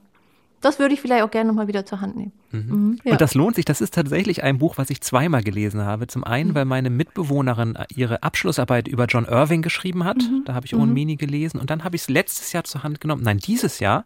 Das 0.60 0.78
würde 0.78 0.92
ich 0.94 1.00
vielleicht 1.00 1.22
auch 1.22 1.30
gerne 1.30 1.48
nochmal 1.48 1.68
wieder 1.68 1.86
zur 1.86 2.00
Hand 2.00 2.16
nehmen. 2.16 2.32
Mhm. 2.50 2.58
Mhm, 2.58 2.98
ja. 3.04 3.12
Und 3.12 3.20
das 3.20 3.34
lohnt 3.34 3.56
sich. 3.56 3.64
Das 3.64 3.80
ist 3.80 3.94
tatsächlich 3.94 4.42
ein 4.42 4.58
Buch, 4.58 4.76
was 4.76 4.90
ich 4.90 5.00
zweimal 5.00 5.42
gelesen 5.42 5.82
habe. 5.82 6.06
Zum 6.06 6.24
einen, 6.24 6.50
mhm. 6.50 6.54
weil 6.54 6.64
meine 6.66 6.90
Mitbewohnerin 6.90 7.78
ihre 7.94 8.22
Abschlussarbeit 8.22 8.86
über 8.86 9.06
John 9.06 9.24
Irving 9.24 9.62
geschrieben 9.62 10.04
hat. 10.04 10.18
Mhm. 10.18 10.42
Da 10.44 10.54
habe 10.54 10.66
ich 10.66 10.74
Owen 10.74 10.88
mhm. 10.88 10.94
Mini 10.94 11.16
gelesen. 11.16 11.60
Und 11.60 11.70
dann 11.70 11.84
habe 11.84 11.96
ich 11.96 12.02
es 12.02 12.08
letztes 12.08 12.52
Jahr 12.52 12.64
zur 12.64 12.82
Hand 12.82 13.00
genommen. 13.00 13.22
Nein, 13.22 13.38
dieses 13.38 13.80
Jahr 13.80 14.04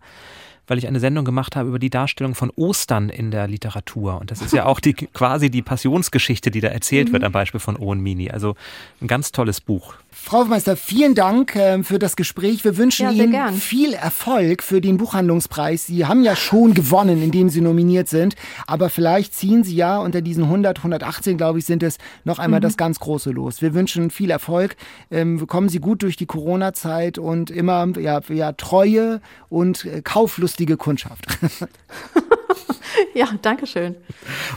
weil 0.66 0.78
ich 0.78 0.86
eine 0.86 1.00
Sendung 1.00 1.24
gemacht 1.24 1.56
habe 1.56 1.68
über 1.68 1.78
die 1.78 1.90
Darstellung 1.90 2.34
von 2.34 2.50
Ostern 2.56 3.08
in 3.08 3.30
der 3.30 3.46
Literatur. 3.48 4.20
Und 4.20 4.30
das 4.30 4.40
ist 4.40 4.52
ja 4.52 4.64
auch 4.64 4.80
die, 4.80 4.94
quasi 5.12 5.50
die 5.50 5.62
Passionsgeschichte, 5.62 6.50
die 6.50 6.60
da 6.60 6.68
erzählt 6.68 7.08
mhm. 7.08 7.12
wird 7.12 7.24
am 7.24 7.32
Beispiel 7.32 7.60
von 7.60 7.76
Owen 7.76 8.00
Mini. 8.00 8.30
Also 8.30 8.56
ein 9.00 9.06
ganz 9.06 9.32
tolles 9.32 9.60
Buch. 9.60 9.94
Frau 10.16 10.44
Meister, 10.44 10.76
vielen 10.76 11.14
Dank 11.14 11.56
äh, 11.56 11.82
für 11.82 11.98
das 11.98 12.14
Gespräch. 12.14 12.64
Wir 12.64 12.76
wünschen 12.76 13.06
ja, 13.06 13.10
Ihnen 13.10 13.32
gern. 13.32 13.54
viel 13.54 13.94
Erfolg 13.94 14.62
für 14.62 14.80
den 14.80 14.96
Buchhandlungspreis. 14.96 15.86
Sie 15.86 16.06
haben 16.06 16.22
ja 16.22 16.36
schon 16.36 16.72
gewonnen, 16.72 17.20
indem 17.20 17.48
Sie 17.48 17.60
nominiert 17.60 18.08
sind. 18.08 18.36
Aber 18.66 18.90
vielleicht 18.90 19.34
ziehen 19.34 19.64
Sie 19.64 19.74
ja 19.74 19.98
unter 19.98 20.22
diesen 20.22 20.44
100, 20.44 20.78
118, 20.78 21.36
glaube 21.36 21.58
ich, 21.58 21.66
sind 21.66 21.82
es 21.82 21.98
noch 22.22 22.38
einmal 22.38 22.60
mhm. 22.60 22.62
das 22.62 22.76
ganz 22.76 23.00
große 23.00 23.32
Los. 23.32 23.60
Wir 23.60 23.74
wünschen 23.74 24.10
viel 24.10 24.30
Erfolg. 24.30 24.76
Ähm, 25.10 25.46
kommen 25.48 25.68
Sie 25.68 25.80
gut 25.80 26.02
durch 26.02 26.16
die 26.16 26.26
Corona-Zeit 26.26 27.18
und 27.18 27.50
immer 27.50 27.86
ja, 27.98 28.20
ja, 28.28 28.52
treue 28.52 29.20
und 29.48 29.84
äh, 29.84 30.00
kauflustige 30.00 30.76
Kundschaft. 30.76 31.26
ja, 33.14 33.28
danke 33.42 33.66
schön. 33.66 33.96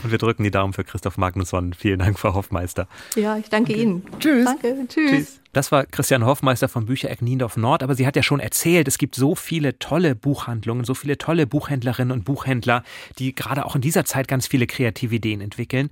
Und 0.02 0.12
wir 0.12 0.18
drücken 0.18 0.44
die 0.44 0.50
Daumen 0.50 0.72
für 0.72 0.84
Christoph 0.84 1.18
Magnusson. 1.18 1.74
Vielen 1.74 1.98
Dank, 1.98 2.18
Frau 2.18 2.34
Hoffmeister. 2.34 2.86
Ja, 3.16 3.36
ich 3.36 3.50
danke 3.50 3.72
okay. 3.72 3.82
Ihnen. 3.82 4.02
Tschüss. 4.20 4.44
Danke, 4.44 4.86
tschüss. 4.88 5.10
tschüss. 5.10 5.40
Das 5.58 5.72
war 5.72 5.86
Christian 5.86 6.24
Hoffmeister 6.24 6.68
vom 6.68 6.86
Büchereck 6.86 7.20
Niendorf 7.20 7.56
Nord, 7.56 7.82
aber 7.82 7.96
sie 7.96 8.06
hat 8.06 8.14
ja 8.14 8.22
schon 8.22 8.38
erzählt, 8.38 8.86
es 8.86 8.96
gibt 8.96 9.16
so 9.16 9.34
viele 9.34 9.80
tolle 9.80 10.14
Buchhandlungen, 10.14 10.84
so 10.84 10.94
viele 10.94 11.18
tolle 11.18 11.48
Buchhändlerinnen 11.48 12.12
und 12.12 12.24
Buchhändler, 12.24 12.84
die 13.18 13.34
gerade 13.34 13.66
auch 13.66 13.74
in 13.74 13.80
dieser 13.80 14.04
Zeit 14.04 14.28
ganz 14.28 14.46
viele 14.46 14.68
kreative 14.68 15.16
Ideen 15.16 15.40
entwickeln. 15.40 15.90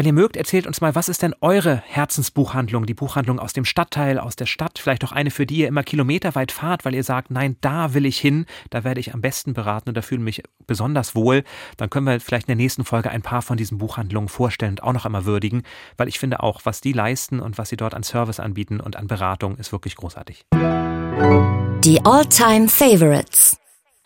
Wenn 0.00 0.06
ihr 0.06 0.14
mögt, 0.14 0.38
erzählt 0.38 0.66
uns 0.66 0.80
mal, 0.80 0.94
was 0.94 1.10
ist 1.10 1.20
denn 1.20 1.34
eure 1.42 1.82
Herzensbuchhandlung, 1.84 2.86
die 2.86 2.94
Buchhandlung 2.94 3.38
aus 3.38 3.52
dem 3.52 3.66
Stadtteil, 3.66 4.18
aus 4.18 4.34
der 4.34 4.46
Stadt, 4.46 4.78
vielleicht 4.78 5.04
auch 5.04 5.12
eine, 5.12 5.30
für 5.30 5.44
die 5.44 5.56
ihr 5.56 5.68
immer 5.68 5.82
kilometerweit 5.82 6.52
fahrt, 6.52 6.86
weil 6.86 6.94
ihr 6.94 7.04
sagt, 7.04 7.30
nein, 7.30 7.58
da 7.60 7.92
will 7.92 8.06
ich 8.06 8.18
hin, 8.18 8.46
da 8.70 8.82
werde 8.82 8.98
ich 8.98 9.12
am 9.12 9.20
besten 9.20 9.52
beraten 9.52 9.90
und 9.90 9.98
da 9.98 10.00
fühle 10.00 10.22
mich 10.22 10.42
besonders 10.66 11.14
wohl. 11.14 11.44
Dann 11.76 11.90
können 11.90 12.06
wir 12.06 12.18
vielleicht 12.18 12.48
in 12.48 12.56
der 12.56 12.64
nächsten 12.64 12.86
Folge 12.86 13.10
ein 13.10 13.20
paar 13.20 13.42
von 13.42 13.58
diesen 13.58 13.76
Buchhandlungen 13.76 14.30
vorstellen 14.30 14.70
und 14.70 14.82
auch 14.84 14.94
noch 14.94 15.04
einmal 15.04 15.26
würdigen, 15.26 15.64
weil 15.98 16.08
ich 16.08 16.18
finde 16.18 16.42
auch, 16.42 16.62
was 16.64 16.80
die 16.80 16.94
leisten 16.94 17.38
und 17.38 17.58
was 17.58 17.68
sie 17.68 17.76
dort 17.76 17.92
an 17.92 18.02
Service 18.02 18.40
anbieten 18.40 18.80
und 18.80 18.96
an 18.96 19.06
Beratung 19.06 19.58
ist 19.58 19.70
wirklich 19.70 19.96
großartig. 19.96 20.46
Die 21.84 22.00
All-Time 22.06 22.68
Favorites. 22.68 23.58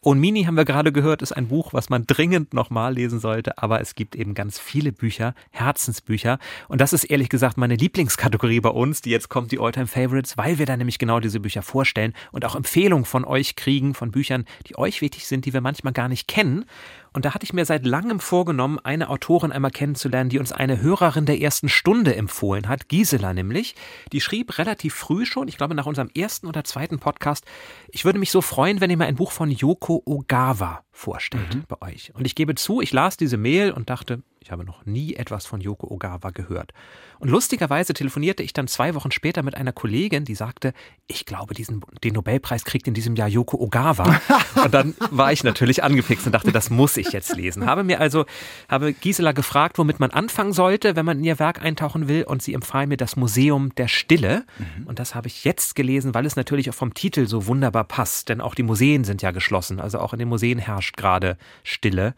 Und 0.04 0.18
Mini 0.18 0.44
haben 0.44 0.56
wir 0.58 0.66
gerade 0.66 0.92
gehört, 0.92 1.22
ist 1.22 1.32
ein 1.32 1.48
Buch, 1.48 1.72
was 1.72 1.88
man 1.88 2.06
dringend 2.06 2.52
nochmal 2.52 2.92
lesen 2.92 3.20
sollte, 3.20 3.56
aber 3.56 3.80
es 3.80 3.94
gibt 3.94 4.14
eben 4.14 4.34
ganz 4.34 4.58
viele 4.58 4.92
Bücher, 4.92 5.34
Herzensbücher. 5.50 6.38
Und 6.68 6.82
das 6.82 6.92
ist 6.92 7.04
ehrlich 7.04 7.30
gesagt 7.30 7.56
meine 7.56 7.74
Lieblingskategorie 7.74 8.60
bei 8.60 8.68
uns, 8.68 9.00
die 9.00 9.08
jetzt 9.08 9.30
kommt, 9.30 9.50
die 9.50 9.58
Alltime 9.58 9.86
Favorites, 9.86 10.36
weil 10.36 10.58
wir 10.58 10.66
da 10.66 10.76
nämlich 10.76 10.98
genau 10.98 11.20
diese 11.20 11.40
Bücher 11.40 11.62
vorstellen 11.62 12.12
und 12.32 12.44
auch 12.44 12.54
Empfehlungen 12.54 13.06
von 13.06 13.24
euch 13.24 13.56
kriegen, 13.56 13.94
von 13.94 14.10
Büchern, 14.10 14.44
die 14.66 14.76
euch 14.76 15.00
wichtig 15.00 15.26
sind, 15.26 15.46
die 15.46 15.54
wir 15.54 15.62
manchmal 15.62 15.94
gar 15.94 16.10
nicht 16.10 16.28
kennen. 16.28 16.66
Und 17.14 17.24
da 17.24 17.32
hatte 17.32 17.44
ich 17.44 17.52
mir 17.52 17.64
seit 17.64 17.86
langem 17.86 18.18
vorgenommen, 18.18 18.80
eine 18.82 19.08
Autorin 19.08 19.52
einmal 19.52 19.70
kennenzulernen, 19.70 20.30
die 20.30 20.40
uns 20.40 20.50
eine 20.50 20.82
Hörerin 20.82 21.26
der 21.26 21.40
ersten 21.40 21.68
Stunde 21.68 22.16
empfohlen 22.16 22.68
hat, 22.68 22.88
Gisela 22.88 23.32
nämlich. 23.32 23.76
Die 24.12 24.20
schrieb 24.20 24.58
relativ 24.58 24.94
früh 24.94 25.24
schon, 25.24 25.46
ich 25.46 25.56
glaube 25.56 25.76
nach 25.76 25.86
unserem 25.86 26.10
ersten 26.12 26.48
oder 26.48 26.64
zweiten 26.64 26.98
Podcast, 26.98 27.44
ich 27.88 28.04
würde 28.04 28.18
mich 28.18 28.32
so 28.32 28.40
freuen, 28.40 28.80
wenn 28.80 28.90
ihr 28.90 28.96
mir 28.96 29.06
ein 29.06 29.14
Buch 29.14 29.30
von 29.30 29.48
Yoko 29.48 30.02
Ogawa 30.04 30.82
vorstellt 30.90 31.54
mhm. 31.54 31.64
bei 31.68 31.80
euch. 31.82 32.12
Und 32.14 32.26
ich 32.26 32.34
gebe 32.34 32.56
zu, 32.56 32.80
ich 32.80 32.92
las 32.92 33.16
diese 33.16 33.36
Mail 33.36 33.70
und 33.70 33.90
dachte, 33.90 34.22
ich 34.44 34.52
habe 34.52 34.62
noch 34.62 34.84
nie 34.84 35.14
etwas 35.14 35.46
von 35.46 35.62
Yoko 35.62 35.90
Ogawa 35.90 36.28
gehört. 36.28 36.72
Und 37.18 37.30
lustigerweise 37.30 37.94
telefonierte 37.94 38.42
ich 38.42 38.52
dann 38.52 38.68
zwei 38.68 38.94
Wochen 38.94 39.10
später 39.10 39.42
mit 39.42 39.54
einer 39.54 39.72
Kollegin, 39.72 40.26
die 40.26 40.34
sagte, 40.34 40.74
ich 41.06 41.24
glaube, 41.24 41.54
diesen, 41.54 41.80
den 42.02 42.12
Nobelpreis 42.12 42.66
kriegt 42.66 42.86
in 42.86 42.92
diesem 42.92 43.16
Jahr 43.16 43.28
Yoko 43.28 43.56
Ogawa. 43.56 44.20
Und 44.62 44.74
dann 44.74 44.94
war 45.10 45.32
ich 45.32 45.44
natürlich 45.44 45.82
angefixt 45.82 46.26
und 46.26 46.32
dachte, 46.32 46.52
das 46.52 46.68
muss 46.68 46.96
ich 46.98 47.12
jetzt 47.12 47.34
lesen. 47.36 47.64
Habe 47.64 47.84
mir 47.84 48.00
also, 48.00 48.26
habe 48.68 48.92
Gisela 48.92 49.32
gefragt, 49.32 49.78
womit 49.78 49.98
man 49.98 50.10
anfangen 50.10 50.52
sollte, 50.52 50.94
wenn 50.94 51.06
man 51.06 51.18
in 51.18 51.24
ihr 51.24 51.38
Werk 51.38 51.62
eintauchen 51.62 52.06
will. 52.08 52.24
Und 52.24 52.42
sie 52.42 52.52
empfahl 52.52 52.86
mir 52.86 52.98
das 52.98 53.16
Museum 53.16 53.74
der 53.76 53.88
Stille. 53.88 54.44
Mhm. 54.58 54.86
Und 54.86 54.98
das 54.98 55.14
habe 55.14 55.26
ich 55.26 55.44
jetzt 55.44 55.74
gelesen, 55.74 56.12
weil 56.12 56.26
es 56.26 56.36
natürlich 56.36 56.68
auch 56.68 56.74
vom 56.74 56.92
Titel 56.92 57.26
so 57.26 57.46
wunderbar 57.46 57.84
passt. 57.84 58.28
Denn 58.28 58.42
auch 58.42 58.54
die 58.54 58.62
Museen 58.62 59.04
sind 59.04 59.22
ja 59.22 59.30
geschlossen. 59.30 59.80
Also 59.80 60.00
auch 60.00 60.12
in 60.12 60.18
den 60.18 60.28
Museen 60.28 60.58
herrscht 60.58 60.98
gerade 60.98 61.38
Stille. 61.62 62.14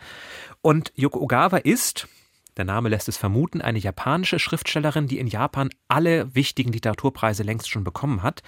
Und 0.60 0.92
Yoko 0.96 1.20
Ogawa 1.20 1.58
ist, 1.58 2.08
der 2.56 2.64
Name 2.64 2.88
lässt 2.88 3.08
es 3.08 3.16
vermuten, 3.16 3.60
eine 3.60 3.78
japanische 3.78 4.38
Schriftstellerin, 4.38 5.06
die 5.06 5.18
in 5.18 5.26
Japan 5.26 5.70
alle 5.88 6.34
wichtigen 6.34 6.72
Literaturpreise 6.72 7.42
längst 7.42 7.68
schon 7.68 7.84
bekommen 7.84 8.22
hat. 8.22 8.42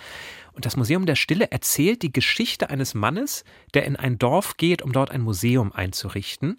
Und 0.52 0.66
das 0.66 0.76
Museum 0.76 1.06
der 1.06 1.16
Stille 1.16 1.50
erzählt 1.50 2.02
die 2.02 2.12
Geschichte 2.12 2.70
eines 2.70 2.94
Mannes, 2.94 3.44
der 3.74 3.84
in 3.84 3.96
ein 3.96 4.18
Dorf 4.18 4.56
geht, 4.56 4.82
um 4.82 4.92
dort 4.92 5.10
ein 5.10 5.20
Museum 5.20 5.72
einzurichten. 5.72 6.58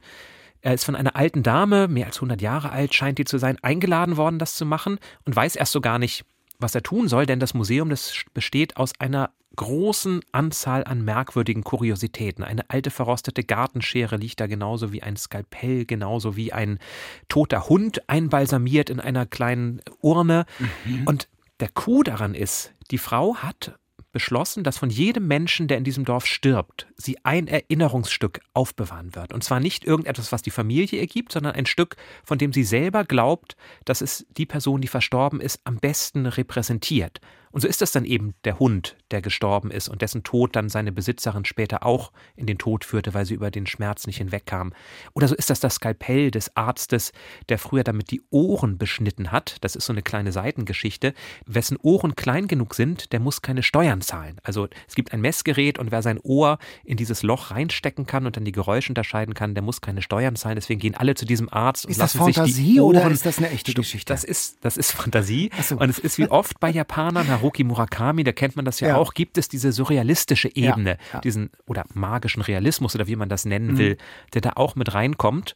Er 0.61 0.73
ist 0.73 0.83
von 0.83 0.95
einer 0.95 1.15
alten 1.15 1.41
Dame, 1.41 1.87
mehr 1.87 2.05
als 2.05 2.17
100 2.17 2.41
Jahre 2.41 2.71
alt 2.71 2.93
scheint 2.93 3.17
die 3.17 3.25
zu 3.25 3.37
sein, 3.37 3.57
eingeladen 3.61 4.17
worden, 4.17 4.39
das 4.39 4.55
zu 4.55 4.65
machen 4.65 4.99
und 5.25 5.35
weiß 5.35 5.55
erst 5.55 5.71
so 5.71 5.81
gar 5.81 5.99
nicht, 5.99 6.25
was 6.59 6.75
er 6.75 6.83
tun 6.83 7.07
soll, 7.07 7.25
denn 7.25 7.39
das 7.39 7.53
Museum 7.53 7.89
das 7.89 8.25
besteht 8.33 8.77
aus 8.77 8.91
einer 8.99 9.31
großen 9.59 10.21
Anzahl 10.31 10.85
an 10.85 11.03
merkwürdigen 11.03 11.65
Kuriositäten. 11.65 12.45
Eine 12.45 12.69
alte 12.69 12.91
verrostete 12.91 13.43
Gartenschere 13.43 14.15
liegt 14.15 14.39
da 14.39 14.47
genauso 14.47 14.93
wie 14.93 15.03
ein 15.03 15.17
Skalpell, 15.17 15.83
genauso 15.83 16.37
wie 16.37 16.53
ein 16.53 16.79
toter 17.27 17.67
Hund 17.67 18.09
einbalsamiert 18.09 18.89
in 18.89 19.01
einer 19.01 19.25
kleinen 19.25 19.81
Urne. 19.99 20.45
Mhm. 20.85 21.05
Und 21.05 21.27
der 21.59 21.67
Coup 21.67 22.05
daran 22.05 22.35
ist, 22.35 22.73
die 22.89 22.97
Frau 22.97 23.35
hat 23.35 23.77
beschlossen, 24.13 24.63
dass 24.63 24.77
von 24.77 24.89
jedem 24.89 25.27
Menschen, 25.27 25.67
der 25.67 25.77
in 25.77 25.83
diesem 25.83 26.05
Dorf 26.05 26.25
stirbt, 26.25 26.87
sie 26.95 27.17
ein 27.25 27.47
Erinnerungsstück 27.47 28.39
aufbewahren 28.53 29.13
wird. 29.13 29.33
Und 29.33 29.43
zwar 29.43 29.59
nicht 29.59 29.83
irgendetwas, 29.83 30.31
was 30.31 30.41
die 30.41 30.51
Familie 30.51 31.01
ihr 31.01 31.07
gibt, 31.07 31.33
sondern 31.33 31.55
ein 31.55 31.65
Stück, 31.65 31.97
von 32.23 32.37
dem 32.37 32.53
sie 32.53 32.63
selber 32.63 33.03
glaubt, 33.03 33.57
dass 33.83 33.99
es 33.99 34.25
die 34.37 34.45
Person, 34.45 34.79
die 34.79 34.87
verstorben 34.87 35.41
ist, 35.41 35.59
am 35.65 35.79
besten 35.79 36.27
repräsentiert. 36.27 37.19
Und 37.51 37.61
so 37.61 37.67
ist 37.67 37.81
das 37.81 37.91
dann 37.91 38.05
eben 38.05 38.33
der 38.43 38.59
Hund, 38.59 38.97
der 39.11 39.21
gestorben 39.21 39.71
ist 39.71 39.89
und 39.89 40.01
dessen 40.01 40.23
Tod 40.23 40.55
dann 40.55 40.69
seine 40.69 40.91
Besitzerin 40.91 41.45
später 41.45 41.85
auch 41.85 42.11
in 42.35 42.45
den 42.45 42.57
Tod 42.57 42.85
führte, 42.85 43.13
weil 43.13 43.25
sie 43.25 43.33
über 43.33 43.51
den 43.51 43.65
Schmerz 43.65 44.07
nicht 44.07 44.17
hinwegkam. 44.17 44.73
Oder 45.13 45.27
so 45.27 45.35
ist 45.35 45.49
das 45.49 45.59
das 45.59 45.75
Skalpell 45.75 46.31
des 46.31 46.55
Arztes, 46.55 47.11
der 47.49 47.57
früher 47.57 47.83
damit 47.83 48.11
die 48.11 48.21
Ohren 48.29 48.77
beschnitten 48.77 49.31
hat. 49.31 49.57
Das 49.61 49.75
ist 49.75 49.85
so 49.85 49.93
eine 49.93 50.01
kleine 50.01 50.31
Seitengeschichte. 50.31 51.13
Wessen 51.45 51.77
Ohren 51.81 52.15
klein 52.15 52.47
genug 52.47 52.75
sind, 52.75 53.11
der 53.13 53.19
muss 53.19 53.41
keine 53.41 53.63
Steuern 53.63 54.01
zahlen. 54.01 54.39
Also 54.43 54.67
es 54.87 54.95
gibt 54.95 55.13
ein 55.13 55.21
Messgerät 55.21 55.79
und 55.79 55.91
wer 55.91 56.01
sein 56.01 56.19
Ohr 56.21 56.59
in 56.83 56.97
dieses 56.97 57.23
Loch 57.23 57.51
reinstecken 57.51 58.05
kann 58.05 58.25
und 58.25 58.37
dann 58.37 58.45
die 58.45 58.51
Geräusche 58.51 58.91
unterscheiden 58.91 59.33
kann, 59.33 59.55
der 59.55 59.63
muss 59.63 59.81
keine 59.81 60.01
Steuern 60.01 60.35
zahlen. 60.35 60.55
Deswegen 60.55 60.79
gehen 60.79 60.95
alle 60.95 61.15
zu 61.15 61.25
diesem 61.25 61.51
Arzt 61.51 61.85
und 61.85 61.91
ist 61.91 61.97
lassen 61.97 62.17
das 62.17 62.25
Fantasie 62.25 62.51
sich 62.51 62.65
die 62.65 62.79
Ohren. 62.79 62.97
Oder 62.97 63.11
ist 63.11 63.25
das 63.25 63.37
eine 63.37 63.49
echte 63.49 63.73
Geschichte? 63.73 64.13
Das 64.13 64.23
ist, 64.23 64.57
das 64.61 64.77
ist 64.77 64.91
Fantasie. 64.91 65.49
So. 65.61 65.77
Und 65.77 65.89
es 65.89 65.99
ist 65.99 66.17
wie 66.17 66.27
oft 66.27 66.59
bei 66.59 66.69
Japanern, 66.69 67.27
Haruki 67.39 67.63
Murakami, 67.63 68.23
da 68.23 68.31
kennt 68.31 68.55
man 68.55 68.65
das 68.65 68.79
ja, 68.79 68.89
ja. 68.89 68.95
auch, 68.97 69.13
gibt 69.13 69.37
es 69.37 69.49
diese 69.49 69.71
surrealistische 69.71 70.55
Ebene, 70.55 70.97
ja, 71.13 71.21
diesen 71.21 71.49
oder 71.65 71.85
magischen 71.93 72.41
Realismus 72.41 72.95
oder 72.95 73.07
wie 73.07 73.15
man 73.15 73.29
das 73.29 73.45
nennen 73.45 73.73
mhm. 73.73 73.77
will, 73.77 73.97
der 74.33 74.41
da 74.41 74.51
auch 74.55 74.75
mit 74.75 74.93
reinkommt, 74.93 75.55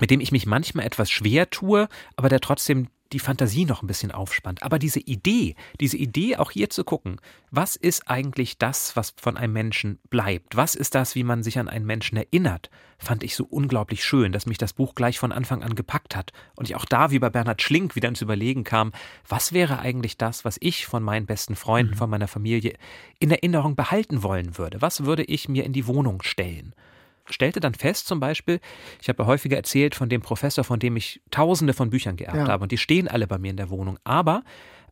mit 0.00 0.10
dem 0.10 0.20
ich 0.20 0.32
mich 0.32 0.46
manchmal 0.46 0.86
etwas 0.86 1.10
schwer 1.10 1.50
tue, 1.50 1.88
aber 2.16 2.28
der 2.28 2.40
trotzdem 2.40 2.88
die 3.14 3.20
Fantasie 3.20 3.64
noch 3.64 3.82
ein 3.82 3.86
bisschen 3.86 4.10
aufspannt. 4.10 4.62
Aber 4.62 4.78
diese 4.78 5.00
Idee, 5.00 5.54
diese 5.80 5.96
Idee 5.96 6.36
auch 6.36 6.50
hier 6.50 6.68
zu 6.68 6.84
gucken, 6.84 7.20
was 7.50 7.76
ist 7.76 8.08
eigentlich 8.08 8.58
das, 8.58 8.96
was 8.96 9.14
von 9.16 9.36
einem 9.36 9.52
Menschen 9.52 10.00
bleibt? 10.10 10.56
Was 10.56 10.74
ist 10.74 10.94
das, 10.94 11.14
wie 11.14 11.24
man 11.24 11.42
sich 11.42 11.58
an 11.58 11.68
einen 11.68 11.86
Menschen 11.86 12.18
erinnert? 12.18 12.70
Fand 12.98 13.22
ich 13.22 13.36
so 13.36 13.44
unglaublich 13.44 14.04
schön, 14.04 14.32
dass 14.32 14.46
mich 14.46 14.58
das 14.58 14.72
Buch 14.72 14.94
gleich 14.94 15.18
von 15.18 15.30
Anfang 15.30 15.62
an 15.62 15.74
gepackt 15.74 16.16
hat. 16.16 16.32
Und 16.56 16.68
ich 16.68 16.76
auch 16.76 16.84
da, 16.84 17.10
wie 17.10 17.18
bei 17.20 17.30
Bernhard 17.30 17.62
Schlink, 17.62 17.94
wieder 17.94 18.08
ins 18.08 18.22
Überlegen 18.22 18.64
kam, 18.64 18.92
was 19.28 19.52
wäre 19.52 19.78
eigentlich 19.78 20.16
das, 20.16 20.44
was 20.44 20.56
ich 20.60 20.86
von 20.86 21.02
meinen 21.02 21.26
besten 21.26 21.54
Freunden, 21.54 21.92
mhm. 21.92 21.98
von 21.98 22.10
meiner 22.10 22.28
Familie 22.28 22.74
in 23.20 23.30
Erinnerung 23.30 23.76
behalten 23.76 24.22
wollen 24.22 24.58
würde? 24.58 24.82
Was 24.82 25.04
würde 25.04 25.22
ich 25.22 25.48
mir 25.48 25.64
in 25.64 25.72
die 25.72 25.86
Wohnung 25.86 26.22
stellen? 26.22 26.74
Stellte 27.30 27.60
dann 27.60 27.74
fest, 27.74 28.06
zum 28.06 28.20
Beispiel, 28.20 28.60
ich 29.00 29.08
habe 29.08 29.22
ja 29.22 29.26
häufiger 29.26 29.56
erzählt 29.56 29.94
von 29.94 30.08
dem 30.08 30.20
Professor, 30.20 30.64
von 30.64 30.78
dem 30.78 30.96
ich 30.96 31.22
tausende 31.30 31.72
von 31.72 31.90
Büchern 31.90 32.16
geerbt 32.16 32.36
ja. 32.36 32.48
habe 32.48 32.62
und 32.64 32.72
die 32.72 32.78
stehen 32.78 33.08
alle 33.08 33.26
bei 33.26 33.38
mir 33.38 33.50
in 33.50 33.56
der 33.56 33.70
Wohnung. 33.70 33.98
Aber 34.04 34.42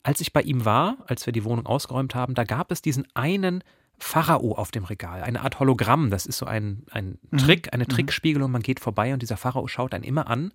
als 0.02 0.20
ich 0.20 0.32
bei 0.32 0.42
ihm 0.42 0.64
war, 0.64 0.96
als 1.06 1.26
wir 1.26 1.32
die 1.32 1.44
Wohnung 1.44 1.66
ausgeräumt 1.66 2.14
haben, 2.14 2.34
da 2.34 2.44
gab 2.44 2.72
es 2.72 2.82
diesen 2.82 3.06
einen 3.14 3.62
Pharao 3.98 4.52
auf 4.52 4.72
dem 4.72 4.84
Regal, 4.84 5.22
eine 5.22 5.42
Art 5.42 5.60
Hologramm. 5.60 6.10
Das 6.10 6.26
ist 6.26 6.38
so 6.38 6.46
ein, 6.46 6.84
ein 6.90 7.18
mhm. 7.30 7.38
Trick, 7.38 7.72
eine 7.72 7.84
mhm. 7.84 7.88
Trickspiegelung. 7.88 8.50
Man 8.50 8.62
geht 8.62 8.80
vorbei 8.80 9.12
und 9.12 9.22
dieser 9.22 9.36
Pharao 9.36 9.68
schaut 9.68 9.94
einen 9.94 10.04
immer 10.04 10.26
an. 10.26 10.52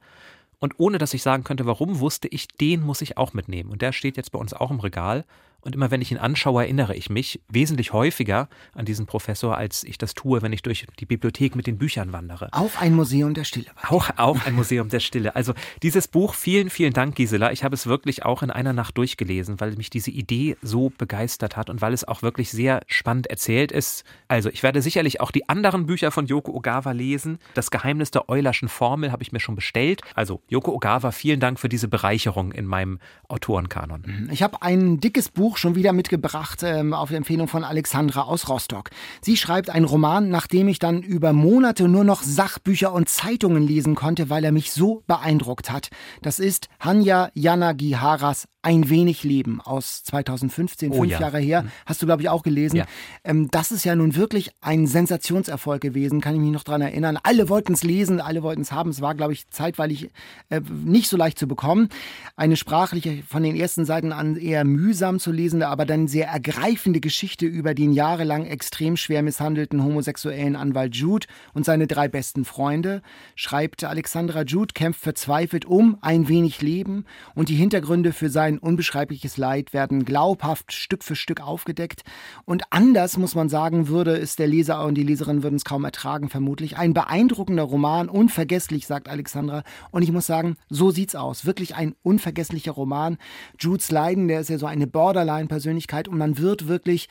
Und 0.59 0.73
ohne 0.79 0.97
dass 0.97 1.13
ich 1.13 1.21
sagen 1.21 1.43
könnte, 1.43 1.65
warum, 1.65 1.99
wusste 1.99 2.27
ich, 2.27 2.47
den 2.47 2.81
muss 2.81 3.01
ich 3.01 3.17
auch 3.17 3.33
mitnehmen. 3.33 3.71
Und 3.71 3.81
der 3.81 3.93
steht 3.93 4.17
jetzt 4.17 4.31
bei 4.31 4.39
uns 4.39 4.53
auch 4.53 4.71
im 4.71 4.79
Regal. 4.79 5.23
Und 5.67 5.75
immer 5.75 5.91
wenn 5.91 6.01
ich 6.01 6.13
ihn 6.13 6.17
anschaue, 6.17 6.61
erinnere 6.63 6.95
ich 6.95 7.09
mich 7.09 7.41
wesentlich 7.49 7.91
häufiger 7.91 8.47
an 8.73 8.85
diesen 8.85 9.05
Professor, 9.05 9.57
als 9.57 9.83
ich 9.83 9.97
das 9.97 10.13
tue, 10.13 10.41
wenn 10.41 10.53
ich 10.53 10.61
durch 10.61 10.87
die 10.97 11.05
Bibliothek 11.05 11.57
mit 11.57 11.67
den 11.67 11.77
Büchern 11.77 12.13
wandere. 12.13 12.47
Auch 12.53 12.79
ein 12.79 12.95
Museum 12.95 13.33
der 13.33 13.43
Stille. 13.43 13.65
Auch, 13.89 14.09
auch 14.15 14.45
ein 14.45 14.55
Museum 14.55 14.87
der 14.87 15.01
Stille. 15.01 15.35
Also 15.35 15.53
dieses 15.83 16.07
Buch, 16.07 16.35
vielen, 16.35 16.69
vielen 16.69 16.93
Dank, 16.93 17.15
Gisela. 17.15 17.51
Ich 17.51 17.65
habe 17.65 17.75
es 17.75 17.85
wirklich 17.85 18.23
auch 18.23 18.43
in 18.43 18.49
einer 18.49 18.71
Nacht 18.71 18.97
durchgelesen, 18.97 19.59
weil 19.59 19.75
mich 19.75 19.89
diese 19.89 20.09
Idee 20.09 20.55
so 20.61 20.89
begeistert 20.97 21.57
hat 21.57 21.69
und 21.69 21.81
weil 21.81 21.91
es 21.91 22.07
auch 22.07 22.21
wirklich 22.21 22.49
sehr 22.49 22.79
spannend 22.87 23.27
erzählt 23.27 23.73
ist. 23.73 24.05
Also 24.29 24.49
ich 24.49 24.63
werde 24.63 24.81
sicherlich 24.81 25.19
auch 25.19 25.31
die 25.31 25.49
anderen 25.49 25.85
Bücher 25.85 26.11
von 26.11 26.27
Yoko 26.27 26.53
Ogawa 26.53 26.93
lesen. 26.93 27.39
Das 27.55 27.71
Geheimnis 27.71 28.11
der 28.11 28.29
Eulerschen 28.29 28.69
Formel 28.69 29.11
habe 29.11 29.21
ich 29.21 29.33
mir 29.33 29.41
schon 29.41 29.55
bestellt. 29.55 29.99
Also 30.15 30.41
Yoko 30.47 30.71
Ogawa, 30.71 31.11
vielen 31.11 31.41
Dank 31.41 31.59
für 31.59 31.67
diese 31.67 31.89
Bereicherung 31.89 32.53
in 32.53 32.65
meinem 32.65 32.99
Autorenkanon. 33.27 34.29
Ich 34.31 34.43
habe 34.43 34.61
ein 34.61 35.01
dickes 35.01 35.27
Buch 35.27 35.56
Buch 35.57 35.61
schon 35.61 35.75
wieder 35.75 35.91
mitgebracht 35.91 36.61
ähm, 36.63 36.93
auf 36.93 37.11
Empfehlung 37.11 37.47
von 37.47 37.63
Alexandra 37.63 38.21
aus 38.21 38.47
Rostock. 38.47 38.91
Sie 39.21 39.37
schreibt 39.37 39.69
einen 39.71 39.85
Roman, 39.85 40.29
nachdem 40.29 40.67
ich 40.67 40.77
dann 40.77 41.01
über 41.01 41.33
Monate 41.33 41.87
nur 41.87 42.03
noch 42.03 42.21
Sachbücher 42.21 42.93
und 42.93 43.09
Zeitungen 43.09 43.63
lesen 43.63 43.95
konnte, 43.95 44.29
weil 44.29 44.43
er 44.43 44.51
mich 44.51 44.71
so 44.71 45.03
beeindruckt 45.07 45.71
hat. 45.71 45.89
Das 46.21 46.39
ist 46.39 46.69
Hanya 46.79 47.31
Yanagiharas 47.33 48.47
Ein 48.61 48.89
wenig 48.89 49.23
Leben 49.23 49.61
aus 49.61 50.03
2015, 50.03 50.91
oh, 50.91 50.95
fünf 50.97 51.11
ja. 51.11 51.21
Jahre 51.21 51.39
her. 51.39 51.63
Mhm. 51.63 51.71
Hast 51.85 52.01
du, 52.01 52.05
glaube 52.05 52.21
ich, 52.21 52.29
auch 52.29 52.43
gelesen. 52.43 52.77
Ja. 52.77 52.85
Ähm, 53.23 53.49
das 53.49 53.71
ist 53.71 53.85
ja 53.85 53.95
nun 53.95 54.15
wirklich 54.15 54.51
ein 54.61 54.85
Sensationserfolg 54.87 55.81
gewesen, 55.81 56.21
kann 56.21 56.35
ich 56.35 56.41
mich 56.41 56.51
noch 56.51 56.63
dran 56.63 56.81
erinnern. 56.81 57.17
Alle 57.23 57.49
wollten 57.49 57.73
es 57.73 57.83
lesen, 57.83 58.19
alle 58.19 58.43
wollten 58.43 58.61
es 58.61 58.71
haben. 58.71 58.89
Es 58.89 59.01
war, 59.01 59.15
glaube 59.15 59.33
ich, 59.33 59.49
zeitweilig 59.49 60.09
äh, 60.49 60.61
nicht 60.83 61.07
so 61.07 61.17
leicht 61.17 61.39
zu 61.39 61.47
bekommen. 61.47 61.89
Eine 62.35 62.57
sprachliche, 62.57 63.23
von 63.27 63.41
den 63.41 63.55
ersten 63.55 63.85
Seiten 63.85 64.11
an 64.11 64.35
eher 64.35 64.65
mühsam 64.65 65.19
zu 65.19 65.31
lesende, 65.47 65.69
aber 65.69 65.85
dann 65.85 66.07
sehr 66.07 66.27
ergreifende 66.27 66.99
Geschichte 66.99 67.45
über 67.45 67.73
den 67.73 67.93
jahrelang 67.93 68.45
extrem 68.45 68.97
schwer 68.97 69.23
misshandelten 69.23 69.81
homosexuellen 69.81 70.57
Anwalt 70.57 70.93
Jude 70.93 71.27
und 71.53 71.63
seine 71.63 71.87
drei 71.87 72.09
besten 72.09 72.43
Freunde. 72.43 73.01
Schreibt 73.35 73.85
Alexandra 73.85 74.41
Jude, 74.41 74.73
kämpft 74.73 74.99
verzweifelt 74.99 75.63
um 75.63 75.97
ein 76.01 76.27
wenig 76.27 76.61
Leben 76.61 77.05
und 77.33 77.47
die 77.47 77.55
Hintergründe 77.55 78.11
für 78.11 78.29
sein 78.29 78.57
unbeschreibliches 78.57 79.37
Leid 79.37 79.71
werden 79.71 80.03
glaubhaft 80.03 80.73
Stück 80.73 81.03
für 81.03 81.15
Stück 81.15 81.41
aufgedeckt. 81.41 82.01
Und 82.43 82.63
anders, 82.69 83.15
muss 83.15 83.33
man 83.33 83.47
sagen, 83.47 83.87
würde 83.87 84.17
es 84.17 84.35
der 84.35 84.47
Leser 84.47 84.83
und 84.83 84.95
die 84.95 85.03
Leserin 85.03 85.43
würden 85.43 85.55
es 85.55 85.63
kaum 85.63 85.85
ertragen, 85.85 86.29
vermutlich. 86.29 86.77
Ein 86.77 86.93
beeindruckender 86.93 87.63
Roman, 87.63 88.09
unvergesslich, 88.09 88.85
sagt 88.85 89.07
Alexandra. 89.07 89.63
Und 89.91 90.01
ich 90.01 90.11
muss 90.11 90.25
sagen, 90.25 90.57
so 90.69 90.91
sieht's 90.91 91.15
aus. 91.15 91.45
Wirklich 91.45 91.75
ein 91.75 91.95
unvergesslicher 92.03 92.73
Roman. 92.73 93.17
Judes 93.59 93.91
Leiden, 93.91 94.27
der 94.27 94.41
ist 94.41 94.49
ja 94.49 94.57
so 94.57 94.65
eine 94.65 94.87
Borderline-Persönlichkeit 95.27 96.07
und 96.07 96.17
man 96.17 96.37
wird 96.37 96.67
wirklich 96.67 97.09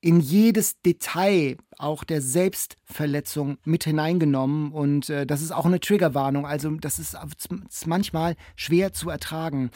in 0.00 0.20
jedes 0.20 0.80
Detail 0.82 1.56
auch 1.76 2.04
der 2.04 2.22
Selbstverletzung 2.22 3.58
mit 3.64 3.82
hineingenommen 3.82 4.70
und 4.70 5.10
äh, 5.10 5.26
das 5.26 5.42
ist 5.42 5.50
auch 5.50 5.66
eine 5.66 5.80
Triggerwarnung. 5.80 6.46
Also 6.46 6.70
das 6.70 7.00
ist, 7.00 7.16
manchmal 7.86 8.36
schwer 8.54 8.92
zu 8.92 9.10
ertragen. 9.10 9.70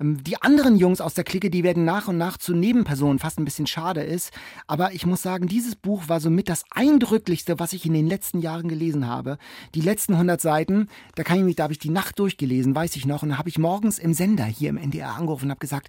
Ähm, 0.00 0.22
die 0.24 0.42
anderen 0.42 0.76
Jungs 0.78 1.00
aus 1.00 1.14
der 1.14 1.22
Clique, 1.22 1.48
die 1.48 1.62
werden 1.62 1.84
nach 1.84 2.08
und 2.08 2.18
nach 2.18 2.38
zu 2.38 2.54
Nebenpersonen, 2.54 3.20
fast 3.20 3.38
ein 3.38 3.44
bisschen 3.44 3.68
schade 3.68 4.02
ist. 4.02 4.32
Aber 4.66 4.94
ich 4.94 5.06
muss 5.06 5.22
sagen, 5.22 5.46
dieses 5.46 5.76
Buch 5.76 6.08
war 6.08 6.20
somit 6.20 6.48
das 6.48 6.64
eindrücklichste, 6.70 7.60
was 7.60 7.72
ich 7.72 7.86
in 7.86 7.94
den 7.94 8.08
letzten 8.08 8.40
Jahren 8.40 8.68
gelesen 8.68 9.06
habe. 9.06 9.38
Die 9.76 9.80
letzten 9.80 10.14
100 10.14 10.40
Seiten, 10.40 10.88
da 11.14 11.22
kann 11.22 11.38
ich 11.38 11.44
mich, 11.44 11.56
da 11.56 11.64
habe 11.64 11.72
ich 11.72 11.78
die 11.78 11.90
Nacht 11.90 12.18
durchgelesen, 12.18 12.74
weiß 12.74 12.96
ich 12.96 13.06
noch, 13.06 13.22
und 13.22 13.30
da 13.30 13.38
habe 13.38 13.48
ich 13.48 13.58
morgens 13.58 14.00
im 14.00 14.12
Sender 14.12 14.44
hier 14.44 14.70
im 14.70 14.76
NDR 14.76 15.14
angerufen 15.14 15.46
und 15.46 15.50
habe 15.50 15.60
gesagt, 15.60 15.88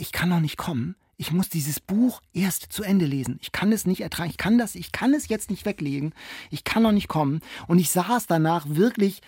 ich 0.00 0.12
kann 0.12 0.28
noch 0.28 0.40
nicht 0.40 0.56
kommen 0.56 0.96
ich 1.20 1.32
muss 1.32 1.50
dieses 1.50 1.80
Buch 1.80 2.22
erst 2.32 2.72
zu 2.72 2.82
Ende 2.82 3.04
lesen. 3.04 3.38
Ich 3.42 3.52
kann 3.52 3.72
es 3.72 3.84
nicht 3.84 4.00
ertragen. 4.00 4.30
Ich 4.30 4.38
kann 4.38 4.56
das, 4.56 4.74
ich 4.74 4.90
kann 4.90 5.12
es 5.12 5.28
jetzt 5.28 5.50
nicht 5.50 5.66
weglegen. 5.66 6.14
Ich 6.50 6.64
kann 6.64 6.82
noch 6.82 6.92
nicht 6.92 7.08
kommen. 7.08 7.40
Und 7.68 7.78
ich 7.78 7.90
saß 7.90 8.26
danach 8.26 8.64
wirklich 8.70 9.20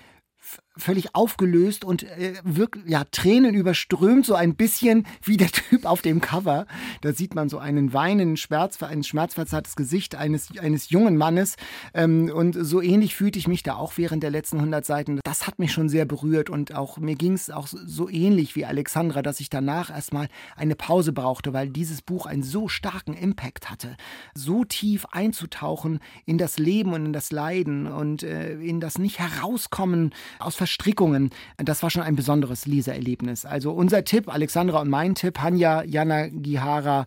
völlig 0.77 1.15
aufgelöst 1.15 1.85
und 1.85 2.05
äh, 2.05 2.35
wirklich, 2.45 2.87
ja, 2.87 3.05
Tränen 3.11 3.55
überströmt, 3.55 4.25
so 4.25 4.35
ein 4.35 4.55
bisschen 4.55 5.07
wie 5.23 5.37
der 5.37 5.51
Typ 5.51 5.85
auf 5.85 6.03
dem 6.03 6.21
Cover. 6.21 6.67
Da 7.03 7.13
sieht 7.13 7.35
man 7.35 7.49
so 7.49 7.59
einen 7.59 7.93
weinenden, 7.93 8.37
Schmerz, 8.37 8.83
ein 8.83 9.05
schmerzverzerrtes 9.05 9.77
Gesicht 9.77 10.15
eines, 10.15 10.57
eines 10.59 10.91
jungen 10.91 11.17
Mannes. 11.17 11.57
Ähm, 11.93 12.31
und 12.35 12.55
so 12.59 12.81
ähnlich 12.81 13.15
fühlte 13.15 13.39
ich 13.39 13.49
mich 13.49 13.63
da 13.63 13.75
auch 13.75 13.95
während 13.97 14.23
der 14.23 14.31
letzten 14.31 14.57
100 14.57 14.85
Seiten. 14.85 15.21
Das 15.25 15.47
hat 15.47 15.59
mich 15.59 15.73
schon 15.73 15.89
sehr 15.89 16.07
berührt 16.07 16.49
und 16.49 16.75
auch 16.75 16.97
mir 16.97 17.17
ging 17.17 17.35
es 17.35 17.51
auch 17.51 17.67
so 17.67 18.09
ähnlich 18.09 18.57
wie 18.57 18.65
Alexandra, 18.65 19.23
dass 19.23 19.41
ich 19.41 19.51
danach 19.51 19.91
erstmal 19.91 20.29
eine 20.57 20.75
Pause 20.75 21.13
brauchte, 21.13 21.53
weil 21.53 21.69
dieses 21.69 22.01
Buch 22.01 22.27
einen 22.27 22.43
so 22.43 22.69
starken 22.69 23.15
Impact 23.15 23.71
hatte. 23.71 23.97
So 24.35 24.65
tief 24.65 25.07
einzutauchen 25.11 26.01
in 26.25 26.39
das 26.39 26.59
Leben 26.59 26.95
und 26.95 27.07
in 27.07 27.13
das 27.13 27.31
Leiden 27.31 27.87
und 27.87 28.23
äh, 28.23 28.55
in 28.55 28.81
das 28.81 28.99
nicht 28.99 29.19
herauskommen 29.19 30.15
aus 30.39 30.62
Verstrickungen. 30.63 31.31
Das 31.57 31.83
war 31.83 31.91
schon 31.91 32.03
ein 32.03 32.15
besonderes 32.15 32.67
Lesererlebnis. 32.67 33.45
Also 33.45 33.73
unser 33.73 34.05
Tipp, 34.05 34.33
Alexandra 34.33 34.81
und 34.81 34.89
mein 34.89 35.17
Tipp, 35.17 35.41
Hanya 35.41 35.83
Jana 35.83 36.29
Gihara, 36.29 37.07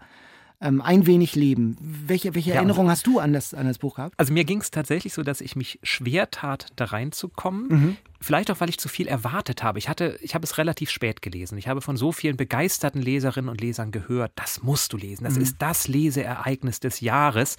ähm, 0.59 0.81
ein 0.81 1.07
wenig 1.07 1.35
Leben. 1.35 1.77
Welche, 1.79 2.35
welche 2.35 2.49
ja, 2.49 2.57
Erinnerung 2.57 2.89
hast 2.89 3.07
du 3.07 3.19
an 3.19 3.31
das, 3.31 3.53
an 3.53 3.65
das 3.65 3.77
Buch 3.77 3.95
gehabt? 3.95 4.13
Also 4.17 4.33
mir 4.33 4.43
ging 4.43 4.59
es 4.59 4.71
tatsächlich 4.71 5.13
so, 5.13 5.23
dass 5.23 5.39
ich 5.39 5.55
mich 5.55 5.79
schwer 5.83 6.31
tat, 6.31 6.67
da 6.75 6.85
reinzukommen. 6.85 7.67
Mhm. 7.69 7.97
Vielleicht 8.19 8.51
auch, 8.51 8.59
weil 8.59 8.67
ich 8.67 8.77
zu 8.77 8.89
viel 8.89 9.07
erwartet 9.07 9.63
habe. 9.63 9.79
Ich 9.79 9.87
hatte, 9.87 10.19
ich 10.21 10.35
habe 10.35 10.43
es 10.43 10.57
relativ 10.57 10.89
spät 10.89 11.21
gelesen. 11.21 11.57
Ich 11.57 11.69
habe 11.69 11.79
von 11.79 11.95
so 11.95 12.11
vielen 12.11 12.35
begeisterten 12.35 13.01
Leserinnen 13.01 13.49
und 13.49 13.61
Lesern 13.61 13.91
gehört, 13.91 14.33
das 14.35 14.63
musst 14.63 14.91
du 14.91 14.97
lesen. 14.97 15.23
Das 15.23 15.35
mhm. 15.35 15.43
ist 15.43 15.55
das 15.59 15.87
Leseereignis 15.87 16.81
des 16.81 16.99
Jahres. 16.99 17.55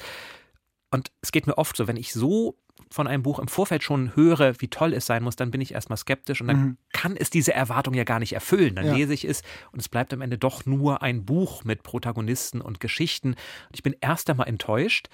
Und 0.91 1.11
es 1.23 1.33
geht 1.33 1.47
mir 1.47 1.57
oft 1.57 1.75
so, 1.75 1.89
wenn 1.89 1.97
ich 1.97 2.13
so 2.13 2.59
von 2.91 3.07
einem 3.07 3.23
Buch 3.23 3.39
im 3.39 3.49
Vorfeld 3.49 3.83
schon 3.83 4.15
höre, 4.15 4.61
wie 4.61 4.69
toll 4.69 4.93
es 4.93 5.07
sein 5.07 5.23
muss, 5.23 5.37
dann 5.37 5.51
bin 5.51 5.61
ich 5.61 5.75
erstmal 5.75 5.97
skeptisch 5.97 6.41
und 6.41 6.49
dann 6.49 6.61
mhm. 6.61 6.77
kann 6.93 7.17
es 7.17 7.31
diese 7.31 7.53
Erwartung 7.53 7.95
ja 7.95 8.05
gar 8.05 8.19
nicht 8.19 8.33
erfüllen. 8.33 8.75
Dann 8.75 8.87
ja. 8.87 8.95
lese 8.95 9.15
ich 9.15 9.25
es 9.25 9.43
und 9.73 9.81
es 9.81 9.89
bleibt 9.89 10.13
am 10.13 10.21
Ende 10.21 10.39
doch 10.39 10.67
nur 10.67 11.03
ein 11.03 11.25
Buch 11.25 11.65
mit 11.65 11.83
Protagonisten 11.83 12.61
und 12.61 12.81
Geschichten. 12.81 13.31
Und 13.31 13.75
ich 13.75 13.83
bin 13.83 13.97
erst 14.01 14.31
einmal 14.31 14.49
enttäuscht. 14.49 15.09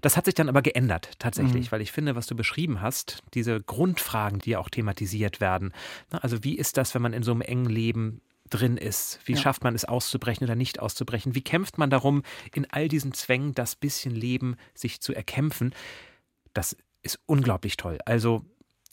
Das 0.00 0.16
hat 0.16 0.24
sich 0.24 0.34
dann 0.34 0.48
aber 0.48 0.62
geändert, 0.62 1.12
tatsächlich, 1.20 1.66
mhm. 1.66 1.72
weil 1.72 1.80
ich 1.80 1.92
finde, 1.92 2.16
was 2.16 2.26
du 2.26 2.34
beschrieben 2.34 2.80
hast, 2.80 3.22
diese 3.34 3.60
Grundfragen, 3.60 4.40
die 4.40 4.50
ja 4.50 4.58
auch 4.58 4.68
thematisiert 4.68 5.40
werden. 5.40 5.72
Also, 6.10 6.42
wie 6.42 6.56
ist 6.56 6.76
das, 6.76 6.94
wenn 6.94 7.02
man 7.02 7.12
in 7.12 7.22
so 7.22 7.30
einem 7.30 7.40
engen 7.40 7.70
Leben 7.70 8.20
drin 8.52 8.76
ist. 8.76 9.18
Wie 9.24 9.32
ja. 9.32 9.38
schafft 9.38 9.64
man 9.64 9.74
es 9.74 9.84
auszubrechen 9.84 10.44
oder 10.44 10.54
nicht 10.54 10.78
auszubrechen? 10.78 11.34
Wie 11.34 11.42
kämpft 11.42 11.78
man 11.78 11.90
darum, 11.90 12.22
in 12.54 12.70
all 12.70 12.88
diesen 12.88 13.14
Zwängen 13.14 13.54
das 13.54 13.76
bisschen 13.76 14.14
Leben 14.14 14.56
sich 14.74 15.00
zu 15.00 15.14
erkämpfen? 15.14 15.74
Das 16.52 16.76
ist 17.02 17.18
unglaublich 17.26 17.76
toll. 17.76 17.98
Also 18.04 18.44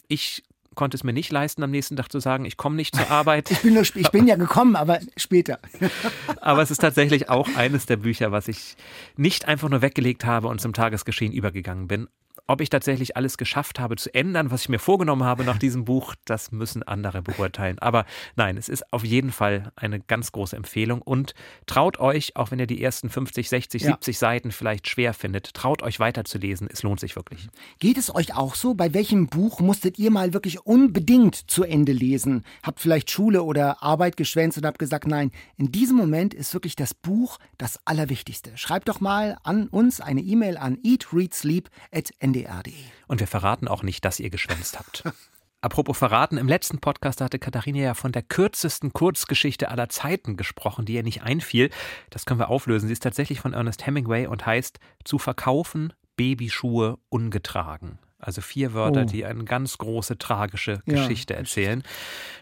ich 0.08 0.42
konnte 0.74 0.96
es 0.96 1.04
mir 1.04 1.12
nicht 1.12 1.32
leisten, 1.32 1.62
am 1.62 1.70
nächsten 1.70 1.96
Tag 1.96 2.10
zu 2.10 2.20
sagen, 2.20 2.44
ich 2.44 2.56
komme 2.56 2.76
nicht 2.76 2.94
zur 2.94 3.10
Arbeit. 3.10 3.50
ich, 3.50 3.60
bin 3.60 3.74
nur, 3.74 3.82
ich 3.82 4.10
bin 4.10 4.26
ja 4.26 4.36
gekommen, 4.36 4.76
aber 4.76 5.00
später. 5.16 5.58
aber 6.40 6.62
es 6.62 6.70
ist 6.70 6.80
tatsächlich 6.80 7.28
auch 7.28 7.48
eines 7.56 7.86
der 7.86 7.96
Bücher, 7.96 8.32
was 8.32 8.48
ich 8.48 8.76
nicht 9.16 9.46
einfach 9.46 9.68
nur 9.68 9.82
weggelegt 9.82 10.24
habe 10.24 10.48
und 10.48 10.60
zum 10.60 10.72
Tagesgeschehen 10.72 11.32
übergegangen 11.32 11.88
bin. 11.88 12.08
Ob 12.46 12.60
ich 12.60 12.70
tatsächlich 12.70 13.16
alles 13.16 13.38
geschafft 13.38 13.80
habe 13.80 13.96
zu 13.96 14.14
ändern, 14.14 14.50
was 14.50 14.62
ich 14.62 14.68
mir 14.68 14.78
vorgenommen 14.78 15.24
habe 15.24 15.44
nach 15.44 15.58
diesem 15.58 15.84
Buch, 15.84 16.14
das 16.24 16.52
müssen 16.52 16.82
andere 16.82 17.22
beurteilen. 17.22 17.78
Aber 17.78 18.04
nein, 18.36 18.56
es 18.56 18.68
ist 18.68 18.92
auf 18.92 19.04
jeden 19.04 19.32
Fall 19.32 19.72
eine 19.76 20.00
ganz 20.00 20.32
große 20.32 20.56
Empfehlung 20.56 21.02
und 21.02 21.34
traut 21.66 22.00
euch, 22.00 22.36
auch 22.36 22.50
wenn 22.50 22.58
ihr 22.58 22.66
die 22.66 22.82
ersten 22.82 23.08
50, 23.08 23.48
60, 23.48 23.82
ja. 23.82 23.90
70 23.92 24.18
Seiten 24.18 24.52
vielleicht 24.52 24.88
schwer 24.88 25.14
findet, 25.14 25.54
traut 25.54 25.82
euch 25.82 26.00
weiterzulesen. 26.00 26.68
Es 26.70 26.82
lohnt 26.82 27.00
sich 27.00 27.16
wirklich. 27.16 27.48
Geht 27.78 27.98
es 27.98 28.14
euch 28.14 28.34
auch 28.34 28.54
so? 28.54 28.74
Bei 28.74 28.94
welchem 28.94 29.26
Buch 29.26 29.60
musstet 29.60 29.98
ihr 29.98 30.10
mal 30.10 30.32
wirklich 30.32 30.66
unbedingt 30.66 31.50
zu 31.50 31.64
Ende 31.64 31.92
lesen? 31.92 32.44
Habt 32.62 32.80
vielleicht 32.80 33.10
Schule 33.10 33.42
oder 33.42 33.82
Arbeit 33.82 34.16
geschwänzt 34.16 34.58
und 34.58 34.66
habt 34.66 34.78
gesagt, 34.78 35.06
nein, 35.06 35.30
in 35.56 35.72
diesem 35.72 35.96
Moment 35.96 36.34
ist 36.34 36.54
wirklich 36.54 36.76
das 36.76 36.94
Buch 36.94 37.38
das 37.58 37.78
Allerwichtigste. 37.84 38.52
Schreibt 38.56 38.88
doch 38.88 39.00
mal 39.00 39.36
an 39.42 39.68
uns 39.68 40.00
eine 40.00 40.20
E-Mail 40.20 40.56
an 40.56 40.78
eatreadsleep.nd 40.82 42.29
ndr.de. 42.30 42.74
Und 43.06 43.20
wir 43.20 43.26
verraten 43.26 43.68
auch 43.68 43.82
nicht, 43.82 44.04
dass 44.04 44.20
ihr 44.20 44.30
geschwänzt 44.30 44.78
habt. 44.78 45.04
Apropos 45.62 45.98
verraten, 45.98 46.38
im 46.38 46.48
letzten 46.48 46.78
Podcast 46.78 47.20
hatte 47.20 47.38
Katharina 47.38 47.78
ja 47.80 47.94
von 47.94 48.12
der 48.12 48.22
kürzesten 48.22 48.94
Kurzgeschichte 48.94 49.68
aller 49.68 49.90
Zeiten 49.90 50.38
gesprochen, 50.38 50.86
die 50.86 50.94
ihr 50.94 51.02
nicht 51.02 51.22
einfiel. 51.22 51.68
Das 52.08 52.24
können 52.24 52.40
wir 52.40 52.48
auflösen. 52.48 52.86
Sie 52.86 52.94
ist 52.94 53.02
tatsächlich 53.02 53.40
von 53.40 53.52
Ernest 53.52 53.86
Hemingway 53.86 54.26
und 54.26 54.46
heißt 54.46 54.80
Zu 55.04 55.18
verkaufen, 55.18 55.92
Babyschuhe 56.16 56.98
ungetragen. 57.10 57.98
Also 58.20 58.40
vier 58.40 58.74
Wörter, 58.74 59.02
oh. 59.02 59.04
die 59.04 59.24
eine 59.24 59.44
ganz 59.44 59.78
große 59.78 60.18
tragische 60.18 60.82
Geschichte 60.86 61.34
ja. 61.34 61.40
erzählen. 61.40 61.82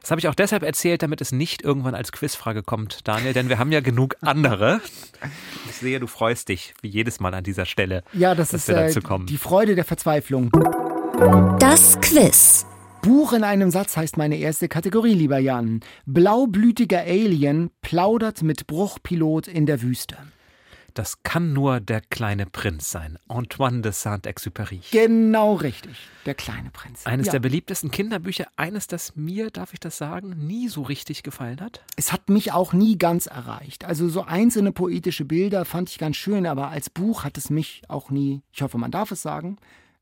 Das 0.01 0.11
habe 0.11 0.21
ich 0.21 0.29
auch 0.29 0.35
deshalb 0.35 0.63
erzählt, 0.63 1.03
damit 1.03 1.21
es 1.21 1.33
nicht 1.33 1.63
irgendwann 1.63 1.95
als 1.95 2.13
Quizfrage 2.13 2.63
kommt, 2.63 3.07
Daniel, 3.07 3.33
denn 3.33 3.49
wir 3.49 3.59
haben 3.59 3.73
ja 3.73 3.81
genug 3.81 4.17
andere. 4.21 4.81
Ich 5.67 5.77
sehe, 5.77 6.01
du 6.01 6.07
freust 6.07 6.49
dich 6.49 6.75
wie 6.83 6.89
jedes 6.89 7.21
Mal 7.21 7.35
an 7.35 7.45
dieser 7.45 7.67
Stelle. 7.67 8.03
Ja, 8.13 8.35
das 8.35 8.53
ist 8.53 8.69
äh, 8.69 8.93
die 9.29 9.39
Freude 9.39 9.75
der 9.75 9.85
Verzweiflung. 9.85 10.51
Das 11.59 12.01
Quiz. 12.01 12.67
Buch 13.03 13.33
in 13.33 13.45
einem 13.45 13.71
Satz 13.71 13.97
heißt 13.97 14.17
meine 14.17 14.37
erste 14.37 14.69
Kategorie, 14.69 15.15
lieber 15.15 15.39
Jan. 15.39 15.81
Blaublütiger 16.07 17.01
Alien 17.01 17.71
plaudert 17.81 18.43
mit 18.43 18.67
Bruchpilot 18.67 19.49
in 19.49 19.67
der 19.67 19.83
Wüste. 19.83 20.17
Das 20.99 21.23
kann 21.23 21.53
nur 21.53 21.79
der 21.79 22.01
kleine 22.01 22.45
Prinz 22.45 22.91
sein. 22.91 23.21
Antoine 23.29 23.83
de 23.83 23.93
Saint-Exupéry. 23.93 24.81
Genau 24.91 25.55
richtig. 25.55 25.97
Der 26.27 26.35
kleine 26.35 26.71
Prinz. 26.73 27.07
Eines 27.07 27.27
ja. 27.27 27.35
der 27.35 27.39
beliebtesten 27.39 27.93
Kinderbücher. 27.93 28.49
Eines, 28.57 28.89
das 28.89 29.15
mir, 29.15 29.53
darf 29.53 29.73
ich 29.73 29.79
das 29.79 29.97
sagen, 29.97 30.31
nie 30.45 30.67
so 30.67 30.83
richtig 30.83 31.23
gefallen 31.23 31.61
hat. 31.61 31.85
Es 31.95 32.13
hat 32.13 32.29
mich 32.29 32.51
auch 32.51 32.73
nie 32.73 32.99
ganz 32.99 33.27
erreicht. 33.27 33.85
Also 33.85 34.09
so 34.09 34.25
einzelne 34.25 34.73
poetische 34.73 35.25
Bilder 35.25 35.65
fand 35.65 35.89
ich 35.89 35.99
ganz 35.99 36.17
schön, 36.17 36.47
aber 36.47 36.71
als 36.71 36.91
Buch 36.91 37.23
hat 37.23 37.39
es 37.39 37.49
mich 37.49 37.83
auch 37.87 38.11
nie, 38.11 38.43
ich 38.53 38.63
hoffe, 38.63 38.77
man 38.77 38.91
darf 38.91 39.13
es 39.13 39.23
sagen, 39.23 39.59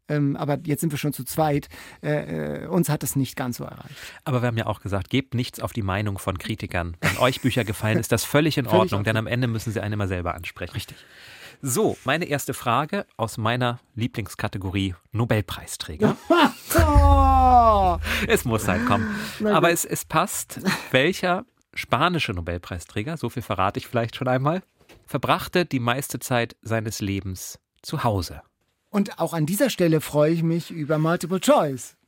Ähm, 0.08 0.36
aber 0.36 0.58
jetzt 0.64 0.80
sind 0.80 0.92
wir 0.92 0.98
schon 0.98 1.12
zu 1.12 1.24
zweit. 1.24 1.68
Äh, 2.02 2.64
äh, 2.64 2.66
uns 2.66 2.88
hat 2.88 3.02
es 3.02 3.16
nicht 3.16 3.36
ganz 3.36 3.56
so 3.58 3.64
erreicht. 3.64 3.94
Aber 4.24 4.42
wir 4.42 4.48
haben 4.48 4.56
ja 4.56 4.66
auch 4.66 4.80
gesagt, 4.80 5.10
gebt 5.10 5.34
nichts 5.34 5.60
auf 5.60 5.72
die 5.72 5.82
Meinung 5.82 6.18
von 6.18 6.38
Kritikern. 6.38 6.96
Wenn 7.00 7.16
euch 7.18 7.40
Bücher 7.40 7.64
gefallen, 7.64 7.98
ist 7.98 8.12
das 8.12 8.24
völlig 8.24 8.58
in 8.58 8.66
Ordnung, 8.66 9.04
denn 9.04 9.16
am 9.16 9.26
Ende 9.26 9.48
müssen 9.48 9.72
sie 9.72 9.80
einen 9.80 9.94
immer 9.94 10.08
selber 10.08 10.34
ansprechen. 10.34 10.74
Richtig. 10.74 10.96
So, 11.62 11.96
meine 12.04 12.26
erste 12.26 12.54
Frage 12.54 13.06
aus 13.16 13.38
meiner 13.38 13.80
Lieblingskategorie 13.94 14.94
Nobelpreisträger. 15.12 16.16
Oh! 16.28 17.98
Es 18.28 18.44
muss 18.44 18.68
halt 18.68 18.84
kommen. 18.86 19.14
Aber 19.44 19.70
es, 19.70 19.84
es 19.84 20.04
passt. 20.04 20.60
Welcher 20.90 21.44
spanische 21.74 22.32
Nobelpreisträger, 22.32 23.16
so 23.16 23.30
viel 23.30 23.42
verrate 23.42 23.78
ich 23.78 23.86
vielleicht 23.86 24.16
schon 24.16 24.28
einmal, 24.28 24.62
verbrachte 25.06 25.64
die 25.64 25.80
meiste 25.80 26.18
Zeit 26.18 26.56
seines 26.62 27.00
Lebens 27.00 27.58
zu 27.82 28.04
Hause? 28.04 28.42
Und 28.96 29.18
auch 29.18 29.34
an 29.34 29.44
dieser 29.44 29.68
Stelle 29.68 30.00
freue 30.00 30.32
ich 30.32 30.42
mich 30.42 30.70
über 30.70 30.96
Multiple 30.96 31.38
Choice. 31.38 31.98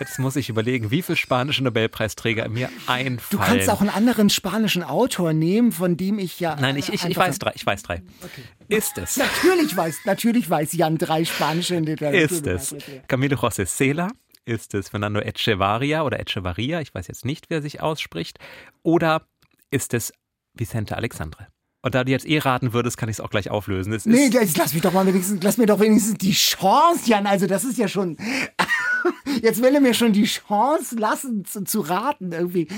Jetzt 0.00 0.18
muss 0.18 0.34
ich 0.34 0.48
überlegen, 0.48 0.90
wie 0.90 1.02
viele 1.02 1.16
spanische 1.16 1.62
Nobelpreisträger 1.62 2.48
mir 2.48 2.70
einfallen. 2.86 3.20
Du 3.28 3.36
kannst 3.36 3.68
auch 3.68 3.82
einen 3.82 3.90
anderen 3.90 4.30
spanischen 4.30 4.82
Autor 4.82 5.34
nehmen, 5.34 5.72
von 5.72 5.98
dem 5.98 6.18
ich 6.18 6.40
ja. 6.40 6.56
Nein, 6.58 6.78
ich, 6.78 6.90
ich, 6.90 7.04
ich 7.04 7.14
weiß 7.14 7.38
drei. 7.38 7.52
Ich 7.54 7.66
weiß 7.66 7.82
drei. 7.82 8.02
Okay. 8.22 8.42
Ist 8.68 8.96
es? 8.96 9.18
Natürlich 9.18 9.76
weiß, 9.76 10.06
natürlich 10.06 10.48
weiß 10.48 10.72
Jan 10.72 10.96
drei 10.96 11.26
spanische 11.26 11.78
Literatur. 11.80 12.18
Ist 12.18 12.46
es 12.46 12.74
Camilo 13.06 13.36
José 13.36 13.66
Cela? 13.66 14.08
Ist 14.46 14.72
es 14.72 14.88
Fernando 14.88 15.20
Echevarria 15.20 16.02
oder 16.02 16.18
Echevarria? 16.18 16.80
Ich 16.80 16.94
weiß 16.94 17.08
jetzt 17.08 17.26
nicht, 17.26 17.50
wer 17.50 17.60
sich 17.60 17.82
ausspricht. 17.82 18.38
Oder 18.82 19.26
ist 19.70 19.92
es 19.92 20.14
Vicente 20.54 20.96
Alexandre? 20.96 21.48
Und 21.84 21.94
da 21.94 22.02
du 22.02 22.10
jetzt 22.10 22.26
eh 22.26 22.38
raten 22.38 22.72
würdest, 22.72 22.96
kann 22.96 23.10
ich 23.10 23.16
es 23.16 23.20
auch 23.20 23.28
gleich 23.28 23.50
auflösen. 23.50 23.92
Es 23.92 24.06
nee, 24.06 24.28
jetzt 24.28 24.56
lass 24.56 24.72
mich 24.72 24.80
doch 24.80 24.94
mal 24.94 25.04
wenigstens, 25.04 25.42
lass 25.42 25.58
mir 25.58 25.66
doch 25.66 25.80
wenigstens 25.80 26.16
die 26.16 26.32
Chance, 26.32 27.10
Jan. 27.10 27.26
Also 27.26 27.46
das 27.46 27.62
ist 27.62 27.76
ja 27.76 27.88
schon. 27.88 28.16
Jetzt 29.42 29.60
will 29.60 29.74
er 29.74 29.82
mir 29.82 29.92
schon 29.92 30.14
die 30.14 30.24
Chance 30.24 30.96
lassen 30.96 31.44
zu, 31.44 31.64
zu 31.64 31.80
raten 31.80 32.32
irgendwie. 32.32 32.68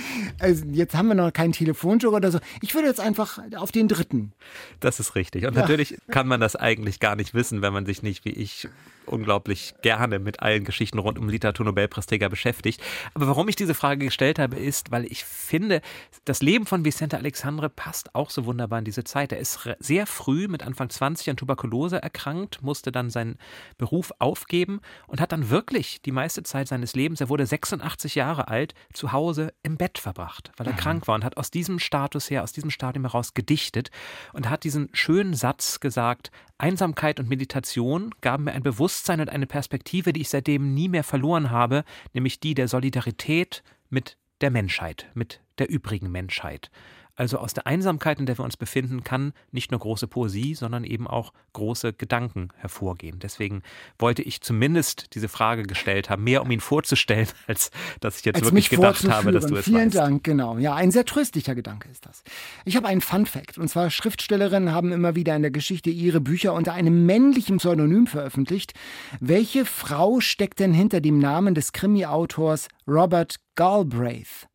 Also 0.41 0.65
jetzt 0.73 0.97
haben 0.97 1.07
wir 1.07 1.15
noch 1.15 1.33
keinen 1.33 1.53
Telefonjoker 1.53 2.17
oder 2.17 2.33
so. 2.33 2.41
Ich 2.63 2.75
würde 2.75 2.89
jetzt 2.89 2.99
einfach 2.99 3.39
auf 3.57 3.71
den 3.71 3.87
dritten. 3.87 4.33
Das 4.81 4.99
ist 4.99 5.15
richtig. 5.15 5.47
Und 5.47 5.55
ja. 5.55 5.61
natürlich 5.61 5.97
kann 6.11 6.27
man 6.27 6.41
das 6.41 6.57
eigentlich 6.57 6.99
gar 6.99 7.15
nicht 7.15 7.35
wissen, 7.35 7.63
wenn 7.63 7.73
man 7.73 7.87
sich 7.87 8.03
nicht 8.03 8.25
wie 8.25 8.31
ich 8.31 8.69
unglaublich 9.07 9.75
gerne 9.83 10.19
mit 10.19 10.41
allen 10.41 10.65
Geschichten 10.65 10.99
rund 10.99 11.19
um 11.19 11.29
Literaturnobelpreisträger 11.29 12.29
beschäftigt. 12.29 12.81
Aber 13.15 13.27
warum 13.27 13.49
ich 13.49 13.57
diese 13.57 13.75
Frage 13.75 14.05
gestellt 14.05 14.39
habe, 14.39 14.57
ist, 14.57 14.91
weil 14.91 15.05
ich 15.07 15.25
finde, 15.25 15.81
das 16.25 16.43
Leben 16.43 16.67
von 16.67 16.85
Vicente 16.85 17.17
Alexandre 17.17 17.69
passt 17.69 18.15
auch 18.15 18.31
so 18.31 18.45
wunderbar 18.45 18.79
in 18.79 18.85
diese 18.85 19.05
Zeit. 19.05 19.33
Er 19.33 19.39
ist 19.39 19.69
sehr 19.79 20.07
früh 20.07 20.49
mit 20.49 20.63
Anfang 20.63 20.91
20 20.91 21.31
an 21.31 21.37
Tuberkulose 21.37 22.03
erkrankt, 22.03 22.63
musste 22.63 22.93
dann 22.93 23.11
seinen 23.11 23.39
Beruf 23.79 24.13
aufgeben 24.19 24.81
und 25.07 25.21
hat 25.21 25.33
dann 25.33 25.51
wirklich 25.51 26.03
die 26.03 26.13
meiste 26.13 26.43
Zeit 26.43 26.69
seines 26.69 26.95
Lebens, 26.95 27.21
er 27.21 27.29
wurde 27.29 27.47
86 27.47 28.15
Jahre 28.15 28.49
alt, 28.49 28.75
zu 28.93 29.13
Hause 29.13 29.53
im 29.63 29.77
Bett 29.77 29.99
verbracht, 29.99 30.53
weil 30.57 30.67
er 30.67 30.73
mhm. 30.73 30.79
krank 30.79 31.09
war 31.09 31.15
und 31.15 31.25
hat 31.25 31.37
aus 31.37 31.51
diesem 31.51 31.79
Status 31.79 32.31
her, 32.31 32.43
aus 32.43 32.53
diesem 32.53 32.71
Stadium 32.71 33.05
heraus 33.05 33.35
gedichtet 33.35 33.91
und 34.33 34.49
hat 34.49 34.65
diesen 34.65 34.89
schönen 34.93 35.35
Satz 35.35 35.81
gesagt, 35.81 36.31
Einsamkeit 36.59 37.21
und 37.21 37.29
Meditation 37.29 38.15
gaben 38.21 38.45
mir 38.45 38.53
ein 38.53 38.63
Bewusstsein 38.63 39.21
und 39.21 39.29
eine 39.29 39.47
Perspektive, 39.47 40.13
die 40.13 40.23
ich 40.23 40.31
seitdem 40.31 40.75
nie 40.75 40.89
mehr 40.89 41.05
verloren 41.05 41.51
habe, 41.51 41.85
nämlich 42.15 42.41
die 42.41 42.55
der 42.55 42.69
Solidarität 42.69 43.63
mit 43.91 44.17
der 44.41 44.51
Menschheit, 44.51 45.11
mit 45.15 45.43
der 45.59 45.69
übrigen 45.69 46.11
Menschheit. 46.11 46.71
Also 47.17 47.39
aus 47.39 47.55
der 47.55 47.67
Einsamkeit, 47.67 48.21
in 48.21 48.27
der 48.27 48.39
wir 48.39 48.45
uns 48.45 48.59
befinden, 48.59 49.03
kann 49.03 49.33
nicht 49.51 49.71
nur 49.71 49.81
große 49.81 50.07
Poesie, 50.07 50.55
sondern 50.55 50.85
eben 50.85 51.07
auch 51.07 51.33
große 51.55 51.95
Gedanken 51.95 52.49
hervorgehen. 52.57 53.19
Deswegen 53.19 53.63
wollte 53.99 54.23
ich 54.23 54.43
zumindest 54.43 55.15
diese 55.15 55.29
Frage 55.29 55.63
gestellt 55.63 56.11
haben, 56.11 56.25
mehr 56.25 56.43
um 56.43 56.51
ihn 56.51 56.61
vorzustellen, 56.61 57.27
als 57.47 57.71
dass 58.01 58.19
ich 58.19 58.27
jetzt 58.27 58.37
als 58.37 58.45
wirklich 58.45 58.69
gedacht 58.69 59.09
habe, 59.09 59.33
dass 59.33 59.47
du 59.47 59.57
es 59.57 59.65
Vielen 59.65 59.87
weißt. 59.87 59.97
Dank, 59.97 60.25
genau. 60.25 60.59
Ja, 60.59 60.75
ein 60.75 60.91
sehr 60.91 61.07
tröstlicher 61.07 61.55
Gedanke 61.55 61.89
ist 61.89 62.05
das. 62.05 62.23
Ich 62.67 62.77
habe 62.77 62.87
einen 62.87 63.01
Fun 63.01 63.25
Fact. 63.25 63.57
Und 63.57 63.69
zwar 63.69 63.89
Schriftstellerinnen 63.89 64.73
haben 64.73 64.93
immer 64.93 65.15
wieder 65.15 65.35
in 65.35 65.43
der 65.43 65.51
Geschichte 65.51 65.89
ihre 65.89 66.21
Bücher 66.21 66.53
unter 66.53 66.75
einem 66.75 67.07
männlichen 67.07 67.57
Pseudonym 67.57 68.07
veröffentlicht. 68.07 68.75
Welche 69.21 69.65
Frau 69.65 70.21
steckt 70.21 70.61
denn 70.61 70.75
hinter 70.75 71.01
dem 71.01 71.19
Namen 71.19 71.55
des 71.55 71.73
Krimi-Autors 71.73 72.69
Robert 72.87 73.37
Galbraith? 73.55 74.47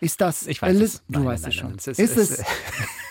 Ist 0.00 0.20
das 0.20 0.46
ich 0.46 0.60
weiß 0.60 0.76
es. 0.78 1.02
Du 1.08 1.20
nein, 1.20 1.26
weißt 1.26 1.42
nein, 1.42 1.50
es 1.50 1.54
schon. 1.54 1.68
Nein, 1.70 1.78
es 1.78 1.86
ist, 1.86 1.98
ist 1.98 2.16
es 2.16 2.44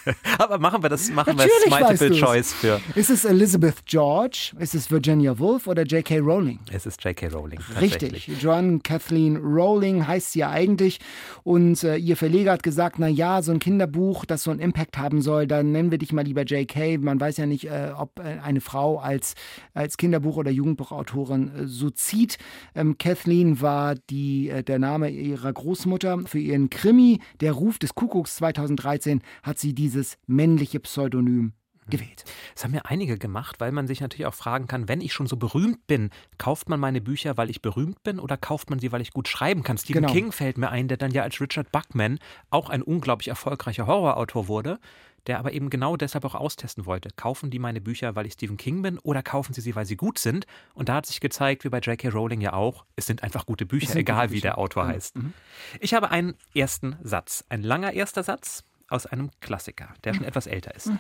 Aber 0.38 0.58
machen 0.60 0.84
wir 0.84 0.90
das, 0.90 1.10
machen 1.12 1.38
wir 1.38 1.46
es 1.46 1.70
Multiple 1.70 2.12
Choice 2.12 2.54
für. 2.54 2.82
Ist 2.96 3.10
es 3.10 3.26
Elizabeth 3.26 3.86
George? 3.86 4.54
Ist 4.60 4.76
es 4.76 4.90
Virginia 4.90 5.38
Woolf 5.38 5.68
oder 5.68 5.84
J.K. 5.84 6.20
Rowling? 6.20 6.60
Es 6.72 6.86
ist 6.86 7.04
J.K. 7.04 7.28
Rowling. 7.28 7.60
Richtig. 7.80 8.28
Joan 8.42 8.82
Kathleen 8.84 9.38
Rowling 9.38 10.08
heißt 10.08 10.34
sie 10.34 10.40
ja 10.40 10.50
eigentlich. 10.50 11.00
Und 11.44 11.84
äh, 11.84 11.98
ihr 11.98 12.18
Verleger 12.18 12.54
hat 12.54 12.64
gesagt, 12.64 13.00
na 13.00 13.08
ja, 13.08 13.42
so 13.42 13.52
ein 13.52 13.60
Kinderbuch, 13.60 14.26
das 14.26 14.44
so 14.44 14.52
einen 14.52 14.60
Impact 14.60 14.98
haben 14.98 15.22
soll, 15.22 15.48
dann 15.48 15.72
nennen 15.72 15.92
wir 15.92 15.98
dich 15.98 16.14
mal 16.14 16.24
lieber 16.24 16.44
J.K. 16.44 16.98
Man 16.98 17.20
weiß 17.20 17.38
ja 17.38 17.46
nicht, 17.46 17.66
äh, 17.66 17.92
ob 17.96 18.20
äh, 18.20 18.40
eine 18.44 18.62
Frau 18.62 19.00
als, 19.00 19.36
als 19.74 19.98
Kinderbuch- 19.98 20.38
oder 20.38 20.52
Jugendbuchautorin 20.52 21.52
äh, 21.56 21.68
so 21.68 21.90
zieht. 21.90 22.38
Ähm, 22.76 22.98
Kathleen 22.98 23.62
war 23.62 23.96
die, 24.10 24.50
äh, 24.50 24.64
der 24.64 24.80
Name 24.80 25.10
ihrer 25.10 25.52
Großmutter. 25.52 26.20
Für 26.26 26.40
ihren 26.40 26.70
Krimi, 26.70 27.20
Der 27.40 27.54
Ruf 27.54 27.78
des 27.80 27.96
Kuckucks 27.96 28.38
2013, 28.38 29.22
hat 29.44 29.60
sie 29.60 29.74
diese 29.74 29.91
dieses 29.92 30.18
männliche 30.26 30.80
Pseudonym 30.80 31.54
gewählt. 31.90 32.24
Das 32.54 32.64
haben 32.64 32.74
ja 32.74 32.82
einige 32.86 33.18
gemacht, 33.18 33.60
weil 33.60 33.74
man 33.74 33.88
sich 33.88 34.00
natürlich 34.00 34.26
auch 34.26 34.34
fragen 34.34 34.68
kann, 34.68 34.88
wenn 34.88 35.02
ich 35.02 35.12
schon 35.12 35.28
so 35.28 35.36
berühmt 35.36 35.86
bin, 35.88 36.10
kauft 36.38 36.70
man 36.70 36.80
meine 36.80 37.02
Bücher, 37.02 37.36
weil 37.36 37.50
ich 37.50 37.62
berühmt 37.62 38.02
bin 38.04 38.20
oder 38.20 38.38
kauft 38.38 38.70
man 38.70 38.80
sie, 38.80 38.92
weil 38.92 39.02
ich 39.02 39.12
gut 39.12 39.28
schreiben 39.28 39.64
kann? 39.64 39.78
Stephen 39.78 40.04
genau. 40.04 40.14
King 40.14 40.32
fällt 40.32 40.58
mir 40.58 40.70
ein, 40.70 40.88
der 40.88 40.98
dann 40.98 41.12
ja 41.12 41.24
als 41.24 41.42
Richard 41.42 41.72
Buckman 41.72 42.20
auch 42.50 42.70
ein 42.70 42.82
unglaublich 42.82 43.28
erfolgreicher 43.28 43.88
Horrorautor 43.88 44.48
wurde, 44.48 44.80
der 45.28 45.40
aber 45.40 45.54
eben 45.54 45.70
genau 45.70 45.98
deshalb 45.98 46.24
auch 46.26 46.36
austesten 46.36 46.86
wollte. 46.86 47.10
Kaufen 47.16 47.52
die 47.52 47.60
meine 47.60 47.82
Bücher, 47.82 48.16
weil 48.16 48.26
ich 48.26 48.34
Stephen 48.34 48.58
King 48.58 48.82
bin 48.82 48.98
oder 49.00 49.22
kaufen 49.22 49.54
sie 49.54 49.62
sie, 49.62 49.76
weil 49.76 49.86
sie 49.86 49.98
gut 49.98 50.18
sind? 50.18 50.46
Und 50.74 50.88
da 50.88 50.96
hat 50.96 51.06
sich 51.06 51.20
gezeigt, 51.20 51.64
wie 51.64 51.70
bei 51.70 51.80
J.K. 51.80 52.10
Rowling 52.10 52.42
ja 52.42 52.54
auch, 52.54 52.86
es 52.96 53.06
sind 53.06 53.24
einfach 53.24 53.46
gute 53.46 53.66
Bücher, 53.66 53.96
egal 53.96 54.28
Bücher. 54.28 54.38
wie 54.38 54.42
der 54.42 54.58
Autor 54.58 54.86
mhm. 54.86 54.88
heißt. 54.88 55.18
Mhm. 55.18 55.34
Ich 55.80 55.94
habe 55.94 56.10
einen 56.10 56.36
ersten 56.56 56.96
Satz, 57.04 57.44
ein 57.50 57.62
langer 57.64 57.94
erster 57.94 58.24
Satz, 58.24 58.64
aus 58.92 59.06
einem 59.06 59.30
Klassiker, 59.40 59.94
der 60.04 60.14
schon 60.14 60.26
etwas 60.26 60.48
älter 60.48 60.76
ist. 60.76 60.92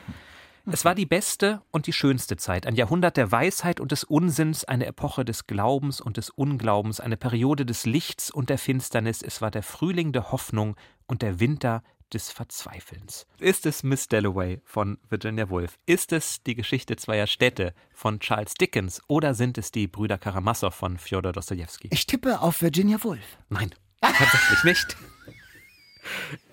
Es 0.67 0.85
war 0.85 0.93
die 0.93 1.07
beste 1.07 1.61
und 1.71 1.87
die 1.87 1.93
schönste 1.93 2.37
Zeit, 2.37 2.67
ein 2.67 2.75
Jahrhundert 2.75 3.17
der 3.17 3.31
Weisheit 3.31 3.79
und 3.79 3.91
des 3.91 4.03
Unsinns, 4.03 4.63
eine 4.63 4.85
Epoche 4.85 5.25
des 5.25 5.47
Glaubens 5.47 5.99
und 5.99 6.17
des 6.17 6.29
Unglaubens, 6.29 6.99
eine 6.99 7.17
Periode 7.17 7.65
des 7.65 7.85
Lichts 7.85 8.29
und 8.29 8.49
der 8.49 8.59
Finsternis. 8.59 9.23
Es 9.23 9.41
war 9.41 9.49
der 9.49 9.63
Frühling 9.63 10.11
der 10.11 10.31
Hoffnung 10.31 10.75
und 11.07 11.23
der 11.23 11.39
Winter 11.39 11.83
des 12.13 12.29
Verzweifelns. 12.29 13.25
Ist 13.39 13.65
es 13.65 13.83
Miss 13.83 14.07
Dalloway 14.07 14.61
von 14.65 14.97
Virginia 15.09 15.49
Woolf? 15.49 15.79
Ist 15.85 16.11
es 16.11 16.43
die 16.43 16.55
Geschichte 16.55 16.95
zweier 16.95 17.27
Städte 17.27 17.73
von 17.93 18.19
Charles 18.19 18.53
Dickens? 18.53 19.01
Oder 19.07 19.33
sind 19.33 19.57
es 19.57 19.71
die 19.71 19.87
Brüder 19.87 20.17
Karamasow 20.17 20.71
von 20.71 20.97
Fjodor 20.97 21.31
Dostojewski? 21.31 21.89
Ich 21.91 22.05
tippe 22.05 22.41
auf 22.41 22.61
Virginia 22.61 23.03
Woolf. 23.03 23.37
Nein, 23.49 23.73
tatsächlich 24.01 24.63
nicht. 24.63 24.97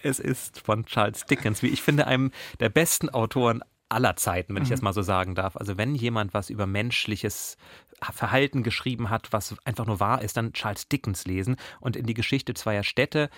Es 0.03 0.19
ist 0.19 0.61
von 0.61 0.85
Charles 0.87 1.27
Dickens, 1.27 1.63
wie 1.63 1.69
ich 1.69 1.83
finde, 1.83 2.07
einem 2.07 2.31
der 2.61 2.69
besten 2.69 3.09
Autoren 3.09 3.63
aller 3.89 4.17
Zeiten, 4.17 4.55
wenn 4.55 4.63
ich 4.63 4.69
das 4.69 4.81
mhm. 4.81 4.85
mal 4.85 4.93
so 4.93 5.03
sagen 5.03 5.35
darf. 5.35 5.57
Also 5.57 5.79
wenn 5.79 5.95
jemand 5.95 6.35
was 6.35 6.51
über 6.51 6.67
menschliches 6.67 7.57
Verhalten 8.13 8.63
geschrieben 8.63 9.11
hat, 9.11 9.33
was 9.33 9.57
einfach 9.65 9.87
nur 9.87 9.99
wahr 9.99 10.23
ist, 10.23 10.37
dann 10.37 10.53
Charles 10.53 10.89
Dickens 10.89 11.25
lesen 11.25 11.57
und 11.81 11.97
in 11.97 12.07
die 12.07 12.15
Geschichte 12.15 12.55
zweier 12.55 12.85
Städte 12.85 13.31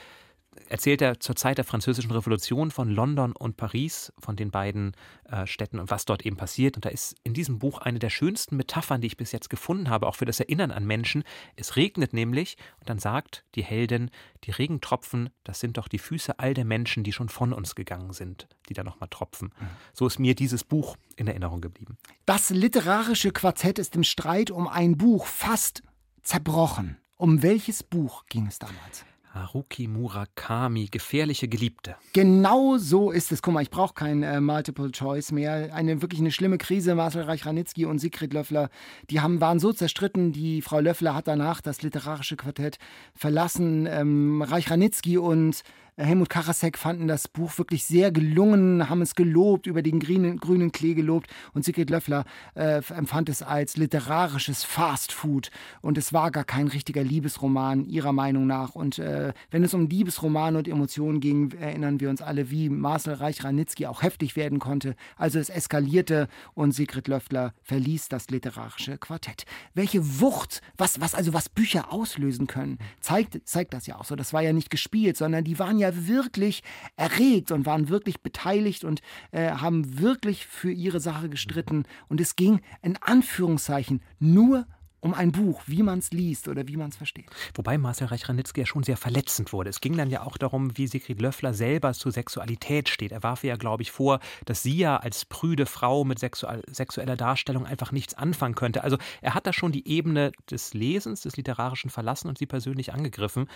erzählt 0.68 1.02
er 1.02 1.20
zur 1.20 1.36
Zeit 1.36 1.58
der 1.58 1.64
Französischen 1.64 2.10
Revolution 2.10 2.70
von 2.70 2.88
London 2.88 3.32
und 3.32 3.56
Paris, 3.56 4.12
von 4.18 4.36
den 4.36 4.50
beiden 4.50 4.92
äh, 5.24 5.46
Städten 5.46 5.78
und 5.78 5.90
was 5.90 6.04
dort 6.04 6.24
eben 6.24 6.36
passiert. 6.36 6.76
Und 6.76 6.84
da 6.84 6.88
ist 6.88 7.16
in 7.24 7.34
diesem 7.34 7.58
Buch 7.58 7.78
eine 7.78 7.98
der 7.98 8.10
schönsten 8.10 8.56
Metaphern, 8.56 9.00
die 9.00 9.08
ich 9.08 9.16
bis 9.16 9.32
jetzt 9.32 9.50
gefunden 9.50 9.88
habe, 9.88 10.06
auch 10.06 10.16
für 10.16 10.24
das 10.24 10.40
Erinnern 10.40 10.70
an 10.70 10.86
Menschen. 10.86 11.24
Es 11.56 11.76
regnet 11.76 12.12
nämlich 12.12 12.56
und 12.80 12.88
dann 12.88 12.98
sagt 12.98 13.44
die 13.54 13.62
Heldin, 13.64 14.10
die 14.44 14.50
Regentropfen, 14.50 15.30
das 15.44 15.60
sind 15.60 15.76
doch 15.76 15.88
die 15.88 15.98
Füße 15.98 16.38
all 16.38 16.54
der 16.54 16.64
Menschen, 16.64 17.04
die 17.04 17.12
schon 17.12 17.28
von 17.28 17.52
uns 17.52 17.74
gegangen 17.74 18.12
sind, 18.12 18.48
die 18.68 18.74
da 18.74 18.84
nochmal 18.84 19.08
tropfen. 19.08 19.52
Mhm. 19.58 19.66
So 19.92 20.06
ist 20.06 20.18
mir 20.18 20.34
dieses 20.34 20.64
Buch 20.64 20.96
in 21.16 21.26
Erinnerung 21.26 21.60
geblieben. 21.60 21.96
Das 22.26 22.50
literarische 22.50 23.32
Quartett 23.32 23.78
ist 23.78 23.96
im 23.96 24.04
Streit 24.04 24.50
um 24.50 24.68
ein 24.68 24.96
Buch 24.96 25.26
fast 25.26 25.82
zerbrochen. 26.22 26.96
Um 27.16 27.42
welches 27.42 27.82
Buch 27.82 28.24
ging 28.26 28.46
es 28.46 28.58
damals? 28.58 29.04
Haruki 29.32 29.86
Murakami, 29.86 30.86
gefährliche 30.90 31.46
Geliebte. 31.46 31.94
Genau 32.12 32.78
so 32.78 33.12
ist 33.12 33.30
es. 33.30 33.42
Guck 33.42 33.54
mal, 33.54 33.62
ich 33.62 33.70
brauche 33.70 33.94
kein 33.94 34.24
äh, 34.24 34.40
Multiple 34.40 34.90
Choice 34.90 35.30
mehr. 35.30 35.72
Eine 35.72 36.02
wirklich 36.02 36.20
eine 36.20 36.32
schlimme 36.32 36.58
Krise. 36.58 36.96
Marcel 36.96 37.22
Reich-Ranitzky 37.22 37.84
und 37.84 38.00
Sigrid 38.00 38.32
Löffler, 38.32 38.70
die 39.08 39.20
haben, 39.20 39.40
waren 39.40 39.60
so 39.60 39.72
zerstritten. 39.72 40.32
Die 40.32 40.62
Frau 40.62 40.80
Löffler 40.80 41.14
hat 41.14 41.28
danach 41.28 41.60
das 41.60 41.82
literarische 41.82 42.36
Quartett 42.36 42.78
verlassen. 43.14 43.86
Ähm, 43.86 44.42
Reich-Ranitzky 44.42 45.16
und 45.18 45.62
Helmut 45.96 46.30
Karasek 46.30 46.78
fanden 46.78 47.08
das 47.08 47.28
Buch 47.28 47.56
wirklich 47.58 47.84
sehr 47.84 48.10
gelungen, 48.12 48.88
haben 48.88 49.02
es 49.02 49.14
gelobt, 49.14 49.66
über 49.66 49.82
den 49.82 50.00
grünen, 50.00 50.38
grünen 50.38 50.72
Klee 50.72 50.94
gelobt 50.94 51.30
und 51.52 51.64
Sigrid 51.64 51.90
Löffler 51.90 52.24
äh, 52.54 52.82
empfand 52.94 53.28
es 53.28 53.42
als 53.42 53.76
literarisches 53.76 54.64
Fastfood 54.64 55.50
und 55.82 55.98
es 55.98 56.12
war 56.12 56.30
gar 56.30 56.44
kein 56.44 56.68
richtiger 56.68 57.02
Liebesroman 57.02 57.84
ihrer 57.84 58.12
Meinung 58.12 58.46
nach. 58.46 58.74
Und 58.74 58.98
äh, 58.98 59.32
wenn 59.50 59.64
es 59.64 59.74
um 59.74 59.88
Liebesromane 59.88 60.58
und 60.58 60.68
Emotionen 60.68 61.20
ging, 61.20 61.52
erinnern 61.52 62.00
wir 62.00 62.10
uns 62.10 62.22
alle, 62.22 62.50
wie 62.50 62.68
Marcel 62.68 63.14
Reich-Ranitzky 63.14 63.86
auch 63.86 64.02
heftig 64.02 64.36
werden 64.36 64.58
konnte. 64.58 64.94
Also 65.16 65.38
es 65.38 65.50
eskalierte 65.50 66.28
und 66.54 66.72
Sigrid 66.72 67.08
Löffler 67.08 67.54
verließ 67.62 68.08
das 68.08 68.30
literarische 68.30 68.98
Quartett. 68.98 69.44
Welche 69.74 70.20
Wucht, 70.20 70.62
was, 70.76 71.00
was 71.00 71.14
also 71.14 71.32
was 71.32 71.48
Bücher 71.48 71.92
auslösen 71.92 72.46
können, 72.46 72.78
zeigt, 73.00 73.40
zeigt 73.48 73.74
das 73.74 73.86
ja 73.86 73.96
auch 73.98 74.04
so. 74.04 74.16
Das 74.16 74.32
war 74.32 74.42
ja 74.42 74.52
nicht 74.52 74.70
gespielt, 74.70 75.16
sondern 75.16 75.44
die 75.44 75.58
waren 75.58 75.78
ja 75.80 76.06
wirklich 76.06 76.62
erregt 76.96 77.50
und 77.50 77.66
waren 77.66 77.88
wirklich 77.88 78.20
beteiligt 78.20 78.84
und 78.84 79.00
äh, 79.32 79.50
haben 79.50 79.98
wirklich 79.98 80.46
für 80.46 80.70
ihre 80.70 81.00
Sache 81.00 81.28
gestritten. 81.28 81.84
Und 82.08 82.20
es 82.20 82.36
ging 82.36 82.60
in 82.82 82.96
Anführungszeichen 82.96 84.00
nur 84.18 84.66
um 85.00 85.14
ein 85.14 85.32
Buch, 85.32 85.62
wie 85.66 85.82
man 85.82 85.98
es 85.98 86.10
liest 86.10 86.48
oder 86.48 86.68
wie 86.68 86.76
man 86.76 86.90
es 86.90 86.96
versteht. 86.96 87.26
Wobei 87.54 87.78
Marcel 87.78 88.08
Reich-Ranitzky 88.08 88.60
ja 88.60 88.66
schon 88.66 88.82
sehr 88.82 88.96
verletzend 88.96 89.52
wurde. 89.52 89.70
Es 89.70 89.80
ging 89.80 89.96
dann 89.96 90.10
ja 90.10 90.22
auch 90.22 90.36
darum, 90.36 90.76
wie 90.76 90.86
Sigrid 90.86 91.20
Löffler 91.20 91.54
selber 91.54 91.92
zur 91.94 92.12
Sexualität 92.12 92.88
steht. 92.88 93.12
Er 93.12 93.22
warf 93.22 93.42
ja, 93.42 93.56
glaube 93.56 93.82
ich, 93.82 93.90
vor, 93.90 94.20
dass 94.44 94.62
sie 94.62 94.76
ja 94.76 94.98
als 94.98 95.24
prüde 95.24 95.66
Frau 95.66 96.04
mit 96.04 96.18
sexueller 96.18 97.16
Darstellung 97.16 97.66
einfach 97.66 97.92
nichts 97.92 98.14
anfangen 98.14 98.54
könnte. 98.54 98.84
Also 98.84 98.98
er 99.22 99.34
hat 99.34 99.46
da 99.46 99.52
schon 99.52 99.72
die 99.72 99.88
Ebene 99.88 100.32
des 100.50 100.74
Lesens, 100.74 101.22
des 101.22 101.36
Literarischen 101.36 101.90
verlassen 101.90 102.28
und 102.28 102.38
sie 102.38 102.46
persönlich 102.46 102.92
angegriffen. 102.92 103.48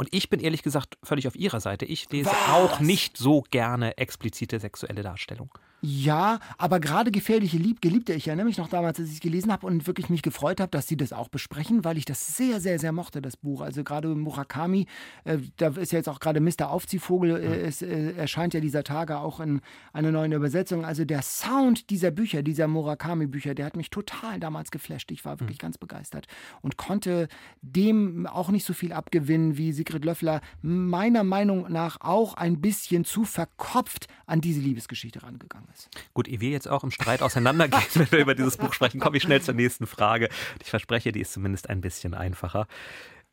Und 0.00 0.08
ich 0.12 0.30
bin 0.30 0.40
ehrlich 0.40 0.62
gesagt 0.62 0.96
völlig 1.02 1.28
auf 1.28 1.36
ihrer 1.36 1.60
Seite. 1.60 1.84
Ich 1.84 2.08
lese 2.08 2.30
Was? 2.30 2.48
auch 2.54 2.80
nicht 2.80 3.18
so 3.18 3.44
gerne 3.50 3.98
explizite 3.98 4.58
sexuelle 4.58 5.02
Darstellung. 5.02 5.50
Ja, 5.82 6.40
aber 6.58 6.78
gerade 6.78 7.10
gefährliche 7.10 7.56
Lieb 7.56 7.80
Geliebte, 7.80 8.12
ich 8.12 8.28
erinnere 8.28 8.44
mich 8.44 8.58
noch 8.58 8.68
damals, 8.68 8.98
als 8.98 9.08
ich 9.08 9.14
es 9.14 9.20
gelesen 9.20 9.50
habe 9.50 9.66
und 9.66 9.86
wirklich 9.86 10.10
mich 10.10 10.20
gefreut 10.20 10.60
habe, 10.60 10.70
dass 10.70 10.86
sie 10.86 10.96
das 10.96 11.14
auch 11.14 11.28
besprechen, 11.28 11.84
weil 11.84 11.96
ich 11.96 12.04
das 12.04 12.36
sehr, 12.36 12.60
sehr, 12.60 12.78
sehr 12.78 12.92
mochte, 12.92 13.22
das 13.22 13.38
Buch. 13.38 13.62
Also 13.62 13.82
gerade 13.82 14.08
Murakami, 14.08 14.86
äh, 15.24 15.38
da 15.56 15.68
ist 15.68 15.92
ja 15.92 15.98
jetzt 15.98 16.08
auch 16.08 16.20
gerade 16.20 16.40
Mr. 16.40 16.68
Aufziehvogel, 16.70 17.36
äh, 17.36 17.60
es 17.62 17.80
äh, 17.80 18.12
erscheint 18.12 18.52
ja 18.52 18.60
dieser 18.60 18.84
Tage 18.84 19.18
auch 19.18 19.40
in 19.40 19.62
einer 19.94 20.12
neuen 20.12 20.32
Übersetzung. 20.32 20.84
Also 20.84 21.06
der 21.06 21.22
Sound 21.22 21.88
dieser 21.88 22.10
Bücher, 22.10 22.42
dieser 22.42 22.68
Murakami-Bücher, 22.68 23.54
der 23.54 23.64
hat 23.64 23.76
mich 23.76 23.88
total 23.88 24.38
damals 24.38 24.70
geflasht. 24.70 25.10
Ich 25.10 25.24
war 25.24 25.40
wirklich 25.40 25.58
mhm. 25.58 25.62
ganz 25.62 25.78
begeistert 25.78 26.26
und 26.60 26.76
konnte 26.76 27.28
dem 27.62 28.26
auch 28.26 28.50
nicht 28.50 28.66
so 28.66 28.74
viel 28.74 28.92
abgewinnen, 28.92 29.56
wie 29.56 29.72
Sigrid 29.72 30.04
Löffler 30.04 30.42
meiner 30.60 31.24
Meinung 31.24 31.72
nach 31.72 32.02
auch 32.02 32.34
ein 32.34 32.60
bisschen 32.60 33.06
zu 33.06 33.24
verkopft 33.24 34.08
an 34.26 34.42
diese 34.42 34.60
Liebesgeschichte 34.60 35.22
rangegangen 35.22 35.69
ist. 35.74 35.88
Gut, 36.14 36.28
ehe 36.28 36.40
wir 36.40 36.50
jetzt 36.50 36.68
auch 36.68 36.84
im 36.84 36.90
Streit 36.90 37.22
auseinandergehen, 37.22 37.82
wenn 37.94 38.10
wir 38.12 38.18
über 38.18 38.34
dieses 38.34 38.56
Buch 38.56 38.72
sprechen, 38.72 39.00
komme 39.00 39.16
ich 39.16 39.22
schnell 39.22 39.42
zur 39.42 39.54
nächsten 39.54 39.86
Frage. 39.86 40.28
Ich 40.62 40.70
verspreche, 40.70 41.12
die 41.12 41.20
ist 41.20 41.32
zumindest 41.32 41.68
ein 41.70 41.80
bisschen 41.80 42.14
einfacher. 42.14 42.66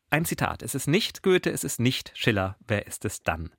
Ein 0.09 0.25
Zitat. 0.25 0.63
Es 0.63 0.75
ist 0.75 0.87
nicht 0.87 1.23
Goethe, 1.23 1.49
es 1.49 1.63
ist 1.63 1.79
nicht 1.79 2.11
Schiller. 2.15 2.55
Wer 2.67 2.87
ist 2.87 3.03
es 3.05 3.23
dann? 3.23 3.51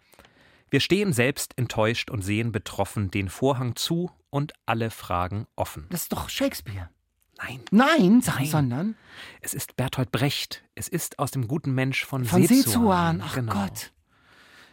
Wir 0.70 0.81
stehen 0.81 1.12
selbst 1.12 1.57
enttäuscht 1.57 2.11
und 2.11 2.22
sehen 2.22 2.53
betroffen 2.53 3.11
den 3.11 3.29
Vorhang 3.29 3.76
zu 3.76 4.11
und 4.31 4.53
alle 4.66 4.91
Fragen 4.91 5.47
offen. 5.57 5.87
Das 5.91 6.03
ist 6.03 6.12
doch 6.12 6.29
Shakespeare. 6.29 6.91
Nein. 7.39 7.61
Nein, 7.70 8.22
Nein. 8.26 8.47
sondern? 8.47 8.97
Es 9.41 9.55
ist 9.55 9.76
Bertolt 9.76 10.11
Brecht. 10.11 10.64
Es 10.74 10.89
ist 10.89 11.18
aus 11.18 11.31
dem 11.31 11.49
guten 11.49 11.72
Mensch 11.72 12.05
von, 12.05 12.24
von 12.24 12.43
Sezuan. 12.43 12.62
Sezuan. 12.62 13.22
Ach 13.24 13.35
genau. 13.35 13.53
Gott. 13.53 13.93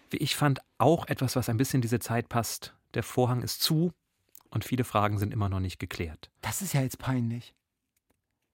Wie 0.09 0.17
ich 0.17 0.35
fand, 0.35 0.59
auch 0.77 1.07
etwas, 1.07 1.35
was 1.35 1.49
ein 1.49 1.57
bisschen 1.57 1.77
in 1.77 1.81
diese 1.83 1.99
Zeit 1.99 2.29
passt. 2.29 2.74
Der 2.95 3.03
Vorhang 3.03 3.41
ist 3.41 3.61
zu 3.61 3.91
und 4.49 4.63
viele 4.63 4.83
Fragen 4.83 5.17
sind 5.17 5.33
immer 5.33 5.49
noch 5.49 5.59
nicht 5.59 5.79
geklärt. 5.79 6.31
Das 6.41 6.61
ist 6.61 6.73
ja 6.73 6.81
jetzt 6.81 6.97
peinlich. 6.97 7.53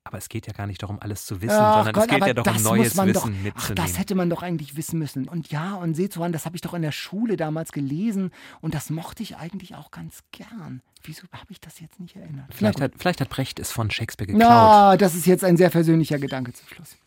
Aber 0.04 0.18
es 0.18 0.30
geht 0.30 0.48
ja 0.48 0.54
gar 0.54 0.66
nicht 0.66 0.82
darum, 0.82 1.00
alles 1.00 1.26
zu 1.26 1.44
wissen, 1.44 1.58
Ach 1.60 1.76
sondern 1.76 1.94
Gott, 1.94 2.06
es 2.06 2.10
geht 2.10 2.26
ja 2.26 2.34
darum, 2.34 2.64
neues 2.64 2.98
Wissen 2.98 3.14
doch, 3.14 3.26
mitzunehmen. 3.26 3.54
Ach, 3.56 3.72
das 3.76 4.00
hätte 4.00 4.16
man 4.16 4.32
doch 4.32 4.42
eigentlich 4.42 4.76
wissen 4.76 4.98
müssen. 4.98 5.28
Und 5.28 5.52
ja, 5.52 5.76
und 5.76 5.94
Sezuan, 5.94 6.32
das 6.32 6.46
habe 6.46 6.56
ich 6.56 6.62
doch 6.62 6.74
in 6.74 6.82
der 6.82 6.92
Schule 6.92 7.38
damals 7.38 7.72
gelesen 7.72 8.32
und 8.62 8.74
das 8.74 8.90
mochte 8.90 9.22
ich 9.22 9.38
eigentlich 9.38 9.76
auch 9.76 9.92
ganz 9.92 10.24
gern. 10.32 10.82
Wieso 11.04 11.24
habe 11.32 11.46
ich 11.50 11.62
das 11.62 11.80
jetzt 11.80 12.00
nicht 12.00 12.16
erinnert? 12.16 12.52
Vielleicht 12.52 12.82
hat, 12.82 12.94
vielleicht 12.98 13.22
hat 13.22 13.30
Brecht 13.30 13.60
es 13.60 13.72
von 13.72 13.92
Shakespeare 13.92 14.32
geklaut. 14.32 14.50
Na, 14.50 14.98
das 14.98 15.14
ist 15.14 15.28
jetzt 15.28 15.44
ein 15.44 15.56
sehr 15.56 15.70
persönlicher 15.70 16.18
Gedanke 16.18 16.54
zum 16.54 16.68
Schluss. 16.68 16.98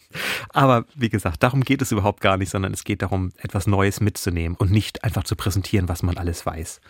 Aber 0.50 0.84
wie 0.94 1.09
gesagt, 1.09 1.42
darum 1.42 1.62
geht 1.62 1.82
es 1.82 1.92
überhaupt 1.92 2.20
gar 2.20 2.36
nicht, 2.36 2.50
sondern 2.50 2.72
es 2.72 2.84
geht 2.84 3.02
darum, 3.02 3.32
etwas 3.38 3.66
Neues 3.66 4.00
mitzunehmen 4.00 4.57
und 4.57 4.70
nicht 4.70 5.05
einfach 5.05 5.24
zu 5.24 5.36
präsentieren, 5.36 5.88
was 5.88 6.02
man 6.02 6.16
alles 6.16 6.46
weiß. 6.46 6.80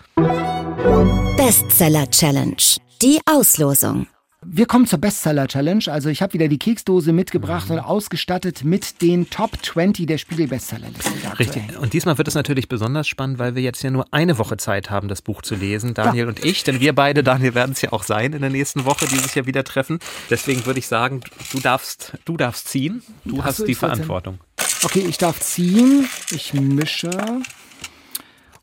Bestseller 1.37 2.11
Challenge. 2.11 2.57
Die 3.03 3.21
Auslosung. 3.27 4.07
Wir 4.47 4.67
kommen 4.67 4.87
zur 4.87 4.99
Bestseller 4.99 5.49
Challenge. 5.49 5.85
Also 5.89 6.09
ich 6.09 6.23
habe 6.23 6.35
wieder 6.35 6.49
die 6.49 6.59
Keksdose 6.59 7.13
mitgebracht 7.13 7.69
mhm. 7.69 7.77
und 7.77 7.81
ausgestattet 7.81 8.65
mit 8.65 9.01
den 9.03 9.31
Top 9.31 9.53
20 9.63 10.07
der 10.07 10.19
Spiegel 10.19 10.49
Bestsellerliste. 10.49 11.11
Richtig. 11.39 11.79
Und 11.79 11.93
diesmal 11.93 12.19
wird 12.19 12.29
es 12.29 12.35
natürlich 12.35 12.69
besonders 12.69 13.09
spannend, 13.09 13.39
weil 13.39 13.55
wir 13.55 13.63
jetzt 13.63 13.83
ja 13.83 13.91
nur 13.91 14.07
eine 14.13 14.39
Woche 14.39 14.57
Zeit 14.57 14.91
haben, 14.91 15.09
das 15.09 15.23
Buch 15.23 15.43
zu 15.43 15.55
lesen, 15.55 15.95
Daniel 15.95 16.25
ja. 16.25 16.29
und 16.29 16.45
ich. 16.45 16.65
Denn 16.65 16.81
wir 16.81 16.95
beide, 16.95 17.23
Daniel, 17.23 17.55
werden 17.55 17.73
es 17.73 17.83
ja 17.83 17.93
auch 17.93 18.03
sein 18.03 18.33
in 18.33 18.41
der 18.41 18.51
nächsten 18.51 18.85
Woche, 18.85 19.07
die 19.07 19.17
sich 19.17 19.35
ja 19.35 19.47
wieder 19.47 19.65
treffen. 19.65 19.99
Deswegen 20.31 20.67
würde 20.67 20.79
ich 20.79 20.87
sagen, 20.87 21.21
du 21.53 21.61
darfst, 21.61 22.13
du 22.25 22.37
darfst 22.37 22.69
ziehen. 22.69 23.03
Du 23.25 23.39
Ach 23.41 23.47
hast 23.47 23.59
so, 23.59 23.67
die 23.67 23.75
Verantwortung. 23.75 24.39
Okay, 24.83 25.05
ich 25.09 25.19
darf 25.19 25.41
ziehen. 25.41 26.09
Ich 26.31 26.53
mische. 26.53 27.11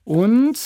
Und 0.04 0.58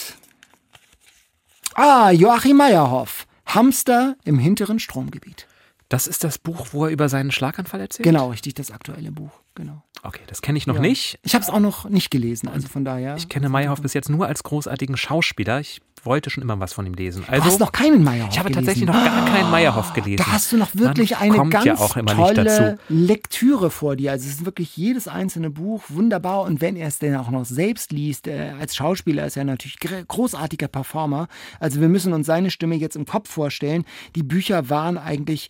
Ah, 1.78 2.10
Joachim 2.10 2.56
Meyerhoff. 2.56 3.15
Hamster 3.56 4.18
im 4.26 4.38
hinteren 4.38 4.80
Stromgebiet. 4.80 5.48
Das 5.90 6.08
ist 6.08 6.24
das 6.24 6.38
Buch, 6.38 6.68
wo 6.72 6.86
er 6.86 6.92
über 6.92 7.10
seinen 7.10 7.32
Schlaganfall 7.32 7.80
erzählt? 7.80 8.04
Genau, 8.04 8.30
richtig, 8.30 8.56
das 8.56 8.72
aktuelle 8.72 9.12
Buch, 9.12 9.32
genau. 9.54 9.84
Okay, 10.04 10.22
das 10.28 10.42
kenne 10.42 10.58
ich 10.58 10.68
noch 10.68 10.76
ja. 10.76 10.82
nicht. 10.82 11.20
Ich 11.24 11.36
habe 11.36 11.44
es 11.44 11.50
auch 11.50 11.60
noch 11.60 11.88
nicht 11.90 12.10
gelesen, 12.12 12.48
also 12.50 12.68
von 12.68 12.84
daher. 12.86 13.16
Ich 13.16 13.30
kenne 13.30 13.50
Meyerhoff 13.50 13.82
bis 13.82 13.94
jetzt 13.94 14.10
nur 14.10 14.28
als 14.28 14.44
großartigen 14.44 14.98
Schauspieler. 14.98 15.60
Ich 15.60 15.82
wollte 16.06 16.30
schon 16.30 16.44
immer 16.44 16.60
was 16.60 16.74
von 16.74 16.86
ihm 16.86 16.94
lesen. 16.94 17.24
Also, 17.28 17.44
du 17.44 17.48
hast 17.50 17.60
noch 17.60 17.72
keinen 17.72 18.04
Meyerhoff 18.04 18.30
Ich 18.32 18.40
habe 18.40 18.50
gelesen. 18.50 18.66
tatsächlich 18.66 18.88
noch 18.88 19.04
gar 19.04 19.26
keinen 19.26 19.52
Meyerhoff 19.52 19.94
gelesen. 19.94 20.18
Da 20.18 20.32
hast 20.32 20.52
du 20.52 20.58
noch 20.58 20.76
wirklich 20.76 21.12
Man 21.12 21.32
eine 21.32 21.50
ganz 21.50 21.66
ja 21.66 21.76
tolle 21.76 22.78
Lektüre 22.90 23.70
vor 23.70 23.96
dir. 23.96 24.12
Also 24.12 24.28
es 24.28 24.36
ist 24.36 24.46
wirklich 24.46 24.76
jedes 24.78 25.08
einzelne 25.08 25.50
Buch 25.50 25.84
wunderbar 25.90 26.44
und 26.44 26.62
wenn 26.62 26.76
er 26.76 26.88
es 26.88 27.00
denn 27.00 27.16
auch 27.16 27.30
noch 27.30 27.46
selbst 27.46 27.92
liest, 27.92 28.28
äh, 28.28 28.54
als 28.60 28.76
Schauspieler 28.76 29.26
ist 29.26 29.38
er 29.38 29.44
natürlich 29.44 29.78
großartiger 30.08 30.68
Performer. 30.68 31.28
Also 31.60 31.82
wir 31.82 31.90
müssen 31.90 32.14
uns 32.14 32.28
seine 32.28 32.52
Stimme 32.52 32.76
jetzt 32.76 32.96
im 32.96 33.06
Kopf 33.06 33.30
vorstellen. 33.30 33.86
Die 34.16 34.24
Bücher 34.24 34.70
waren 34.70 34.98
eigentlich 34.98 35.50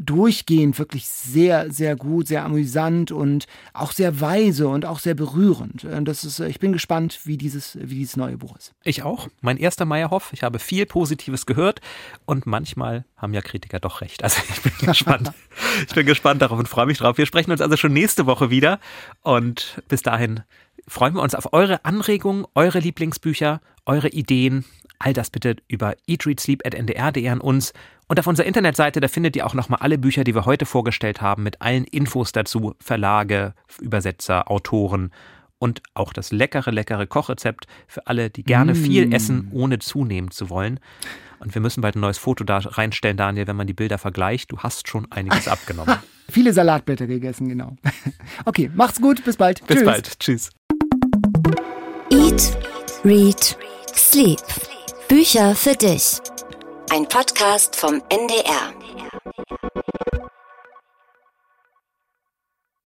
durchgehend 0.00 0.78
wirklich 0.78 1.06
sehr, 1.06 1.70
sehr 1.70 1.96
gut, 1.96 2.26
sehr 2.26 2.44
amüsant 2.44 3.12
und 3.12 3.46
auch 3.72 3.92
sehr 3.92 4.20
weise 4.20 4.68
und 4.68 4.84
auch 4.84 4.98
sehr 4.98 5.14
berührend. 5.14 5.84
Äh, 5.84 6.02
das 6.02 6.24
ist, 6.24 6.40
äh, 6.40 6.48
ich 6.48 6.58
bin 6.58 6.72
gespannt, 6.72 7.20
wie 7.24 7.36
dieses, 7.36 7.78
wie 7.80 7.96
dieses 7.96 8.16
neue 8.16 8.36
Buch 8.36 8.56
ist. 8.56 8.72
Ich 8.82 9.02
auch. 9.02 9.28
Mein 9.40 9.56
erster 9.56 9.84
Meyerhoff. 9.84 10.32
Ich 10.32 10.42
habe 10.42 10.58
viel 10.58 10.86
Positives 10.86 11.46
gehört 11.46 11.80
und 12.24 12.46
manchmal 12.46 13.04
haben 13.16 13.32
ja 13.32 13.42
Kritiker 13.42 13.78
doch 13.78 14.00
recht. 14.00 14.24
Also 14.24 14.42
ich 14.48 14.62
bin 14.62 14.72
gespannt. 14.86 15.32
ich 15.86 15.94
bin 15.94 16.06
gespannt 16.06 16.42
darauf 16.42 16.58
und 16.58 16.68
freue 16.68 16.86
mich 16.86 16.98
drauf. 16.98 17.18
Wir 17.18 17.26
sprechen 17.26 17.52
uns 17.52 17.60
also 17.60 17.76
schon 17.76 17.92
nächste 17.92 18.26
Woche 18.26 18.50
wieder 18.50 18.80
und 19.22 19.82
bis 19.88 20.02
dahin 20.02 20.42
freuen 20.88 21.14
wir 21.14 21.22
uns 21.22 21.34
auf 21.34 21.52
eure 21.52 21.84
Anregungen, 21.84 22.44
eure 22.54 22.78
Lieblingsbücher, 22.78 23.60
eure 23.84 24.08
Ideen. 24.08 24.64
All 24.98 25.12
das 25.12 25.30
bitte 25.30 25.56
über 25.68 25.94
eatreadsleep.ndr.de 26.06 27.28
an 27.28 27.40
uns 27.40 27.72
und 28.08 28.20
auf 28.20 28.26
unserer 28.26 28.46
Internetseite, 28.46 29.00
da 29.00 29.08
findet 29.08 29.36
ihr 29.36 29.46
auch 29.46 29.54
nochmal 29.54 29.80
alle 29.82 29.98
Bücher, 29.98 30.24
die 30.24 30.34
wir 30.34 30.46
heute 30.46 30.64
vorgestellt 30.64 31.20
haben, 31.20 31.42
mit 31.42 31.60
allen 31.60 31.84
Infos 31.84 32.32
dazu, 32.32 32.74
Verlage, 32.78 33.54
Übersetzer, 33.80 34.50
Autoren 34.50 35.10
und 35.58 35.82
auch 35.94 36.12
das 36.12 36.32
leckere, 36.32 36.70
leckere 36.70 37.06
Kochrezept 37.06 37.66
für 37.86 38.06
alle, 38.06 38.30
die 38.30 38.44
gerne 38.44 38.74
mm. 38.74 38.76
viel 38.76 39.12
essen, 39.12 39.48
ohne 39.52 39.78
zunehmen 39.78 40.30
zu 40.30 40.50
wollen. 40.50 40.78
Und 41.38 41.54
wir 41.54 41.60
müssen 41.60 41.80
bald 41.80 41.96
ein 41.96 42.00
neues 42.00 42.18
Foto 42.18 42.44
da 42.44 42.58
reinstellen, 42.58 43.16
Daniel, 43.16 43.46
wenn 43.46 43.56
man 43.56 43.66
die 43.66 43.74
Bilder 43.74 43.98
vergleicht. 43.98 44.52
Du 44.52 44.58
hast 44.58 44.88
schon 44.88 45.10
einiges 45.10 45.48
abgenommen. 45.48 45.96
Viele 46.28 46.52
Salatblätter 46.52 47.06
gegessen, 47.06 47.48
genau. 47.48 47.76
Okay, 48.44 48.70
macht's 48.74 49.00
gut, 49.00 49.24
bis 49.24 49.36
bald. 49.36 49.66
Bis 49.66 49.78
Tschüss. 49.78 49.84
bald. 49.84 50.18
Tschüss. 50.20 50.50
Eat, 52.10 52.56
Read, 53.04 53.56
Sleep. 53.94 54.75
Bücher 55.08 55.54
für 55.54 55.76
dich. 55.76 56.18
Ein 56.90 57.06
Podcast 57.06 57.76
vom 57.76 58.02
NDR. 58.08 58.72